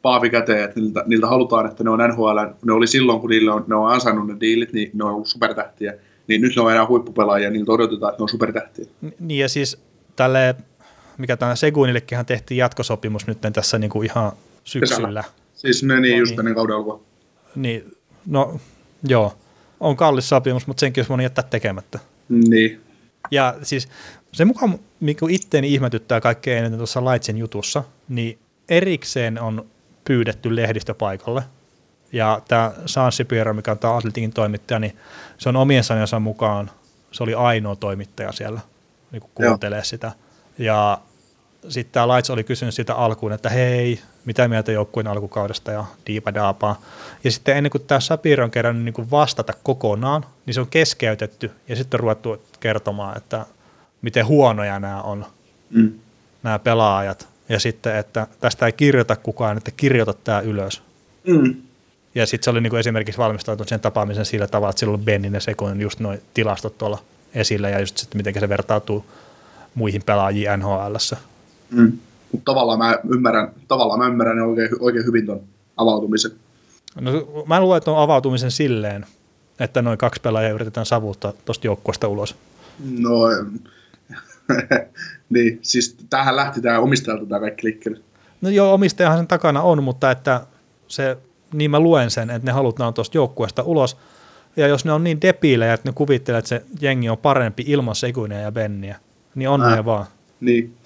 paavi 0.03 0.31
käteen, 0.31 0.65
että 0.65 0.81
niiltä, 0.81 1.05
niiltä, 1.07 1.27
halutaan, 1.27 1.67
että 1.67 1.85
ne 1.85 1.91
on 1.91 1.99
NHL, 2.09 2.39
ne 2.65 2.73
oli 2.73 2.87
silloin, 2.87 3.21
kun 3.21 3.31
niille 3.31 3.51
on, 3.51 3.65
ne 3.67 3.75
on 3.75 3.93
ansainnut 3.93 4.27
ne 4.27 4.37
diilit, 4.41 4.73
niin 4.73 4.91
ne 4.95 5.05
on 5.05 5.11
ollut 5.11 5.27
supertähtiä. 5.27 5.95
Niin 6.27 6.41
nyt 6.41 6.57
ne 6.57 6.63
on 6.63 6.73
enää 6.73 6.87
huippupelaajia, 6.87 7.51
niiltä 7.51 7.73
odotetaan, 7.73 8.11
että 8.11 8.21
ne 8.21 8.23
on 8.23 8.29
supertähtiä. 8.29 8.87
Niin 9.21 9.41
ja 9.41 9.49
siis 9.49 9.79
tälle, 10.17 10.55
mikä 11.19 11.37
tämä 11.37 11.57
Seguinillekin 11.57 12.19
tehtiin 12.27 12.59
jatkosopimus 12.59 13.27
nyt 13.27 13.39
tässä 13.53 13.79
niinku 13.79 14.03
ihan 14.03 14.33
syksyllä. 14.65 14.99
Kesällä. 15.01 15.25
Siis 15.55 15.83
ne 15.83 16.01
niin, 16.01 16.13
no, 16.13 16.19
just 16.19 16.31
niin. 16.31 16.41
ennen 16.41 16.55
kauden 16.55 16.77
alkua. 16.77 17.01
Niin, 17.55 17.97
no 18.27 18.61
joo, 19.09 19.35
on 19.81 19.97
kallis 19.97 20.29
sopimus, 20.29 20.67
mutta 20.67 20.81
senkin 20.81 21.01
olisi 21.01 21.09
voinut 21.09 21.23
jättää 21.23 21.45
tekemättä. 21.51 21.99
Niin. 22.29 22.81
Ja 23.31 23.55
siis 23.63 23.89
se 24.33 24.45
mukaan, 24.45 24.79
mikä 25.01 25.27
itteeni 25.31 25.75
ihmetyttää 25.75 26.21
kaikkein 26.21 26.59
eniten 26.59 26.79
tuossa 26.79 27.05
Laitsin 27.05 27.39
jutussa, 27.39 27.85
niin 28.09 28.39
erikseen 28.69 29.41
on 29.41 29.67
pyydetty 30.05 30.57
lehdistöpaikalle. 30.57 31.43
Ja 32.13 32.43
tämä 32.49 32.73
Sansi 32.87 33.25
Piero, 33.25 33.55
mikä 33.55 33.71
on 33.71 33.79
tämä 33.79 33.97
Atletikin 33.97 34.33
toimittaja, 34.33 34.79
niin 34.79 34.97
se 35.39 35.49
on 35.49 35.57
omien 35.57 35.85
sanojensa 35.85 36.21
mukaan, 36.21 36.71
se 37.13 37.23
oli 37.23 37.35
ainoa 37.35 37.77
toimittaja 37.77 38.33
siellä, 38.33 38.61
niin 39.13 39.23
kuuntelee 39.35 39.85
sitä. 39.85 40.13
Ja 40.59 40.99
sitten 41.69 41.93
tämä 41.93 42.09
Lights 42.09 42.31
oli 42.31 42.45
kysynyt 42.45 42.75
sitä 42.75 42.95
alkuun, 42.95 43.33
että 43.33 43.49
hei, 43.49 44.01
mitä 44.25 44.49
mieltä 44.49 44.73
joukkueen 44.73 45.07
alkukaudesta 45.07 45.73
ja 45.73 45.85
diipadaapaa. 46.07 46.81
Ja 47.25 47.31
sitten 47.31 47.57
ennen 47.57 47.71
kuin 47.71 47.85
tämä 47.87 48.01
Sapir 48.01 48.41
on 48.43 48.51
kerran 48.51 48.85
niin 48.85 49.11
vastata 49.11 49.53
kokonaan, 49.63 50.25
niin 50.47 50.55
se 50.55 50.61
on 50.61 50.67
keskeytetty 50.67 51.51
ja 51.69 51.77
sitten 51.77 51.99
on 51.99 52.01
ruvettu 52.01 52.43
kertomaan, 52.61 53.17
että 53.17 53.47
miten 54.03 54.27
huonoja 54.27 54.81
nämä 54.81 55.03
on, 55.03 55.25
mm. 55.71 55.93
nämä 56.43 56.59
pelaajat. 56.59 57.29
Ja 57.49 57.61
sitten, 57.61 57.97
että 57.97 58.27
tästä 58.41 58.67
ei 58.67 58.73
kirjoita 58.73 59.17
kukaan, 59.17 59.57
että 59.57 59.71
kirjoita 59.71 60.13
tämä 60.13 60.41
ylös. 60.41 60.83
Mm. 61.27 61.55
Ja 62.15 62.27
sitten 62.27 62.45
se 62.45 62.51
oli 62.51 62.61
niin 62.61 62.71
kuin 62.71 62.81
esimerkiksi 62.81 63.19
valmistautunut 63.19 63.69
sen 63.69 63.81
tapaamisen 63.81 64.25
sillä 64.25 64.47
tavalla, 64.47 64.71
että 64.71 64.81
silloin 64.81 65.05
Bennin 65.05 65.35
ja 65.35 65.41
Sekon 65.41 65.81
just 65.81 66.01
noin 66.01 66.21
tilastot 66.35 66.79
tuolla 66.79 66.99
esillä 67.35 67.69
ja 67.69 67.81
just 67.81 67.97
sitten 67.97 68.19
miten 68.19 68.41
se 68.41 68.49
vertautuu 68.49 69.05
muihin 69.75 70.03
pelaajiin 70.03 70.51
NHLssä. 70.61 71.17
Mm. 71.71 71.93
Mutta 72.33 72.45
tavallaan 72.45 72.79
mä 72.79 72.99
ymmärrän, 73.09 73.53
tavallaan 73.69 73.99
mä 73.99 74.07
ymmärrän 74.07 74.41
oikein, 74.41 74.69
oikein 74.81 75.07
hyvin 75.07 75.27
ton 75.27 75.41
avautumisen. 75.77 76.31
No, 77.01 77.13
mä 77.47 77.61
luen 77.61 77.83
tuon 77.83 78.03
avautumisen 78.03 78.51
silleen, 78.51 79.07
että 79.61 79.83
noin 79.83 79.99
kaksi 79.99 80.21
pelaajaa 80.21 80.53
yritetään 80.53 80.87
savuttaa 80.87 81.33
tuosta 81.45 81.67
joukkueesta 81.67 82.09
ulos. 82.09 82.37
No, 82.99 83.13
niin, 85.35 85.59
siis 85.63 85.97
tähän 86.11 86.37
lähti 86.37 86.61
tämä 86.61 86.79
omistajalta 86.79 87.27
tämä 87.27 87.41
kaikki 87.41 87.67
liikkeelle. 87.67 88.01
No 88.41 88.49
joo, 88.49 88.75
omistajahan 88.75 89.19
sen 89.19 89.27
takana 89.27 89.63
on, 89.63 89.83
mutta 89.83 90.11
että 90.11 90.41
se, 90.89 91.19
niin 91.53 91.71
mä 91.71 91.81
luen 91.81 92.11
sen, 92.11 92.31
että 92.31 92.47
ne 92.47 92.53
halutaan 92.53 92.95
tuosta 92.95 93.19
joukkueesta 93.19 93.63
ulos. 93.63 93.97
Ja 94.57 94.67
jos 94.67 94.85
ne 94.85 94.93
on 94.93 95.05
niin 95.05 95.21
depiilejä, 95.21 95.75
että 95.75 95.89
ne 95.89 95.93
kuvittelee, 95.93 96.39
että 96.39 96.49
se 96.49 96.63
jengi 96.81 97.09
on 97.09 97.19
parempi 97.19 97.65
ilman 97.67 97.95
Seguinia 97.95 98.41
ja 98.41 98.53
Benniä, 98.53 98.97
niin 99.35 99.49
on 99.49 99.61
ne 99.61 99.85
vaan. 99.85 100.07
Niin. 100.41 100.77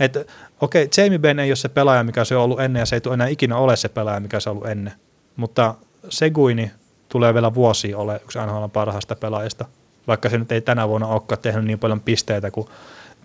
Että 0.00 0.24
okei, 0.60 0.84
okay, 0.84 1.04
Jamie 1.04 1.18
Benn 1.18 1.38
ei 1.38 1.50
ole 1.50 1.56
se 1.56 1.68
pelaaja, 1.68 2.04
mikä 2.04 2.24
se 2.24 2.36
on 2.36 2.42
ollut 2.42 2.60
ennen, 2.60 2.80
ja 2.80 2.86
se 2.86 2.96
ei 2.96 3.00
tule 3.00 3.14
enää 3.14 3.26
ikinä 3.26 3.56
ole 3.56 3.76
se 3.76 3.88
pelaaja, 3.88 4.20
mikä 4.20 4.40
se 4.40 4.50
on 4.50 4.56
ollut 4.56 4.68
ennen. 4.68 4.92
Mutta 5.36 5.74
Seguini 6.08 6.70
tulee 7.08 7.34
vielä 7.34 7.54
vuosia 7.54 7.98
ole 7.98 8.20
yksi 8.24 8.38
NHL 8.38 8.66
parhaista 8.72 9.16
pelaajista, 9.16 9.64
vaikka 10.06 10.28
se 10.28 10.38
nyt 10.38 10.52
ei 10.52 10.60
tänä 10.60 10.88
vuonna 10.88 11.06
olekaan 11.06 11.40
tehnyt 11.40 11.64
niin 11.64 11.78
paljon 11.78 12.00
pisteitä 12.00 12.50
kuin 12.50 12.68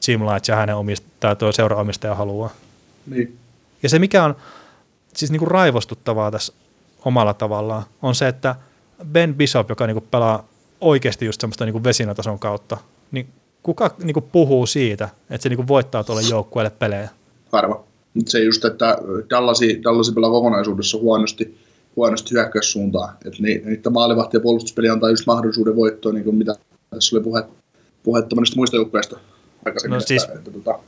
Jim 0.08 0.22
Light 0.22 0.48
ja 0.48 0.56
hänen 0.56 0.76
omistaja, 0.76 1.36
tuo 1.36 1.52
seuraomistaja 1.52 2.16
haluaa. 2.16 2.54
Niin. 3.08 3.38
Ja 3.84 3.90
se, 3.90 4.00
mikä 4.00 4.24
on 4.24 4.36
siis 5.16 5.32
niinku 5.32 5.46
raivostuttavaa 5.46 6.32
tässä 6.32 6.54
omalla 7.06 7.34
tavallaan, 7.34 7.84
on 8.02 8.16
se, 8.16 8.28
että 8.28 8.56
Ben 9.12 9.36
Bishop, 9.36 9.70
joka 9.70 9.88
niinku 9.88 10.08
pelaa 10.12 10.48
oikeasti 10.82 11.26
just 11.26 11.42
semmoista 11.42 11.66
niinku 11.66 11.84
vesinatason 11.84 12.40
kautta, 12.40 12.78
niin 13.12 13.28
kuka 13.64 13.96
niinku 14.04 14.22
puhuu 14.22 14.66
siitä, 14.66 15.10
että 15.30 15.44
se 15.44 15.50
niinku 15.50 15.68
voittaa 15.68 16.04
tuolle 16.04 16.22
joukkueelle 16.30 16.70
pelejä? 16.70 17.10
Harva. 17.52 17.84
Se 18.28 18.40
just, 18.40 18.66
että 18.66 18.98
Dallasi, 19.30 19.84
Dallasi 19.84 20.12
pelaa 20.14 20.30
kokonaisuudessa 20.30 20.98
huonosti, 20.98 21.58
huonosti 21.96 22.32
hyökkäyssuuntaan. 22.32 23.18
Että 23.26 23.42
ni, 23.44 23.62
niitä 23.66 23.90
maalivahti- 23.90 24.38
ja 24.38 24.42
puolustuspeli 24.42 24.90
antaa 24.90 25.10
just 25.10 25.28
mahdollisuuden 25.28 25.76
voittoon, 25.76 26.16
niin 26.16 26.26
kuin 26.26 26.36
mitä 26.36 26.56
tässä 26.90 27.16
oli 27.16 27.24
puhe, 27.24 27.44
puhetta 28.04 28.36
monista 28.36 28.56
muista 28.56 28.76
joukkueista 28.76 29.20
aikaisemmin. 29.65 29.95
No 29.95 30.02
siis, 30.02 30.24
että, 30.24 30.38
että, 30.38 30.52
tota... 30.52 30.80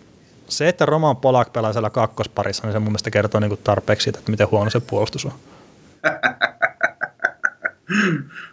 Se, 0.48 0.70
että 0.70 0.86
Roman 0.86 1.18
Polak 1.18 1.54
pelaa 1.54 1.74
siellä 1.74 1.90
kakkosparissa, 1.90 2.64
niin 2.64 2.74
se 2.74 2.80
mun 2.80 2.90
mielestä 2.90 3.12
kertoo 3.12 3.40
niin 3.40 3.50
kuin 3.50 3.62
tarpeeksi 3.64 4.04
siitä, 4.04 4.20
että 4.20 4.32
miten 4.32 4.52
huono 4.52 4.70
se 4.70 4.80
puolustus 4.80 5.26
on. 5.26 5.32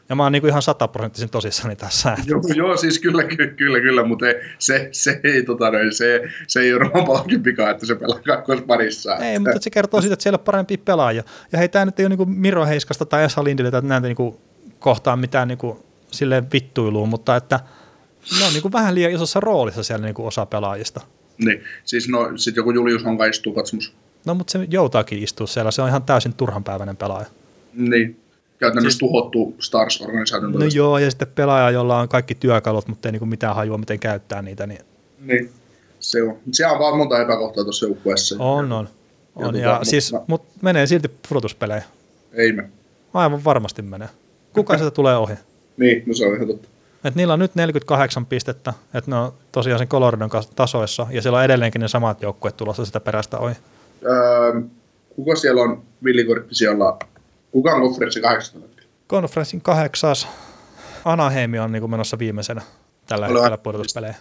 Ja 0.09 0.17
mä 0.17 0.23
oon 0.23 0.33
niin 0.33 0.47
ihan 0.47 0.63
sataprosenttisen 0.63 1.31
tosissani 1.31 1.77
tässä. 1.77 2.17
Joo, 2.27 2.41
joo, 2.55 2.77
siis 2.77 2.99
kyllä, 2.99 3.25
kyllä, 3.57 3.81
kyllä, 3.81 4.05
mutta 4.05 4.27
se, 4.59 4.89
se, 4.93 5.21
ei, 5.25 5.43
tota, 5.43 5.67
se, 5.91 6.23
se 6.47 6.61
ei 6.61 6.75
ole 6.75 6.89
Rompalakin 6.89 7.43
pika, 7.43 7.71
että 7.71 7.87
se 7.87 7.95
pelaa 7.95 8.21
kakkosparissa. 8.27 9.17
Ei, 9.17 9.39
mutta 9.39 9.61
se 9.61 9.71
kertoo 9.71 10.01
siitä, 10.01 10.13
että 10.13 10.23
siellä 10.23 10.37
on 10.37 10.45
parempi 10.45 10.77
pelaaja. 10.77 11.23
Ja 11.53 11.59
hei, 11.59 11.69
tämä 11.69 11.85
nyt 11.85 12.01
ei 12.01 12.07
ole 12.07 12.17
niin 12.17 12.31
Miro 12.31 12.67
Heiskasta 12.67 13.07
tai 13.07 13.25
Esa 13.25 13.45
Lindille, 13.45 13.69
että 13.69 13.81
näitä 13.81 14.07
niin 14.07 14.39
kohtaan 14.79 15.19
mitään 15.19 15.49
niin 15.49 15.59
kuin, 15.59 15.79
silleen 16.11 16.47
vittuiluun, 16.53 17.09
mutta 17.09 17.37
että 17.37 17.61
ne 18.39 18.47
on 18.47 18.53
niin 18.53 18.63
kuin 18.63 18.73
vähän 18.73 18.95
liian 18.95 19.13
isossa 19.13 19.41
roolissa 19.41 19.83
siellä 19.83 20.07
niin 20.07 20.15
kuin 20.15 20.27
osa 20.27 20.47
pelaajista. 20.47 21.01
Niin, 21.45 21.63
siis 21.85 22.09
no, 22.09 22.33
sitten 22.37 22.61
joku 22.61 22.71
Julius 22.71 23.05
Honka 23.05 23.27
istuu 23.27 23.53
katsomus. 23.53 23.93
No, 24.27 24.35
mutta 24.35 24.51
se 24.53 24.67
joutaakin 24.71 25.23
istua 25.23 25.47
siellä, 25.47 25.71
se 25.71 25.83
on 25.83 25.89
ihan 25.89 26.03
täysin 26.03 26.35
turhanpäiväinen 26.35 26.97
pelaaja. 26.97 27.27
Niin, 27.75 28.21
käytännössä 28.59 28.99
siis, 28.99 28.99
tuhottu 28.99 29.55
Stars-organisaation 29.59 30.53
No 30.53 30.67
joo, 30.75 30.99
ja 30.99 31.11
sitten 31.11 31.29
pelaaja, 31.29 31.71
jolla 31.71 32.01
on 32.01 32.09
kaikki 32.09 32.35
työkalut, 32.35 32.89
mutta 32.89 33.09
ei 33.09 33.13
niinku 33.13 33.27
mitään 33.27 33.55
hajua, 33.55 33.79
miten 33.79 34.01
käyttää 34.01 34.43
niitä. 34.43 34.67
Niin, 34.67 34.81
niin. 35.19 35.51
se 36.01 36.23
on. 36.23 36.39
Se 36.53 36.67
on 36.67 36.79
vaan 36.79 36.97
monta 36.97 37.23
epäkohtaa 37.23 37.65
tuossa 37.65 37.87
joukkueessa. 37.87 38.37
On, 38.39 38.73
on. 38.73 38.89
on. 39.37 39.55
Ja, 39.55 39.61
ja, 39.61 39.67
ja 39.67 39.73
mutta, 39.73 39.91
siis, 39.91 40.13
mutta 40.27 40.53
menee 40.63 40.87
silti 40.87 41.09
pudotuspelejä. 41.29 41.83
Ei 42.33 42.53
me. 42.53 42.71
Aivan 43.15 43.45
varmasti 43.45 43.83
menee. 43.83 44.09
Kuka 44.53 44.77
sitä 44.79 44.91
tulee 44.91 45.17
ohi? 45.17 45.35
Niin, 45.77 46.03
no 46.07 46.15
se 46.15 46.27
on 46.27 46.35
ihan 46.35 46.47
totta. 46.47 46.69
Et 47.05 47.15
niillä 47.15 47.33
on 47.33 47.39
nyt 47.39 47.55
48 47.55 48.27
pistettä, 48.27 48.73
että 48.95 49.11
ne 49.11 49.17
on 49.17 49.33
tosiaan 49.53 49.79
sen 49.79 49.89
Coloradon 49.89 50.31
tasoissa, 50.57 51.07
ja 51.11 51.23
siellä 51.23 51.39
on 51.39 51.45
edelleenkin 51.45 51.81
ne 51.81 51.89
samat 51.89 52.23
joukkueet 52.23 52.57
tulossa 52.57 52.85
sitä 52.85 53.01
perästä 53.01 53.39
ohi. 53.39 53.55
Öö, 54.05 54.61
kuka 55.17 55.37
siellä 55.37 55.63
on 55.63 55.83
villikortti 56.05 56.55
siellä 56.55 56.85
Kuka 57.53 57.73
on 57.73 57.81
konferenssin 57.81 58.23
kahdeksas 58.23 58.57
Konferenssin 59.07 59.61
kahdeksas. 59.61 60.29
Anaheimi 61.05 61.59
on 61.59 61.73
niin 61.73 61.91
menossa 61.91 62.19
viimeisenä 62.19 62.63
tällä 63.07 63.27
Oli 63.27 63.35
hetkellä 63.35 63.59
pudotuspelejä. 63.59 64.15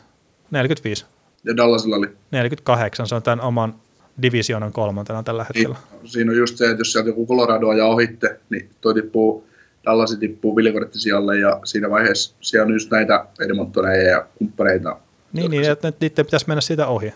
45. 0.52 1.06
Ja 1.44 1.58
Dallasilla 1.58 1.96
oli? 1.96 2.08
48, 2.32 3.08
se 3.08 3.16
on 3.16 3.24
tämän 3.24 3.42
oman 3.42 3.76
divisioonan 4.22 4.72
kolmantena 4.72 5.24
tällä 5.24 5.44
niin, 5.44 5.48
hetkellä. 5.48 5.78
Niin, 6.02 6.12
siinä 6.12 6.32
on 6.32 6.38
just 6.38 6.58
se, 6.58 6.70
että 6.70 6.82
jos 6.82 6.92
sieltä 6.92 7.10
joku 7.10 7.28
Colorado 7.28 7.72
ja 7.72 7.86
ohitte, 7.86 8.40
niin 8.50 8.70
toi 8.82 8.94
tippuu, 8.94 9.48
Dallasi 9.90 10.18
tippuu 10.18 10.56
villikorttisijalle 10.56 11.38
ja 11.38 11.60
siinä 11.64 11.90
vaiheessa 11.90 12.36
siellä 12.42 12.66
on 12.66 12.74
just 12.74 12.92
näitä 12.92 13.26
Edmontoneja 13.40 14.10
ja 14.10 14.26
kumppaneita. 14.38 14.98
Niin, 15.34 15.52
niin 15.52 15.72
että 15.72 15.94
niiden 16.00 16.26
pitäisi 16.26 16.48
mennä 16.48 16.62
siitä 16.62 16.88
ohi. 16.88 17.14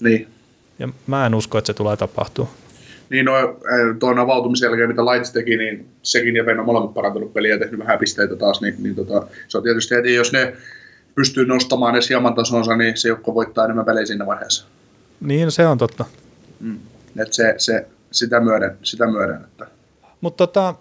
Niin. 0.00 0.28
Ja 0.78 0.88
mä 1.06 1.26
en 1.26 1.34
usko, 1.34 1.58
että 1.58 1.66
se 1.66 1.74
tulee 1.74 1.96
tapahtua 1.96 2.48
niin 3.10 3.24
no, 3.24 3.32
tuon 3.98 4.18
avautumisen 4.18 4.66
jälkeen, 4.66 4.88
mitä 4.88 5.04
Lights 5.04 5.32
teki, 5.32 5.56
niin 5.56 5.88
sekin 6.02 6.36
ja 6.36 6.44
Ben 6.44 6.60
on 6.60 6.66
molemmat 6.66 6.94
parantanut 6.94 7.34
peliä 7.34 7.54
ja 7.54 7.58
tehnyt 7.58 7.80
vähän 7.80 7.98
pisteitä 7.98 8.36
taas, 8.36 8.60
niin, 8.60 8.74
niin 8.78 8.94
tota, 8.94 9.26
se 9.48 9.58
on 9.58 9.64
tietysti 9.64 9.94
heti, 9.94 10.14
jos 10.14 10.32
ne 10.32 10.56
pystyy 11.14 11.46
nostamaan 11.46 11.94
edes 11.94 12.08
hieman 12.08 12.34
tasonsa, 12.34 12.76
niin 12.76 12.96
se 12.96 13.08
joukko 13.08 13.34
voittaa 13.34 13.64
enemmän 13.64 13.84
pelejä 13.84 14.06
siinä 14.06 14.26
vaiheessa. 14.26 14.66
Niin, 15.20 15.50
se 15.50 15.66
on 15.66 15.78
totta. 15.78 16.04
Mm. 16.60 16.78
Et 17.18 17.32
se, 17.32 17.54
se, 17.58 17.86
sitä 18.10 18.40
myöden, 18.40 18.76
sitä 18.82 19.06
myöden 19.06 19.36
että. 19.36 19.66
Mutta 20.20 20.46
tota, 20.46 20.74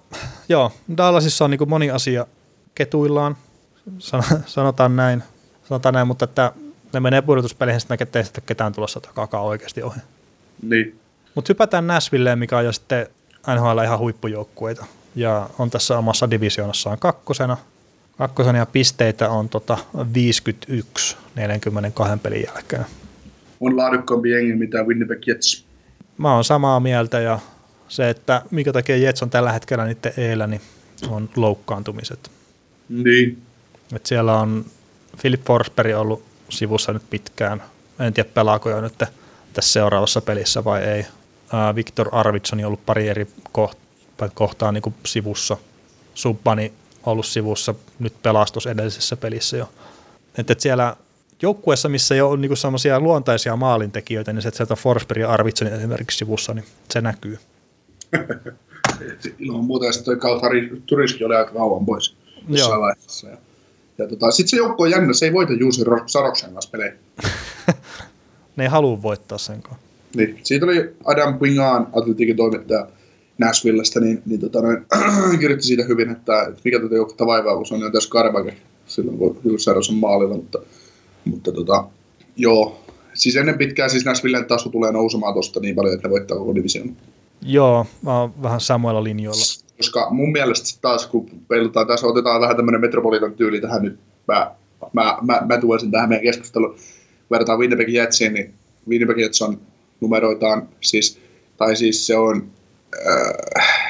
joo, 0.50 0.72
Dallasissa 0.98 1.46
on 1.46 1.52
niin 1.52 1.70
moni 1.70 1.92
asia 1.92 2.28
ketuillaan, 2.76 3.38
sanotaan 4.46 4.96
näin, 4.96 5.24
sanotaan 5.64 5.94
näin, 5.94 6.08
mutta 6.08 6.26
että 6.26 6.52
ne 6.94 7.00
menee 7.00 7.22
pudotuspeleihin 7.22 7.82
sitten 7.82 7.98
ettei 8.02 8.24
sitten 8.24 8.44
ketään 8.46 8.74
tulossa 8.74 9.02
takaa 9.02 9.42
oikeasti 9.42 9.84
ohi. 9.84 10.00
Niin. 10.62 11.00
Mutta 11.36 11.50
hypätään 11.50 11.88
Nashvilleen, 11.88 12.40
mikä 12.40 12.58
on 12.58 12.66
jo 12.66 12.72
sitten 12.72 13.08
NHL 13.56 13.84
ihan 13.84 14.00
huippujoukkueita. 14.00 14.86
Ja 15.16 15.50
on 15.60 15.70
tässä 15.70 15.98
omassa 15.98 16.30
divisioonassaan 16.30 17.00
kakkosena. 17.00 17.58
Kakkosen 18.18 18.56
ja 18.56 18.66
pisteitä 18.66 19.30
on 19.30 19.50
tota 19.50 19.78
51 20.14 21.18
42 21.36 22.18
pelin 22.18 22.44
jälkeen. 22.54 22.86
On 23.60 23.78
laadukkaampi 23.78 24.32
jengi 24.32 24.54
mitä 24.54 24.84
Winnipeg 24.84 25.28
Jets. 25.28 25.66
Mä 26.18 26.34
oon 26.34 26.44
samaa 26.44 26.80
mieltä 26.80 27.20
ja 27.20 27.40
se, 27.90 28.10
että 28.10 28.42
mikä 28.52 28.74
takia 28.74 28.98
Jets 28.98 29.24
on 29.24 29.30
tällä 29.30 29.52
hetkellä 29.52 29.86
niiden 29.86 30.14
eellä, 30.18 30.48
niin 30.48 30.62
on 31.10 31.30
loukkaantumiset. 31.36 32.32
Niin. 32.90 33.42
Et 33.96 34.06
siellä 34.06 34.40
on 34.40 34.66
Philip 35.22 35.46
Forsberg 35.46 35.96
ollut 35.96 36.24
sivussa 36.50 36.94
nyt 36.94 37.10
pitkään. 37.10 37.64
En 38.00 38.14
tiedä 38.14 38.30
pelaako 38.34 38.70
jo 38.70 38.82
nyt 38.82 38.98
tässä 39.54 39.74
seuraavassa 39.74 40.22
pelissä 40.22 40.64
vai 40.64 40.84
ei. 40.84 41.06
Viktor 41.76 42.10
Arvidsson 42.12 42.60
on 42.60 42.66
ollut 42.66 42.86
pari 42.86 43.08
eri 43.08 43.28
kohtaa 44.34 44.72
niin 44.72 44.82
kuin 44.82 44.96
sivussa. 45.06 45.58
Subbani 46.14 46.74
ollut 47.06 47.26
sivussa 47.26 47.76
nyt 48.00 48.14
pelastus 48.24 48.68
edellisessä 48.68 49.18
pelissä 49.18 49.58
jo. 49.58 49.70
Et, 50.38 50.52
et 50.52 50.60
siellä 50.60 50.96
joukkueessa, 51.42 51.90
missä 51.90 52.16
ei 52.16 52.22
ole 52.22 52.38
niin 52.38 52.58
semmoisia 52.58 53.00
luontaisia 53.00 53.56
maalintekijöitä, 53.56 54.34
niin 54.34 54.42
se, 54.42 54.48
että 54.48 54.58
sieltä 54.58 54.76
Forsberg 54.76 55.22
ja 55.22 55.30
Arvidsson 55.30 55.68
esimerkiksi 55.68 56.18
sivussa, 56.18 56.54
niin 56.54 56.66
se 56.90 57.02
näkyy. 57.02 57.40
Ilman 59.40 59.66
muuta, 59.66 59.86
ja 59.86 59.92
sitten 59.92 60.20
Kaltari 60.20 60.82
Turiski 60.86 61.24
oli 61.24 61.36
aika 61.36 61.52
kauan 61.52 61.86
pois 61.86 62.16
jossain 62.50 62.82
vaiheessa. 62.82 63.30
Ja, 63.30 63.38
ja 63.98 64.08
tota, 64.08 64.32
sitten 64.32 64.50
se 64.50 64.58
joukko 64.58 64.84
on 64.84 64.92
jännä, 64.92 65.14
se 65.14 65.26
ei 65.26 65.34
voita 65.34 65.54
Juusi 65.54 65.82
Saroksen 66.06 66.54
kanssa 66.54 66.72
pelejä. 66.72 66.94
ne 68.56 68.64
ei 68.64 68.70
halua 68.70 69.02
voittaa 69.02 69.38
sen 69.38 69.62
kanssa. 69.62 69.84
Niin, 70.16 70.40
siitä 70.44 70.66
oli 70.66 70.96
Adam 71.06 71.40
Pingaan, 71.40 71.88
atletiikin 71.94 72.36
toimittaja 72.36 72.88
Nashvillestä, 73.38 74.00
niin, 74.00 74.22
niin 74.26 74.40
tota, 74.40 74.62
noin, 74.62 74.86
kirjoitti 75.40 75.66
siitä 75.66 75.84
hyvin, 75.84 76.10
että, 76.10 76.42
että 76.42 76.62
mikä 76.64 76.80
tätä 76.80 76.96
joukkoa 76.96 77.28
vaivaa, 77.28 77.56
kun 77.56 77.66
se 77.66 77.74
on 77.74 77.82
jo 77.82 77.92
tässä 77.92 78.10
Karbake 78.10 78.58
silloin, 78.88 79.18
kun 79.18 79.40
Juusi 79.44 79.70
on 79.70 79.96
maalilla, 79.96 80.36
mutta, 80.36 80.60
mutta 81.26 81.52
tota, 81.52 81.84
joo, 82.36 82.84
siis 83.14 83.36
ennen 83.36 83.58
pitkään 83.58 83.90
siis 83.90 84.06
Nashvillen 84.06 84.46
taso 84.46 84.70
tulee 84.70 84.92
nousemaan 84.92 85.34
tuosta 85.34 85.60
niin 85.60 85.76
paljon, 85.76 85.96
että 85.96 86.08
ne 86.08 86.12
voittaa 86.12 86.38
koko 86.38 86.56
division. 86.56 86.96
Joo, 87.42 87.86
mä 88.02 88.20
oon 88.20 88.44
vähän 88.44 88.60
samoilla 88.60 89.04
linjoilla. 89.04 89.44
Koska 89.78 90.08
mun 90.10 90.32
mielestä 90.32 90.80
taas, 90.82 91.08
kun 91.08 91.30
peilutaan 91.48 91.88
tässä, 91.88 92.08
otetaan 92.08 92.42
vähän 92.42 92.56
tämmöinen 92.56 92.82
metropolitan 92.82 93.34
tyyli 93.34 93.62
tähän 93.62 93.82
nyt, 93.82 94.00
mä, 94.28 94.52
mä, 94.94 95.18
mä, 95.22 95.42
mä 95.46 95.58
tuon 95.58 95.80
sen 95.80 95.92
tähän 95.92 96.10
meidän 96.10 96.24
keskusteluun, 96.24 96.76
verrataan 97.32 97.60
Winnipeg 97.60 97.90
Jetsiin, 97.90 98.34
niin 98.34 98.54
Winnipeg 98.90 99.18
Jets 99.18 99.42
on 99.42 99.62
numeroitaan, 100.02 100.70
siis, 100.82 101.20
tai 101.58 101.76
siis 101.76 102.08
se 102.08 102.18
on 102.18 102.48
äh, 103.08 103.90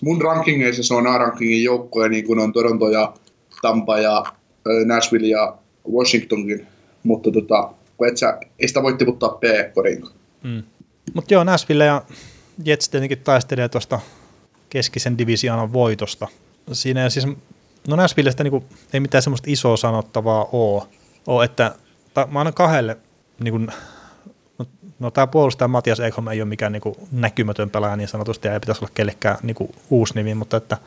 mun 0.00 0.22
rankingeissa 0.22 0.82
se 0.82 0.94
on 0.94 1.06
A-rankingin 1.06 1.64
joukkoja, 1.64 2.08
niin 2.08 2.24
kuin 2.24 2.38
on 2.38 2.52
Toronto 2.52 2.88
ja 2.88 3.14
Tampa 3.62 3.98
ja 3.98 4.24
äh, 4.26 4.86
Nashville 4.86 5.26
ja 5.26 5.56
Washingtonkin, 5.92 6.66
mutta 7.02 7.30
tota, 7.30 7.70
kun 7.96 8.08
et 8.08 8.16
sä, 8.16 8.38
ei 8.58 8.68
sitä 8.68 8.82
voi 8.82 8.96
tiputtaa 8.96 9.28
P-koriin. 9.28 10.04
Mm. 10.42 10.62
Mutta 11.14 11.34
joo, 11.34 11.44
Nashville 11.44 11.84
ja 11.84 12.02
Jets 12.64 12.88
tietenkin 12.88 13.18
taistelee 13.18 13.68
tuosta 13.68 14.00
keskisen 14.70 15.18
divisioonan 15.18 15.72
voitosta. 15.72 16.28
Siinä 16.72 17.02
ei 17.02 17.10
siis, 17.10 17.26
no 17.88 17.96
Nashvillestä 17.96 18.44
niin 18.44 18.64
ei 18.92 19.00
mitään 19.00 19.22
semmoista 19.22 19.50
isoa 19.50 19.76
sanottavaa 19.76 20.48
ole, 20.52 20.82
ole 21.26 21.44
että 21.44 21.74
ta, 22.14 22.28
mä 22.30 22.40
annan 22.40 22.54
kahdelle, 22.54 22.96
niin 23.40 23.52
kuin, 23.52 23.72
no, 24.58 24.66
no 24.98 25.10
tämä 25.10 25.26
puolustaja 25.26 25.68
Matias 25.68 26.00
Ekholm 26.00 26.28
ei 26.28 26.40
ole 26.40 26.48
mikään 26.48 26.72
niin 26.72 26.80
kuin, 26.80 26.94
näkymätön 27.12 27.70
pelaaja 27.70 27.96
niin 27.96 28.08
sanotusti, 28.08 28.48
ja 28.48 28.54
ei 28.54 28.60
pitäisi 28.60 28.84
olla 28.84 28.92
kellekään 28.94 29.38
niin 29.42 29.54
kuin, 29.54 29.74
uusi 29.90 30.14
nimi, 30.14 30.34
mutta 30.34 30.56
että 30.56 30.78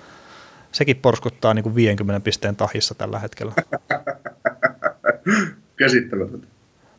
sekin 0.71 0.97
porskuttaa 0.97 1.53
niin 1.53 1.63
kuin 1.63 1.75
50 1.75 2.23
pisteen 2.23 2.55
tahissa 2.55 2.95
tällä 2.95 3.19
hetkellä. 3.19 3.53
Käsittämätöntä. 5.79 6.47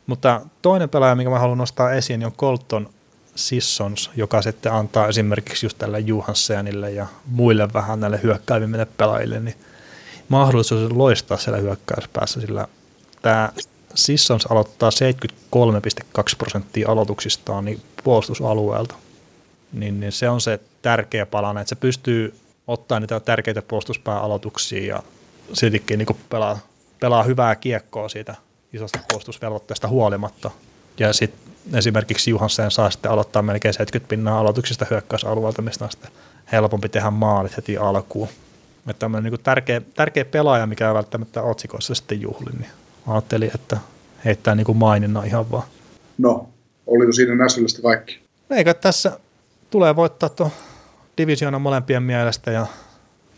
Mutta 0.07 0.41
toinen 0.62 0.89
pelaaja, 0.89 1.14
mikä 1.14 1.31
mä 1.31 1.39
haluan 1.39 1.59
nostaa 1.59 1.93
esiin, 1.93 2.21
niin 2.21 2.27
on 2.27 2.33
Colton 2.33 2.89
Sissons, 3.35 4.11
joka 4.16 4.43
sitten 4.43 4.72
antaa 4.72 5.09
esimerkiksi 5.09 5.66
just 5.66 5.78
tälle 5.78 6.01
Juhanssenille 6.01 6.91
ja 6.91 7.07
muille 7.26 7.72
vähän 7.72 8.01
näille 8.01 8.20
hyökkäävimmille 8.22 8.87
pelaajille, 8.97 9.41
niin 9.41 9.57
mahdollisuus 10.28 10.93
loistaa 10.93 11.39
siellä 11.39 11.59
hyökkäyspäässä, 11.59 12.41
sillä 12.41 12.68
tämä 13.22 13.53
Sissons 13.95 14.47
aloittaa 14.47 14.91
73,2 14.91 16.22
prosenttia 16.39 16.91
aloituksistaan 16.91 17.64
niin 17.64 17.83
puolustusalueelta. 18.05 18.95
Niin, 19.72 20.01
niin 20.01 20.12
se 20.12 20.28
on 20.28 20.41
se 20.41 20.61
tärkeä 20.83 21.26
palanen, 21.26 21.61
että 21.61 21.68
se 21.68 21.76
pystyy 21.76 22.35
ottaa 22.66 23.01
niitä 23.01 23.20
tärkeitä 23.20 23.62
puolustuspääaloituksia 23.62 24.95
ja 24.95 25.03
siltikin 25.53 25.99
niin 25.99 26.16
pelaa, 26.28 26.59
pelaa 27.01 27.22
hyvää 27.22 27.57
kiekkoa 27.57 28.09
siitä 28.09 28.35
isosta 28.72 28.99
puolustusvelvoitteesta 29.09 29.89
huolimatta. 29.89 30.51
Ja 30.99 31.12
sitten 31.12 31.49
esimerkiksi 31.74 32.30
Juhansen 32.30 32.70
saa 32.70 32.90
sitten 32.90 33.11
aloittaa 33.11 33.42
melkein 33.42 33.74
70 33.74 34.08
pinnaa 34.08 34.40
aloituksista 34.40 34.86
hyökkäysalueelta, 34.90 35.62
mistä 35.62 35.84
on 35.84 35.90
sitten 35.90 36.11
helpompi 36.52 36.88
tehdä 36.88 37.11
maalit 37.11 37.56
heti 37.56 37.76
alkuun. 37.76 38.28
Että 38.88 39.00
tämmöinen 39.00 39.32
niin 39.32 39.42
tärkeä, 39.42 39.80
tärkeä 39.94 40.24
pelaaja, 40.24 40.66
mikä 40.66 40.88
ei 40.88 40.94
välttämättä 40.94 41.42
otsikoissa 41.42 41.94
sitten 41.94 42.20
juhli, 42.20 42.50
niin 42.58 42.70
ajattelin, 43.06 43.50
että 43.54 43.76
heittää 44.24 44.54
niin 44.54 44.76
maininnan 44.76 45.26
ihan 45.26 45.50
vaan. 45.50 45.68
No, 46.18 46.48
oliko 46.86 47.12
siinä 47.12 47.34
Nashvillestä 47.34 47.82
kaikki? 47.82 48.20
Eikö 48.50 48.74
tässä 48.74 49.20
tulee 49.70 49.96
voittaa 49.96 50.28
tuon 50.28 50.50
divisioona 51.18 51.58
molempien 51.58 52.02
mielestä 52.02 52.50
ja, 52.50 52.66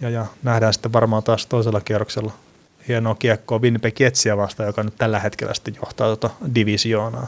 ja, 0.01 0.11
ja 0.11 0.27
nähdään 0.43 0.73
sitten 0.73 0.93
varmaan 0.93 1.23
taas 1.23 1.47
toisella 1.47 1.81
kierroksella 1.81 2.33
hienoa 2.89 3.15
kiekkoa 3.15 3.59
Winnipeg 3.59 4.01
Jetsiä 4.01 4.37
vastaan, 4.37 4.67
joka 4.67 4.83
nyt 4.83 4.95
tällä 4.99 5.19
hetkellä 5.19 5.55
sitten 5.55 5.75
johtaa 5.77 6.07
tuota 6.07 6.31
divisioonaa. 6.55 7.27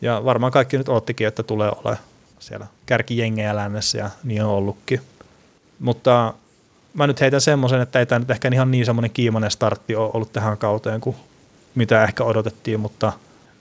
Ja 0.00 0.24
varmaan 0.24 0.52
kaikki 0.52 0.78
nyt 0.78 0.88
oottikin, 0.88 1.26
että 1.26 1.42
tulee 1.42 1.70
ole 1.84 1.98
siellä 2.38 2.66
kärkijengejä 2.86 3.56
lännessä 3.56 3.98
ja 3.98 4.10
niin 4.24 4.44
on 4.44 4.50
ollutkin. 4.50 5.00
Mutta 5.78 6.34
mä 6.94 7.06
nyt 7.06 7.20
heitän 7.20 7.40
semmoisen, 7.40 7.80
että 7.80 7.98
ei 7.98 8.06
tämä 8.06 8.18
nyt 8.18 8.30
ehkä 8.30 8.50
ihan 8.52 8.70
niin 8.70 8.86
semmoinen 8.86 9.10
kiimainen 9.10 9.50
startti 9.50 9.96
ole 9.96 10.10
ollut 10.14 10.32
tähän 10.32 10.58
kauteen 10.58 11.00
kuin 11.00 11.16
mitä 11.74 12.04
ehkä 12.04 12.24
odotettiin, 12.24 12.80
mutta, 12.80 13.12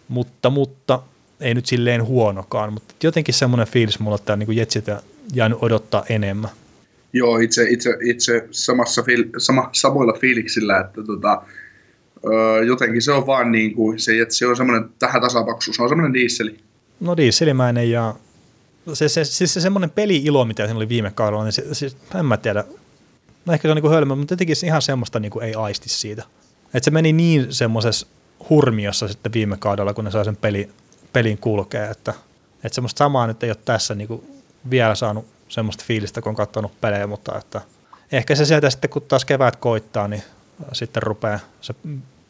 mutta, 0.08 0.50
mutta 0.50 1.00
ei 1.40 1.54
nyt 1.54 1.66
silleen 1.66 2.06
huonokaan, 2.06 2.74
mutta 2.74 2.96
jotenkin 3.04 3.34
semmoinen 3.34 3.68
fiilis 3.68 4.00
mulla, 4.00 4.16
että 4.16 4.36
niin 4.36 4.58
Jetsiltä 4.58 5.02
jäänyt 5.34 5.58
odottaa 5.62 6.06
enemmän. 6.10 6.50
Joo, 7.14 7.38
itse, 7.38 7.64
itse, 7.70 7.98
itse 8.04 8.48
samassa 8.52 9.04
fiil, 9.04 9.24
sama, 9.38 9.70
samoilla 9.72 10.14
fiiliksillä, 10.22 10.80
että 10.80 11.04
tota, 11.04 11.42
jotenkin 12.68 13.02
se 13.02 13.12
on 13.12 13.28
vaan 13.28 13.52
niin 13.52 13.74
kuin 13.74 14.00
se, 14.00 14.22
että 14.22 14.36
se 14.36 14.48
on 14.48 14.58
semmoinen 14.58 14.90
tähän 15.00 15.22
tasapaksu, 15.22 15.74
se 15.74 15.84
on 15.84 15.90
semmoinen 15.90 16.14
diisseli. 16.14 16.58
No 17.00 17.18
diisselimäinen 17.18 17.92
ja 17.92 18.16
se, 18.94 19.10
se, 19.10 19.24
siis 19.24 19.54
se 19.54 19.62
semmoinen 19.62 19.90
peli-ilo, 19.90 20.46
mitä 20.46 20.64
siinä 20.64 20.78
oli 20.78 20.90
viime 20.90 21.12
kaudella, 21.12 21.44
niin 21.44 21.54
se, 21.54 21.74
siis, 21.74 21.98
en 22.16 22.26
mä 22.26 22.38
tiedä, 22.38 22.64
no 23.46 23.54
ehkä 23.54 23.68
se 23.68 23.72
on 23.72 23.78
niin 23.78 23.92
hölmö, 23.92 24.16
mutta 24.16 24.34
jotenkin 24.34 24.56
ihan 24.66 24.82
semmoista 24.82 25.20
niin 25.20 25.32
kuin 25.32 25.46
ei 25.46 25.56
aisti 25.56 25.90
siitä. 25.90 26.24
Että 26.74 26.86
se 26.86 26.92
meni 26.92 27.14
niin 27.14 27.54
semmoisessa 27.54 28.08
hurmiossa 28.50 29.08
sitten 29.08 29.34
viime 29.34 29.58
kaudella, 29.58 29.94
kun 29.94 30.06
ne 30.06 30.12
sai 30.12 30.26
sen 30.26 30.38
peli, 30.38 30.70
pelin 31.14 31.38
kulkea, 31.38 31.90
että, 31.90 32.14
että 32.64 32.76
semmoista 32.76 32.98
samaa 32.98 33.28
nyt 33.28 33.44
ei 33.44 33.50
ole 33.50 33.58
tässä 33.66 33.96
niin 33.96 34.08
kuin 34.08 34.24
vielä 34.70 34.96
saanut 34.96 35.26
semmoista 35.50 35.84
fiilistä, 35.88 36.22
kun 36.22 36.30
on 36.30 36.36
katsonut 36.36 36.82
pelejä, 36.82 37.08
mutta 37.08 37.38
että 37.38 37.62
ehkä 38.12 38.36
se 38.36 38.46
sieltä 38.46 38.70
sitten, 38.70 38.90
kun 38.90 39.02
taas 39.02 39.26
kevät 39.26 39.56
koittaa, 39.56 40.08
niin 40.08 40.24
sitten 40.74 41.04
rupeaa 41.04 41.40
se 41.62 41.76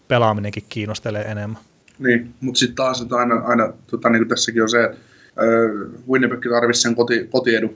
pelaaminenkin 0.07 0.63
kiinnostelee 0.69 1.21
enemmän. 1.21 1.61
Niin, 1.99 2.33
mutta 2.41 2.59
sitten 2.59 2.75
taas 2.75 3.01
että 3.01 3.15
aina, 3.15 3.35
aina 3.35 3.73
tota, 3.87 4.09
niin 4.09 4.19
kuin 4.19 4.29
tässäkin 4.29 4.61
on 4.61 4.69
se, 4.69 4.83
että 4.83 4.97
äh, 4.97 6.07
Winnipeg 6.09 6.39
tarvitsisi 6.49 6.81
sen 6.81 6.95
koti, 6.95 7.27
kotiedun. 7.31 7.75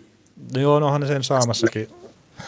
No 0.55 0.61
joo, 0.61 0.79
no 0.79 0.85
onhan 0.85 1.01
ne 1.01 1.07
sen 1.07 1.23
saamassakin. 1.23 1.87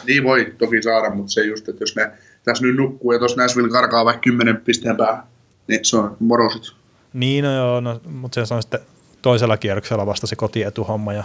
Niin 0.08 0.24
voi 0.24 0.54
toki 0.58 0.84
saada, 0.84 1.16
mutta 1.16 1.32
se 1.32 1.46
just, 1.46 1.70
että 1.70 1.84
jos 1.84 1.96
ne 1.96 2.12
tässä 2.44 2.66
nyt 2.66 2.76
nukkuu 2.76 3.12
ja 3.12 3.20
tuossa 3.20 3.42
Nashville 3.42 3.70
karkaa 3.70 4.06
vaikka 4.06 4.22
kymmenen 4.22 4.58
pisteen 4.58 4.98
päähän, 4.98 5.24
niin 5.68 5.86
se 5.86 5.98
on 5.98 6.18
morosit. 6.20 6.64
Niin, 7.14 7.44
no 7.44 7.56
joo, 7.56 7.80
no, 7.80 8.02
mutta 8.06 8.46
se 8.46 8.54
on 8.54 8.62
sitten 8.62 8.80
toisella 9.22 9.58
kierroksella 9.58 10.06
vasta 10.06 10.28
se 10.28 10.36
kotietuhomma 10.36 11.14
ja 11.14 11.24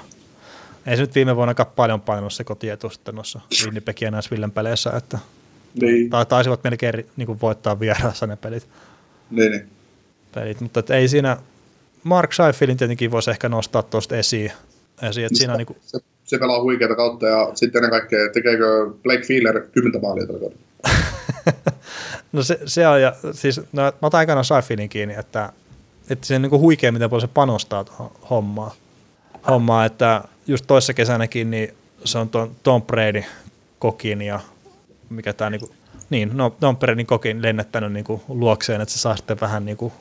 ei 0.86 0.96
se 0.96 1.02
nyt 1.02 1.14
viime 1.14 1.36
vuonna 1.36 1.64
paljon 1.64 2.00
painanut 2.00 2.32
se 2.32 2.44
kotietu 2.44 2.90
sitten 2.90 3.14
noissa 3.14 3.40
Winnipeg 3.64 4.02
ja 4.02 4.10
Nashvillen 4.10 4.50
peleissä, 4.50 4.90
että 4.90 5.18
niin. 5.80 6.10
tai 6.10 6.26
taisivat 6.26 6.64
melkein 6.64 7.06
niin 7.16 7.26
kuin 7.26 7.40
voittaa 7.40 7.80
vieraassa 7.80 8.26
ne 8.26 8.36
pelit. 8.36 8.68
Niin, 9.30 9.52
niin. 9.52 9.68
pelit 10.34 10.60
mutta 10.60 10.82
ei 10.94 11.08
siinä, 11.08 11.36
Mark 12.04 12.32
Seifelin 12.32 12.76
tietenkin 12.76 13.10
voisi 13.10 13.30
ehkä 13.30 13.48
nostaa 13.48 13.82
tuosta 13.82 14.16
esiin, 14.16 14.52
esiin 15.02 15.26
että 15.26 15.38
siinä 15.38 15.56
niin 15.56 15.66
kuin... 15.66 15.76
se, 15.82 15.98
se, 16.24 16.38
pelaa 16.38 16.62
huikeata 16.62 16.94
kautta 16.94 17.26
ja 17.26 17.50
sitten 17.54 17.84
ennen 17.84 18.00
kaikkea 18.00 18.32
tekeekö 18.32 18.90
Blake 19.02 19.22
Feeler 19.22 19.60
kymmentä 19.72 19.98
maalia 19.98 20.26
tällä 20.26 20.40
kaudella? 20.40 20.62
no 22.32 22.42
se, 22.42 22.58
se 22.64 22.88
on, 22.88 23.02
ja 23.02 23.14
siis 23.32 23.60
no, 23.72 23.82
mä 23.82 23.92
otan 24.02 24.18
aikana 24.18 24.42
Seifelin 24.42 24.88
kiinni, 24.88 25.14
että, 25.18 25.52
että 26.10 26.26
se 26.26 26.34
on 26.34 26.42
niin 26.42 26.50
kuin 26.50 26.60
huikea, 26.60 26.92
miten 26.92 27.10
paljon 27.10 27.28
se 27.28 27.34
panostaa 27.34 27.84
tuohon 27.84 28.10
hommaan. 28.30 28.70
hommaan, 29.48 29.86
että 29.86 30.24
just 30.46 30.64
toissa 30.66 30.94
kesänäkin 30.94 31.50
niin 31.50 31.74
se 32.04 32.18
on 32.18 32.28
tuon 32.28 32.50
Tom 32.62 32.82
Brady 32.82 33.22
kokin 33.78 34.22
ja 34.22 34.40
mikä 35.10 35.32
tämä 35.32 35.50
niinku 35.50 35.70
Niin, 36.10 36.30
no 36.34 36.56
Domperenin 36.60 37.06
kokin 37.06 37.42
lennättänyt 37.42 37.92
niin 37.92 38.04
kuin 38.04 38.20
luokseen, 38.28 38.80
että 38.80 38.92
se 38.94 38.98
saa 38.98 39.16
sitten 39.16 39.40
vähän 39.40 39.64
niin 39.64 39.76
kuin 39.76 39.92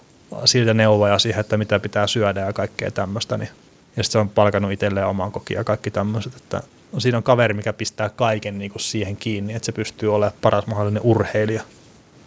siltä 0.46 0.74
neuvoja 0.74 1.20
siihen, 1.20 1.40
että 1.40 1.58
mitä 1.58 1.80
pitää 1.80 2.08
syödä 2.08 2.40
ja 2.40 2.54
kaikkea 2.54 2.92
tämmöistä. 2.92 3.38
Niin. 3.38 3.50
Ja 3.98 4.04
sitten 4.04 4.12
se 4.12 4.18
on 4.18 4.30
palkannut 4.30 4.72
itselleen 4.72 5.08
oman 5.08 5.32
kokin 5.32 5.56
ja 5.56 5.64
kaikki 5.64 5.92
tämmöiset, 5.92 6.36
että 6.36 6.62
siinä 6.98 7.18
on 7.18 7.24
kaveri, 7.24 7.54
mikä 7.54 7.74
pistää 7.74 8.10
kaiken 8.10 8.58
niin 8.58 8.72
kuin 8.72 8.82
siihen 8.82 9.18
kiinni, 9.18 9.54
että 9.54 9.66
se 9.66 9.72
pystyy 9.72 10.16
olemaan 10.16 10.38
paras 10.42 10.68
mahdollinen 10.68 11.04
urheilija. 11.04 11.62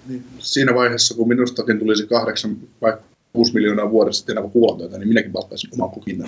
Niin, 0.09 0.25
siinä 0.39 0.75
vaiheessa, 0.75 1.15
kun 1.15 1.29
minustakin 1.29 1.79
tulisi 1.79 2.07
kahdeksan 2.07 2.57
vai 2.81 2.97
kuusi 3.33 3.55
miljoonaa 3.55 3.91
vuodessa 3.91 4.19
sitten 4.19 4.51
kuulantöitä, 4.51 4.99
niin 4.99 5.09
minäkin 5.09 5.33
palkkaisin 5.33 5.71
oman 5.73 5.91
kokin. 5.91 6.25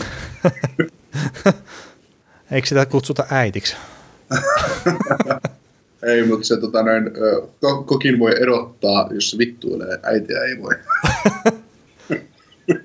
Eikö 2.50 2.68
sitä 2.68 2.86
kutsuta 2.86 3.26
äitiksi? 3.30 3.76
ei, 6.02 6.26
mutta 6.26 6.46
se 6.46 6.56
tota, 6.56 6.82
noin, 6.82 7.10
kokin 7.86 8.18
voi 8.18 8.42
erottaa, 8.42 9.08
jos 9.10 9.30
se 9.30 9.38
vittuilee, 9.38 9.98
äitiä 10.02 10.40
ei 10.40 10.62
voi. 10.62 10.74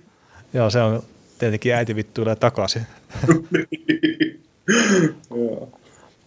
Joo, 0.53 0.70
se 0.70 0.80
on 0.80 1.03
tietenkin 1.39 1.74
äiti 1.74 1.95
vittuilee 1.95 2.36
takaisin. 2.36 2.82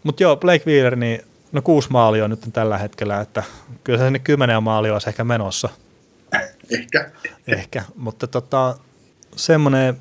Mutta 0.03 0.23
joo, 0.23 0.37
Blake 0.37 0.65
Wheeler, 0.67 0.97
niin 0.97 1.21
no 1.53 1.63
kuusi 1.63 1.89
maalia 1.91 2.25
on 2.25 2.31
nyt 2.31 2.41
tällä 2.53 2.79
hetkellä, 2.79 3.21
että 3.21 3.43
kyllä 3.85 3.99
se 3.99 4.05
sinne 4.05 4.19
kymmenen 4.19 4.63
maalia 4.63 4.93
olisi 4.93 5.09
ehkä 5.09 5.25
menossa. 5.25 5.69
Ehkä. 6.71 7.11
Ehkä, 7.47 7.83
mutta 7.97 8.27
tota, 8.27 8.77
semmoinen, 9.37 9.97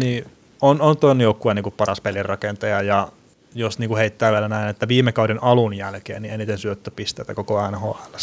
niin 0.00 0.24
on, 0.60 0.80
on 0.80 0.96
tuon 0.96 1.20
joukkueen 1.20 1.56
niin 1.56 1.72
paras 1.76 2.00
pelirakentaja 2.00 2.82
ja 2.82 3.08
jos 3.54 3.78
niin 3.78 3.88
kuin 3.88 3.98
heittää 3.98 4.32
vielä 4.32 4.48
näin, 4.48 4.68
että 4.68 4.88
viime 4.88 5.12
kauden 5.12 5.42
alun 5.42 5.74
jälkeen 5.74 6.22
niin 6.22 6.34
eniten 6.34 6.58
syöttöpisteitä 6.58 7.34
koko 7.34 7.70
NHL. 7.70 8.16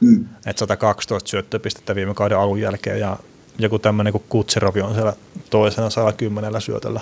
Mm. 0.00 0.24
Että 0.46 0.58
112 0.60 1.30
syöttöpistettä 1.30 1.94
viime 1.94 2.14
kauden 2.14 2.38
alun 2.38 2.60
jälkeen 2.60 3.00
ja 3.00 3.16
joku 3.58 3.78
tämmöinen 3.78 4.12
kuin 4.12 4.24
Kutserovi 4.28 4.80
on 4.80 4.94
siellä 4.94 5.12
toisena 5.50 5.90
110 5.90 6.60
syötöllä. 6.60 7.00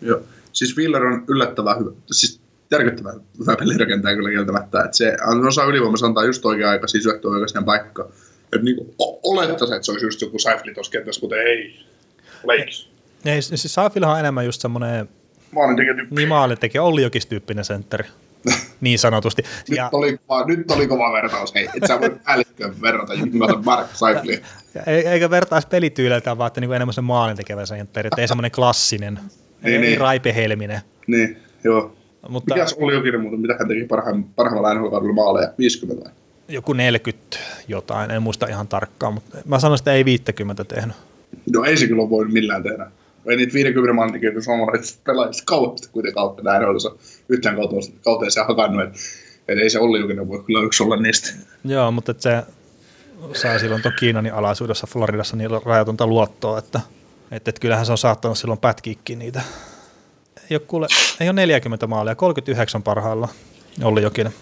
Joo, 0.00 0.20
siis 0.52 0.76
Wheeler 0.76 1.06
on 1.06 1.24
yllättävän 1.28 1.78
hyvä, 1.78 1.90
siis 2.12 2.40
järkyttävän 2.70 3.20
hyvä 3.38 3.56
pelirakentaja 3.56 4.16
kyllä 4.16 4.30
kieltämättä, 4.30 4.84
että 4.84 4.96
se 4.96 5.16
osaa 5.48 5.64
ylivoimassa 5.64 6.06
antaa 6.06 6.24
just 6.24 6.44
oikea 6.44 6.70
aika 6.70 6.86
siis 6.86 7.04
syöttö 7.04 7.28
oikeastaan 7.28 7.64
paikka. 7.64 8.08
Että 8.52 8.64
niin 8.64 8.94
olettaisiin, 9.22 9.76
että 9.76 9.86
se 9.86 9.92
olisi 9.92 10.06
just 10.06 10.20
joku 10.20 10.38
Seifli 10.38 10.74
tuossa 10.74 10.92
kentässä, 10.92 11.20
kuten 11.20 11.38
ei. 11.38 11.86
Lakes. 12.44 12.88
Ei, 13.24 13.42
siis 13.42 13.74
Seiflihan 13.74 14.12
on 14.12 14.20
enemmän 14.20 14.44
just 14.44 14.60
semmoinen 14.60 15.08
maalintekijätyyppi. 15.52 16.14
Niin 16.14 16.28
maalintekijä, 16.28 16.82
Olli 16.82 17.02
Jokis-tyyppinen 17.02 17.64
sentteri. 17.64 18.04
niin 18.80 18.98
sanotusti. 18.98 19.42
nyt, 19.68 19.76
ja... 19.76 19.88
oli, 19.92 20.18
nyt 20.46 20.70
oli 20.70 20.86
kova 20.86 21.12
vertaus, 21.12 21.54
hei, 21.54 21.68
et 21.76 21.88
sä 21.88 22.00
voi 22.00 22.16
päällikköön 22.24 22.74
verrata 22.82 23.14
Jonathan 23.14 23.64
Mark 23.64 23.88
Seiflia. 23.94 24.38
Eikä 24.86 25.30
vertaisi 25.30 25.68
pelityyliltä, 25.68 26.38
vaan 26.38 26.46
että 26.46 26.60
niin 26.60 26.72
enemmän 26.72 26.94
se 26.94 27.00
maalintekevä 27.00 27.66
sentteri, 27.66 28.06
että 28.06 28.20
ei 28.20 28.28
semmoinen 28.28 28.50
klassinen, 28.50 29.14
niin, 29.14 29.74
ei 29.74 29.80
niin. 29.80 30.00
raipehelminen. 30.00 30.80
Niin, 31.06 31.36
joo. 31.64 31.96
Mutta, 32.28 32.54
Mikäs 32.54 32.76
oli 32.80 32.94
jokin 32.94 33.20
muuten, 33.20 33.40
mitä 33.40 33.56
hän 33.58 33.68
teki 33.68 33.84
parhaimmalla 34.36 34.74
nhl 34.74 35.12
maaleja, 35.12 35.52
50 35.58 36.04
vai? 36.04 36.12
Joku 36.48 36.72
40 36.72 37.38
jotain, 37.68 38.10
en 38.10 38.22
muista 38.22 38.46
ihan 38.46 38.68
tarkkaan, 38.68 39.14
mutta 39.14 39.38
mä 39.44 39.58
sanoin, 39.58 39.78
että 39.78 39.92
ei 39.92 40.04
50 40.04 40.64
tehnyt. 40.64 40.96
No 41.52 41.64
ei 41.64 41.76
se 41.76 41.86
kyllä 41.86 42.10
voinut 42.10 42.32
millään 42.32 42.62
tehdä 42.62 42.90
ei 43.28 43.36
niitä 43.36 43.52
50 43.52 43.92
maalin 43.92 44.12
tekijöitä 44.12 44.40
suomalaiset 44.40 44.98
pelaajista 45.04 45.42
kauheasti 45.46 45.88
kuitenkaan 45.92 46.26
kautta 46.26 46.42
näin 46.42 46.64
olisi 46.64 46.88
yhtään 47.28 47.56
se 48.28 48.40
hakannut, 48.40 48.82
että 48.82 48.98
et 49.48 49.58
ei 49.58 49.70
se 49.70 49.78
Olli 49.78 50.00
Jokinen 50.00 50.28
voi 50.28 50.42
kyllä 50.44 50.62
yksi 50.62 50.82
olla 50.82 50.96
niistä. 50.96 51.30
Joo, 51.64 51.90
mutta 51.90 52.14
se 52.18 52.42
saa 53.32 53.58
silloin 53.58 53.82
tuon 53.82 53.94
Kiinanin 53.98 54.34
alaisuudessa 54.34 54.86
Floridassa 54.86 55.36
niin 55.36 55.50
rajatonta 55.64 56.06
luottoa, 56.06 56.58
että, 56.58 56.80
että, 57.30 57.50
että 57.50 57.60
kyllähän 57.60 57.86
se 57.86 57.92
on 57.92 57.98
saattanut 57.98 58.38
silloin 58.38 58.60
pätkiikkiä 58.60 59.16
niitä. 59.16 59.42
Ei 60.50 60.56
ole, 60.56 60.62
kuule, 60.66 60.86
ei 61.20 61.28
ole 61.28 61.32
40 61.32 61.86
maalia, 61.86 62.14
39 62.14 62.82
parhailla 62.82 63.28
Olli 63.82 64.02
Jokinen. 64.02 64.32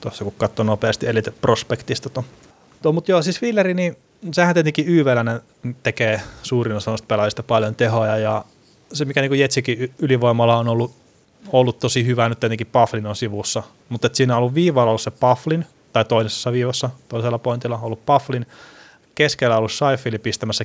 Tuossa 0.00 0.24
kun 0.24 0.34
katsoo 0.36 0.64
nopeasti 0.64 1.06
Elite 1.06 1.30
Prospektista 1.30 2.08
tuon. 2.08 2.26
Tuo, 2.82 2.92
mutta 2.92 3.10
joo, 3.10 3.22
siis 3.22 3.42
Villeri, 3.42 3.74
niin 3.74 3.96
sehän 4.32 4.54
tietenkin 4.54 4.88
YVllä 4.88 5.40
tekee 5.82 6.20
suurin 6.42 6.76
osa 6.76 6.96
pelaajista 7.08 7.42
paljon 7.42 7.74
tehoja 7.74 8.18
ja 8.18 8.44
se 8.92 9.04
mikä 9.04 9.20
niin 9.20 9.38
Jetsikin 9.38 9.94
ylivoimalla 9.98 10.58
on 10.58 10.68
ollut, 10.68 10.94
ollut 11.52 11.78
tosi 11.78 12.06
hyvä 12.06 12.28
nyt 12.28 12.40
tietenkin 12.40 12.66
Pufflin 12.66 13.06
on 13.06 13.16
sivussa, 13.16 13.62
mutta 13.88 14.08
siinä 14.12 14.34
on 14.34 14.38
ollut 14.38 14.54
viivalla 14.54 14.90
ollut 14.90 15.02
se 15.02 15.10
Pufflin, 15.10 15.66
tai 15.92 16.04
toisessa 16.04 16.52
viivassa, 16.52 16.90
toisella 17.08 17.38
pointilla 17.38 17.76
on 17.76 17.82
ollut 17.82 18.06
Pufflin, 18.06 18.46
keskellä 19.14 19.54
on 19.54 19.58
ollut 19.58 19.72
Saifili 19.72 20.18
pistämässä 20.18 20.64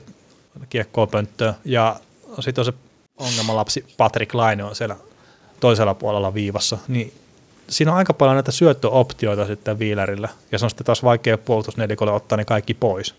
kiekkoa 0.69 1.07
pönttöön, 1.07 1.53
ja 1.65 1.95
sitten 2.39 2.61
on 2.61 2.65
se 2.65 2.73
ongelmalapsi 3.17 3.85
Patrick 3.97 4.33
Laine 4.33 4.63
on 4.63 4.75
siellä 4.75 4.95
toisella 5.59 5.93
puolella 5.93 6.33
viivassa, 6.33 6.77
niin 6.87 7.13
siinä 7.69 7.91
on 7.91 7.97
aika 7.97 8.13
paljon 8.13 8.35
näitä 8.35 8.51
syöttöoptioita 8.51 9.45
sitten 9.45 9.79
Viilerillä, 9.79 10.29
ja 10.51 10.59
se 10.59 10.65
on 10.65 10.69
sitten 10.69 10.85
taas 10.85 11.03
vaikea 11.03 11.37
puolustusnelikolle 11.37 12.11
ottaa 12.11 12.37
ne 12.37 12.45
kaikki 12.45 12.73
pois. 12.73 13.15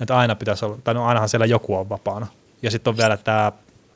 Että 0.00 0.16
aina 0.16 0.34
pitäisi 0.34 0.64
olla, 0.64 0.78
tai 0.84 0.94
no 0.94 1.04
ainahan 1.04 1.28
siellä 1.28 1.46
joku 1.46 1.76
on 1.76 1.88
vapaana. 1.88 2.26
Ja 2.62 2.70
sitten 2.70 2.90
on 2.90 2.96
vielä 2.96 3.16
tämä 3.16 3.52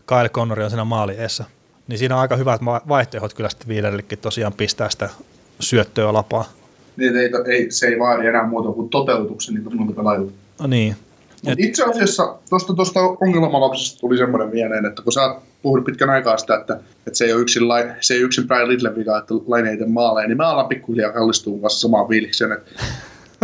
Kyle 0.07 0.29
Connor 0.29 0.61
on 0.61 0.71
siinä 0.71 0.85
maalieessa. 0.85 1.45
Niin 1.89 1.99
siinä 1.99 2.15
on 2.15 2.21
aika 2.21 2.37
hyvät 2.37 2.61
vaihtoehdot 2.89 3.35
kyllä 3.35 3.49
sitten 3.49 3.69
Wheelerillekin 3.69 4.19
tosiaan 4.19 4.53
pistää 4.53 4.91
sitä 4.91 5.09
syöttöä 5.61 6.13
lapaa. 6.13 6.45
Niin, 6.97 7.17
ei, 7.17 7.31
ei, 7.47 7.71
se 7.71 7.87
ei 7.87 7.99
vaadi 7.99 8.27
enää 8.27 8.47
muuta 8.47 8.73
kuin 8.73 8.89
toteutuksen 8.89 9.55
niitä 9.55 9.71
monta 9.71 9.93
pelaajilta. 9.93 10.33
No 10.61 10.67
niin. 10.67 10.97
Et... 11.47 11.61
Itse 11.61 11.85
asiassa 11.85 12.37
tuosta, 12.51 12.75
tuosta 12.75 13.01
ongelmalapsesta 13.01 14.01
tuli 14.01 14.19
semmoinen 14.19 14.49
mieleen, 14.49 14.87
että 14.87 15.03
kun 15.03 15.13
sä 15.13 15.23
oot 15.23 15.43
puhunut 15.63 15.85
pitkän 15.85 16.11
aikaa 16.11 16.37
sitä, 16.37 16.57
että, 16.57 16.75
että 17.07 17.19
se 17.19 17.25
ei 17.25 17.33
ole 17.33 17.41
yksin, 17.41 17.63
se 18.01 18.15
ei 18.15 18.21
yksin 18.21 18.49
Brian 18.49 18.69
Little 18.69 18.97
vika, 18.97 19.19
että 19.19 19.35
Laine 19.47 19.71
ei 19.71 19.87
maaleja, 19.87 20.29
niin 20.29 20.37
mä 20.37 20.49
alan 20.49 20.69
pikkuhiljaa 20.69 21.13
kallistua 21.13 21.61
kanssa 21.61 21.81
samaan 21.81 22.09
fiilikseen, 22.09 22.53
että 22.53 22.71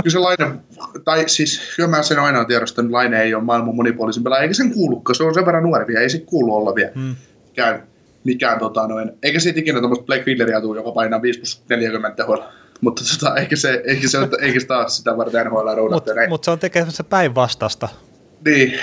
kyllä 0.02 0.12
se 0.12 0.18
Laine, 0.18 0.60
tai 1.04 1.28
siis 1.28 1.60
kyllä 1.76 1.88
mä 1.88 2.02
sen 2.02 2.18
aina 2.18 2.44
tiedostanut, 2.44 2.88
että 2.88 2.96
Laine 2.96 3.22
ei 3.22 3.34
ole 3.34 3.44
maailman 3.44 3.74
monipuolisin 3.74 4.22
pelaaja, 4.22 4.42
eikä 4.42 4.54
sen 4.54 4.74
kuulukaan, 4.74 5.14
se 5.14 5.22
on 5.22 5.34
sen 5.34 5.46
verran 5.46 5.62
nuori 5.62 5.86
vielä, 5.86 6.00
ei 6.00 6.10
se 6.10 6.18
kuulu 6.18 6.54
olla 6.54 6.74
vielä. 6.74 6.92
Hmm. 6.94 7.16
Mikään, 7.46 7.82
mikään 8.24 8.58
tota 8.58 8.86
noin, 8.86 9.12
eikä 9.22 9.40
siitä 9.40 9.60
ikinä 9.60 9.78
tuommoista 9.78 10.04
Blake 10.04 10.24
Willeria 10.26 10.60
tule, 10.60 10.78
joka 10.78 10.92
painaa 10.92 11.22
5 11.22 11.38
plus 11.38 11.62
40 11.68 12.16
tehoilla. 12.16 12.52
Mutta 12.80 13.02
tota, 13.18 13.36
eikä, 13.36 13.56
se, 13.56 13.82
eikä, 13.84 14.08
se, 14.08 14.18
eikä 14.40 14.60
se 14.60 14.66
taas 14.66 14.96
sitä 14.96 15.16
varten 15.16 15.46
NHL 15.46 15.90
Mutta 15.90 16.12
mut 16.28 16.44
se 16.44 16.50
on 16.50 16.58
tekemässä 16.58 17.04
päinvastasta. 17.04 17.88
Niin, 18.44 18.78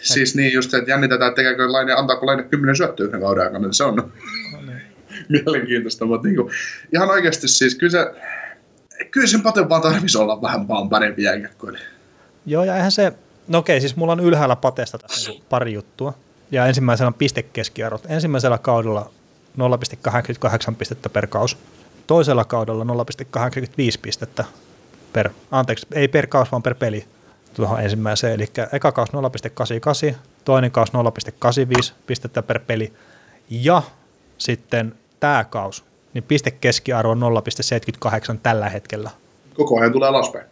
siis 0.00 0.36
niin 0.36 0.52
just 0.52 0.70
se, 0.70 0.76
että 0.76 0.90
jännitetään, 0.90 1.28
että 1.28 1.36
tekeekö 1.36 1.72
Laine, 1.72 1.92
antaako 1.92 2.26
Laine 2.26 2.42
10 2.42 2.76
syöttöä 2.76 3.06
yhden 3.06 3.20
kauden 3.20 3.44
aikana, 3.44 3.66
niin 3.66 3.74
se 3.74 3.84
on 3.84 3.96
no, 3.96 4.08
niin. 4.66 4.82
mielenkiintoista, 5.44 6.04
mutta 6.04 6.28
niinku, 6.28 6.50
ihan 6.94 7.10
oikeasti 7.10 7.48
siis 7.48 7.74
kyllä 7.74 7.90
se, 7.90 8.06
kyllä 9.10 9.26
sen 9.26 9.42
Paten 9.42 9.68
vaan 9.68 9.82
tarvitsisi 9.82 10.18
olla 10.18 10.42
vähän 10.42 10.68
vaan 10.68 10.88
parempi 10.88 11.22
jääkäkkoinen. 11.22 11.82
Joo, 12.46 12.64
ja 12.64 12.76
eihän 12.76 12.92
se, 12.92 13.12
no 13.48 13.58
okei, 13.58 13.80
siis 13.80 13.96
mulla 13.96 14.12
on 14.12 14.20
ylhäällä 14.20 14.56
Patesta 14.56 14.98
tässä 14.98 15.32
pari 15.48 15.72
juttua. 15.72 16.14
Ja 16.50 16.66
ensimmäisellä 16.66 17.08
on 17.08 17.14
pistekeskiarvot. 17.14 18.06
Ensimmäisellä 18.08 18.58
kaudella 18.58 19.10
0,88 19.58 20.74
pistettä 20.78 21.08
per 21.08 21.26
kaus. 21.26 21.56
Toisella 22.06 22.44
kaudella 22.44 22.84
0,85 22.84 22.90
pistettä 24.02 24.44
per, 25.12 25.30
anteeksi, 25.50 25.86
ei 25.92 26.08
per 26.08 26.26
kaus, 26.26 26.52
vaan 26.52 26.62
per 26.62 26.74
peli 26.74 27.06
tuohon 27.54 27.80
ensimmäiseen. 27.80 28.34
Eli 28.34 28.46
eka 28.72 28.92
kaus 28.92 29.08
0,88, 30.10 30.14
toinen 30.44 30.70
kaus 30.70 30.88
0,85 31.86 31.92
pistettä 32.06 32.42
per 32.42 32.58
peli. 32.66 32.92
Ja 33.50 33.82
sitten 34.38 34.94
tämä 35.20 35.44
kaus 35.44 35.84
niin 36.14 36.24
pistekeskiarvo 36.24 37.10
on 37.10 37.20
0,78 38.32 38.38
tällä 38.42 38.68
hetkellä. 38.68 39.10
Koko 39.54 39.80
ajan 39.80 39.92
tulee 39.92 40.08
alaspäin. 40.08 40.44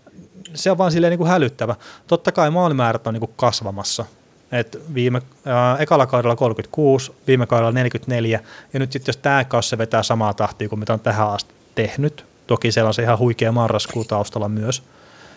Se 0.55 0.71
on 0.71 0.79
vaan 0.79 0.93
silleen 0.93 1.11
niin 1.11 1.19
kuin 1.19 1.31
hälyttävä. 1.31 1.75
Totta 2.07 2.33
kai 2.33 2.51
maalimäärät 2.51 3.07
on 3.07 3.15
niin 3.15 3.21
kuin 3.21 3.33
kasvamassa. 3.37 4.05
Et 4.53 4.81
viime, 4.95 5.23
äh, 5.47 5.81
ekalla 5.81 6.07
kaudella 6.07 6.37
36, 6.37 7.13
viime 7.27 7.47
kaudella 7.47 7.73
44, 7.73 8.41
ja 8.73 8.79
nyt 8.79 8.93
sitten 8.93 9.13
jos 9.13 9.17
tämä 9.17 9.45
kausi 9.45 9.69
se 9.69 9.79
vetää 9.79 10.03
samaa 10.03 10.35
tahtia 10.35 10.69
kuin 10.69 10.79
mitä 10.79 10.93
on 10.93 11.01
tähän 11.01 11.29
asti 11.29 11.55
tehnyt, 11.75 12.25
toki 12.47 12.73
siellä 12.73 12.89
on 12.89 12.95
se 12.95 13.03
ihan 13.03 13.19
huikea 13.19 13.53
marraskuu 13.53 14.05
taustalla 14.05 14.49
myös. 14.49 14.83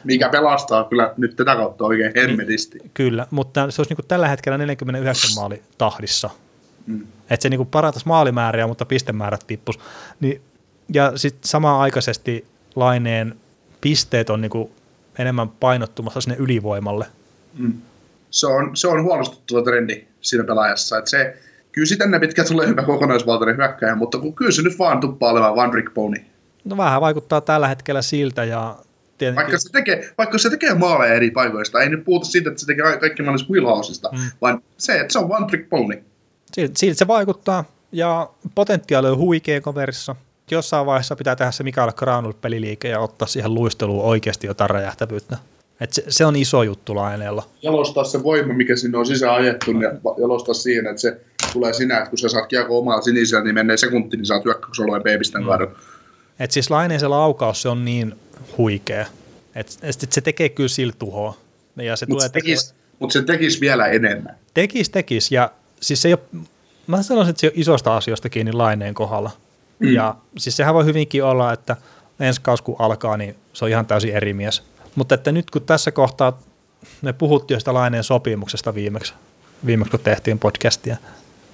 Mikä 0.04 0.30
pelastaa 0.30 0.84
kyllä 0.84 1.14
nyt 1.18 1.36
tätä 1.36 1.56
kautta 1.56 1.86
oikein. 1.86 2.14
Niin, 2.14 2.92
kyllä, 2.94 3.28
mutta 3.32 3.72
se 3.72 3.82
olisi 3.82 3.94
niin 3.94 4.08
tällä 4.08 4.28
hetkellä 4.28 4.58
49 4.58 5.30
maali 5.36 5.64
tahdissa 5.78 6.30
Mm. 6.88 7.08
Että 7.30 7.44
se 7.44 7.50
niinku 7.50 7.66
parantaisi 7.66 8.08
maalimääriä, 8.08 8.68
mutta 8.68 8.86
pistemäärät 8.86 9.44
tippus. 9.48 9.80
Niin, 10.20 10.42
ja 10.94 11.12
sitten 11.16 11.50
samaan 11.50 11.82
aikaisesti 11.82 12.46
laineen 12.76 13.36
pisteet 13.82 14.30
on 14.30 14.42
niinku 14.42 14.72
enemmän 15.20 15.50
painottumassa 15.50 16.22
sinne 16.22 16.36
ylivoimalle. 16.40 17.06
Mm. 17.58 17.74
Se, 18.32 18.48
on, 18.48 18.78
se 18.78 18.88
on 18.88 19.04
huolestuttava 19.04 19.62
trendi 19.62 20.04
siinä 20.22 20.44
pelaajassa. 20.44 20.98
Että 20.98 21.10
se, 21.10 21.38
kyllä 21.72 21.88
sitten 21.88 22.12
ne 22.12 22.20
pitkä 22.20 22.44
tulee 22.44 22.68
hyvä 22.68 22.84
kokonaisvaltainen 22.84 23.58
hyökkäjä, 23.58 23.96
mutta 23.96 24.18
kun 24.18 24.36
kyllä 24.36 24.52
se 24.52 24.62
nyt 24.62 24.80
vaan 24.80 25.00
tuppaa 25.00 25.32
olemaan 25.32 25.54
one 25.54 25.72
trick 25.72 25.94
pony. 25.94 26.18
No 26.66 26.78
vähän 26.78 27.02
vaikuttaa 27.02 27.42
tällä 27.42 27.68
hetkellä 27.68 28.02
siltä 28.02 28.44
ja 28.44 28.76
tietenkin, 29.18 29.44
Vaikka 29.44 29.60
se, 29.60 29.70
tekee, 29.72 30.14
vaikka 30.18 30.38
se 30.38 30.50
tekee 30.50 30.74
maaleja 30.74 31.14
eri 31.14 31.32
paikoista, 31.32 31.82
ei 31.82 31.90
nyt 31.90 32.06
puhuta 32.06 32.26
siitä, 32.26 32.50
että 32.50 32.60
se 32.60 32.66
tekee 32.66 32.98
kaikki 32.98 33.24
wheelhouseista, 33.50 34.10
Mm. 34.12 34.18
mm. 34.18 34.24
vaan 34.42 34.62
se, 34.78 35.00
että 35.00 35.14
se 35.14 35.20
on 35.20 35.32
one 35.32 35.48
trick 35.48 35.70
pony. 35.70 36.04
Siltä, 36.54 36.98
se 36.98 37.08
vaikuttaa, 37.08 37.64
ja 37.92 38.30
potentiaali 38.56 39.08
on 39.08 39.18
huikea 39.18 39.62
kaverissa. 39.62 40.16
Jossain 40.52 40.86
vaiheessa 40.86 41.16
pitää 41.16 41.36
tehdä 41.36 41.52
se 41.52 41.64
Mikael 41.64 41.92
Granul 41.92 42.34
peliliike 42.34 42.88
ja 42.88 43.00
ottaa 43.00 43.28
siihen 43.28 43.54
luisteluun 43.54 44.04
oikeasti 44.04 44.48
jotain 44.48 44.70
räjähtävyyttä. 44.70 45.38
Et 45.82 45.94
se, 45.94 46.04
se, 46.10 46.26
on 46.26 46.36
iso 46.36 46.64
juttu 46.64 46.96
laineella. 46.96 47.44
Jalostaa 47.62 48.04
se 48.04 48.24
voima, 48.24 48.54
mikä 48.54 48.76
sinne 48.76 48.98
on 48.98 49.06
sisään 49.06 49.36
ajettu, 49.36 49.72
ja 49.72 49.92
va- 50.04 50.16
jalostaa 50.18 50.54
siihen, 50.54 50.88
että 50.88 51.02
se 51.02 51.22
tulee 51.54 51.74
sinä, 51.74 51.98
että 51.98 52.10
kun 52.10 52.18
sä 52.18 52.30
saat 52.30 52.48
kiekko 52.48 52.78
omalla 52.78 53.02
sinisellä, 53.02 53.44
niin 53.44 53.56
menee 53.56 53.78
sekunti, 53.78 54.18
niin 54.18 54.26
saat 54.26 54.46
hyökkäysalueen 54.46 55.04
peepistän 55.04 55.44
mm. 55.44 55.76
Et 56.40 56.52
siis 56.52 56.70
laineen 56.70 57.00
se 57.00 57.08
laukaus, 57.08 57.62
se 57.62 57.70
on 57.70 57.86
niin 57.86 58.16
huikea. 58.58 59.06
Et, 59.56 59.78
et 59.82 60.12
se 60.12 60.22
tekee 60.22 60.50
kyllä 60.50 60.70
sillä 60.70 60.94
tuhoa. 61.00 61.38
Ja 61.76 61.96
se 61.96 62.06
Mutta 62.10 62.30
tulee 62.30 62.56
mut 63.00 63.12
se 63.12 63.22
tekis 63.22 63.62
vielä 63.62 63.88
enemmän. 63.88 64.36
tekis, 64.54 64.90
tekis. 64.90 65.32
Ja 65.32 65.52
siis 65.80 66.02
se 66.02 66.08
ei 66.08 66.14
ole, 66.14 66.44
mä 66.88 67.04
sanoisin, 67.04 67.30
että 67.30 67.42
se 67.42 67.48
ole 67.48 67.54
isosta 67.56 67.98
asioista 67.98 68.30
kiinni 68.30 68.54
laineen 68.54 68.94
kohdalla. 68.94 69.32
Mm. 69.80 69.94
Ja 69.94 70.16
siis 70.38 70.58
sehän 70.58 70.74
voi 70.74 70.86
hyvinkin 70.86 71.24
olla, 71.24 71.54
että 71.54 71.78
ensi 72.20 72.42
kausi 72.42 72.64
kun 72.64 72.76
alkaa, 72.80 73.18
niin 73.18 73.36
se 73.54 73.66
on 73.66 73.72
ihan 73.72 73.86
täysin 73.86 74.16
eri 74.16 74.34
mies. 74.34 74.64
Mutta 74.96 75.16
että 75.16 75.32
nyt 75.32 75.52
kun 75.52 75.62
tässä 75.62 75.92
kohtaa, 75.92 76.40
me 77.02 77.14
puhuttiin 77.14 77.56
jo 77.56 77.60
sitä 77.60 77.74
laineen 77.74 78.04
sopimuksesta 78.04 78.76
viimeksi, 78.76 79.14
viimeksi 79.66 79.92
kun 79.92 80.00
tehtiin 80.00 80.40
podcastia, 80.40 80.98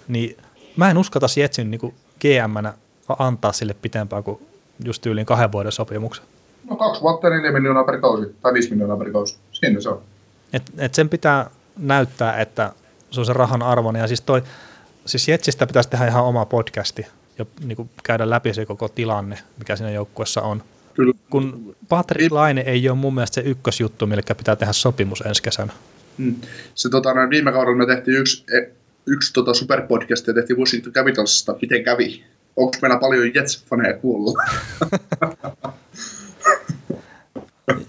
niin 0.07 0.37
mä 0.75 0.91
en 0.91 0.97
uskota 0.97 1.27
Jetsin 1.39 1.71
niin 1.71 1.93
GM-nä 2.19 2.73
antaa 3.19 3.51
sille 3.51 3.75
pitempään 3.81 4.23
kuin 4.23 4.39
just 4.85 5.05
yli 5.05 5.25
kahden 5.25 5.51
vuoden 5.51 5.71
sopimuksen. 5.71 6.25
No 6.69 6.75
kaksi 6.75 7.01
vuotta 7.01 7.29
neljä 7.29 7.51
miljoonaa 7.51 7.83
per 7.83 8.01
kausi, 8.01 8.35
tai 8.41 8.53
viisi 8.53 8.69
miljoonaa 8.69 8.97
per 8.97 9.11
kausi. 9.11 9.37
Siinä 9.51 9.81
se 9.81 9.89
on. 9.89 10.01
Et, 10.53 10.63
et 10.77 10.93
sen 10.93 11.09
pitää 11.09 11.49
näyttää, 11.77 12.41
että 12.41 12.73
se 13.11 13.19
on 13.19 13.25
se 13.25 13.33
rahan 13.33 13.61
arvoinen. 13.61 13.99
Ja 13.99 14.07
siis, 14.07 14.21
toi, 14.21 14.43
siis 15.05 15.27
Jetsistä 15.27 15.67
pitäisi 15.67 15.89
tehdä 15.89 16.07
ihan 16.07 16.23
oma 16.23 16.45
podcasti 16.45 17.05
ja 17.39 17.45
niin 17.63 17.75
kuin 17.75 17.89
käydä 18.03 18.29
läpi 18.29 18.53
se 18.53 18.65
koko 18.65 18.89
tilanne, 18.89 19.37
mikä 19.59 19.75
siinä 19.75 19.91
joukkuessa 19.91 20.41
on. 20.41 20.63
Kyllä. 20.93 21.13
Kun 21.29 21.75
Patrick 21.89 22.31
Laine 22.31 22.61
ei 22.61 22.89
ole 22.89 22.97
mun 22.97 23.15
mielestä 23.15 23.35
se 23.35 23.41
ykkösjuttu, 23.41 24.07
millä 24.07 24.35
pitää 24.37 24.55
tehdä 24.55 24.73
sopimus 24.73 25.21
ensi 25.21 25.43
kesänä. 25.43 25.73
Mm. 26.17 26.35
Se, 26.75 26.89
tota, 26.89 27.13
noin 27.13 27.29
viime 27.29 27.51
kaudella 27.51 27.77
me 27.77 27.85
tehtiin 27.85 28.17
yksi, 28.17 28.43
e, 28.57 28.71
yksi 29.05 29.33
tota, 29.33 29.53
superpodcast 29.53 30.27
ja 30.27 30.33
tehtiin 30.33 30.59
Washington 30.59 30.93
Capitalsista, 30.93 31.55
miten 31.61 31.83
kävi. 31.83 32.23
Onko 32.55 32.77
meillä 32.81 32.99
paljon 32.99 33.25
Jets-faneja 33.25 33.99
kuulla? 34.01 34.43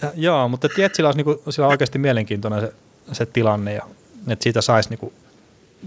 Ja, 0.02 0.12
joo, 0.14 0.48
mutta 0.48 0.66
et 0.66 0.78
Jetsillä 0.78 1.08
olisi 1.08 1.16
niinku, 1.16 1.42
sillä 1.50 1.66
on 1.66 1.70
oikeasti 1.70 1.98
mielenkiintoinen 1.98 2.60
se, 2.60 2.72
se 3.12 3.26
tilanne 3.26 3.74
ja 3.74 3.86
että 4.32 4.42
siitä 4.42 4.60
saisi 4.60 4.88
niinku 4.88 5.12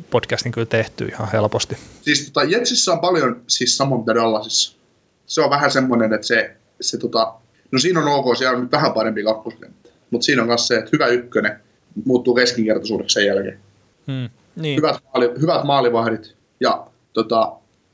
podcastin 0.10 0.52
kyllä 0.52 0.68
tehtyä 0.68 1.08
ihan 1.08 1.32
helposti. 1.34 1.78
siis 2.02 2.32
tota, 2.32 2.44
Jetsissä 2.44 2.92
on 2.92 3.00
paljon 3.00 3.42
siis 3.48 3.78
samoin 3.78 4.02
mitä 4.02 4.16
Dallasissa. 4.16 4.78
Se 5.26 5.42
on 5.42 5.50
vähän 5.50 5.72
semmoinen, 5.72 6.14
että 6.14 6.28
se, 6.28 6.56
se 6.82 6.98
tota, 6.98 7.34
no 7.72 7.80
siinä 7.80 8.00
on 8.00 8.08
ok, 8.08 8.38
siellä 8.38 8.56
on 8.56 8.64
nyt 8.64 8.72
vähän 8.72 8.94
parempi 8.94 9.24
kakkoskenttä. 9.24 9.90
Mutta 10.12 10.26
siinä 10.26 10.42
on 10.42 10.48
myös 10.48 10.68
se, 10.68 10.78
että 10.78 10.90
hyvä 10.94 11.08
ykkönen 11.08 11.60
muuttuu 12.06 12.36
keskinkertaisuudeksi 12.36 13.14
sen 13.14 13.26
jälkeen. 13.26 13.60
Hmm. 14.08 14.30
Niin. 14.56 14.78
Hyvät, 14.78 14.96
maali, 15.04 15.32
hyvät 15.42 15.64
maalivahdit 15.64 16.36
ja 16.60 16.88
tota, 17.14 17.52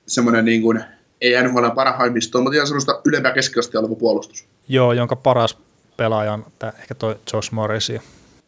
semmoinen 0.07 0.45
niin 0.45 0.61
kuin, 0.61 0.83
ei 1.21 1.43
NHL 1.43 1.69
parhaimmistoon, 1.75 2.43
mutta 2.43 2.55
ihan 2.55 2.67
semmoista 2.67 3.01
ylempää 3.05 3.33
keskiastia 3.33 3.79
oleva 3.79 3.95
puolustus. 3.95 4.45
Joo, 4.67 4.93
jonka 4.93 5.15
paras 5.15 5.57
pelaaja 5.97 6.33
on 6.33 6.45
tää, 6.59 6.73
ehkä 6.79 6.95
toi 6.95 7.15
Josh 7.33 7.51
Morris. 7.51 7.91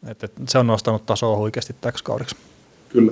Et, 0.06 0.24
et, 0.24 0.32
se 0.48 0.58
on 0.58 0.66
nostanut 0.66 1.06
tasoa 1.06 1.36
huikeasti 1.36 1.76
täksi 1.80 2.04
kaudeksi. 2.04 2.36
Kyllä. 2.88 3.10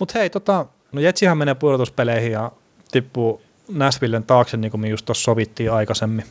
Mutta 0.00 0.18
hei, 0.18 0.30
tota, 0.30 0.66
no 0.92 1.00
Jetsihän 1.00 1.38
menee 1.38 1.54
pudotuspeleihin 1.54 2.32
ja 2.32 2.52
tippuu 2.92 3.42
Nashvillen 3.68 4.24
taakse, 4.24 4.56
niin 4.56 4.70
kuin 4.70 4.80
me 4.80 4.88
just 4.88 5.06
tuossa 5.06 5.24
sovittiin 5.24 5.72
aikaisemmin. 5.72 6.24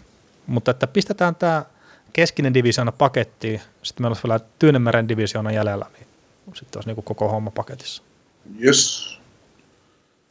Mutta 0.47 0.71
että 0.71 0.87
pistetään 0.87 1.35
tämä 1.35 1.65
keskinen 2.13 2.53
divisioona 2.53 2.91
pakettiin, 2.91 3.61
sitten 3.83 4.03
meillä 4.03 4.13
olisi 4.13 4.23
vielä 4.27 4.39
Tyynemeren 4.59 5.07
divisioona 5.07 5.51
jäljellä, 5.51 5.85
niin 5.93 6.07
sitten 6.53 6.77
olisi 6.77 6.89
niin 6.89 7.03
koko 7.03 7.29
homma 7.29 7.51
paketissa. 7.51 8.03
Yes. 8.63 9.14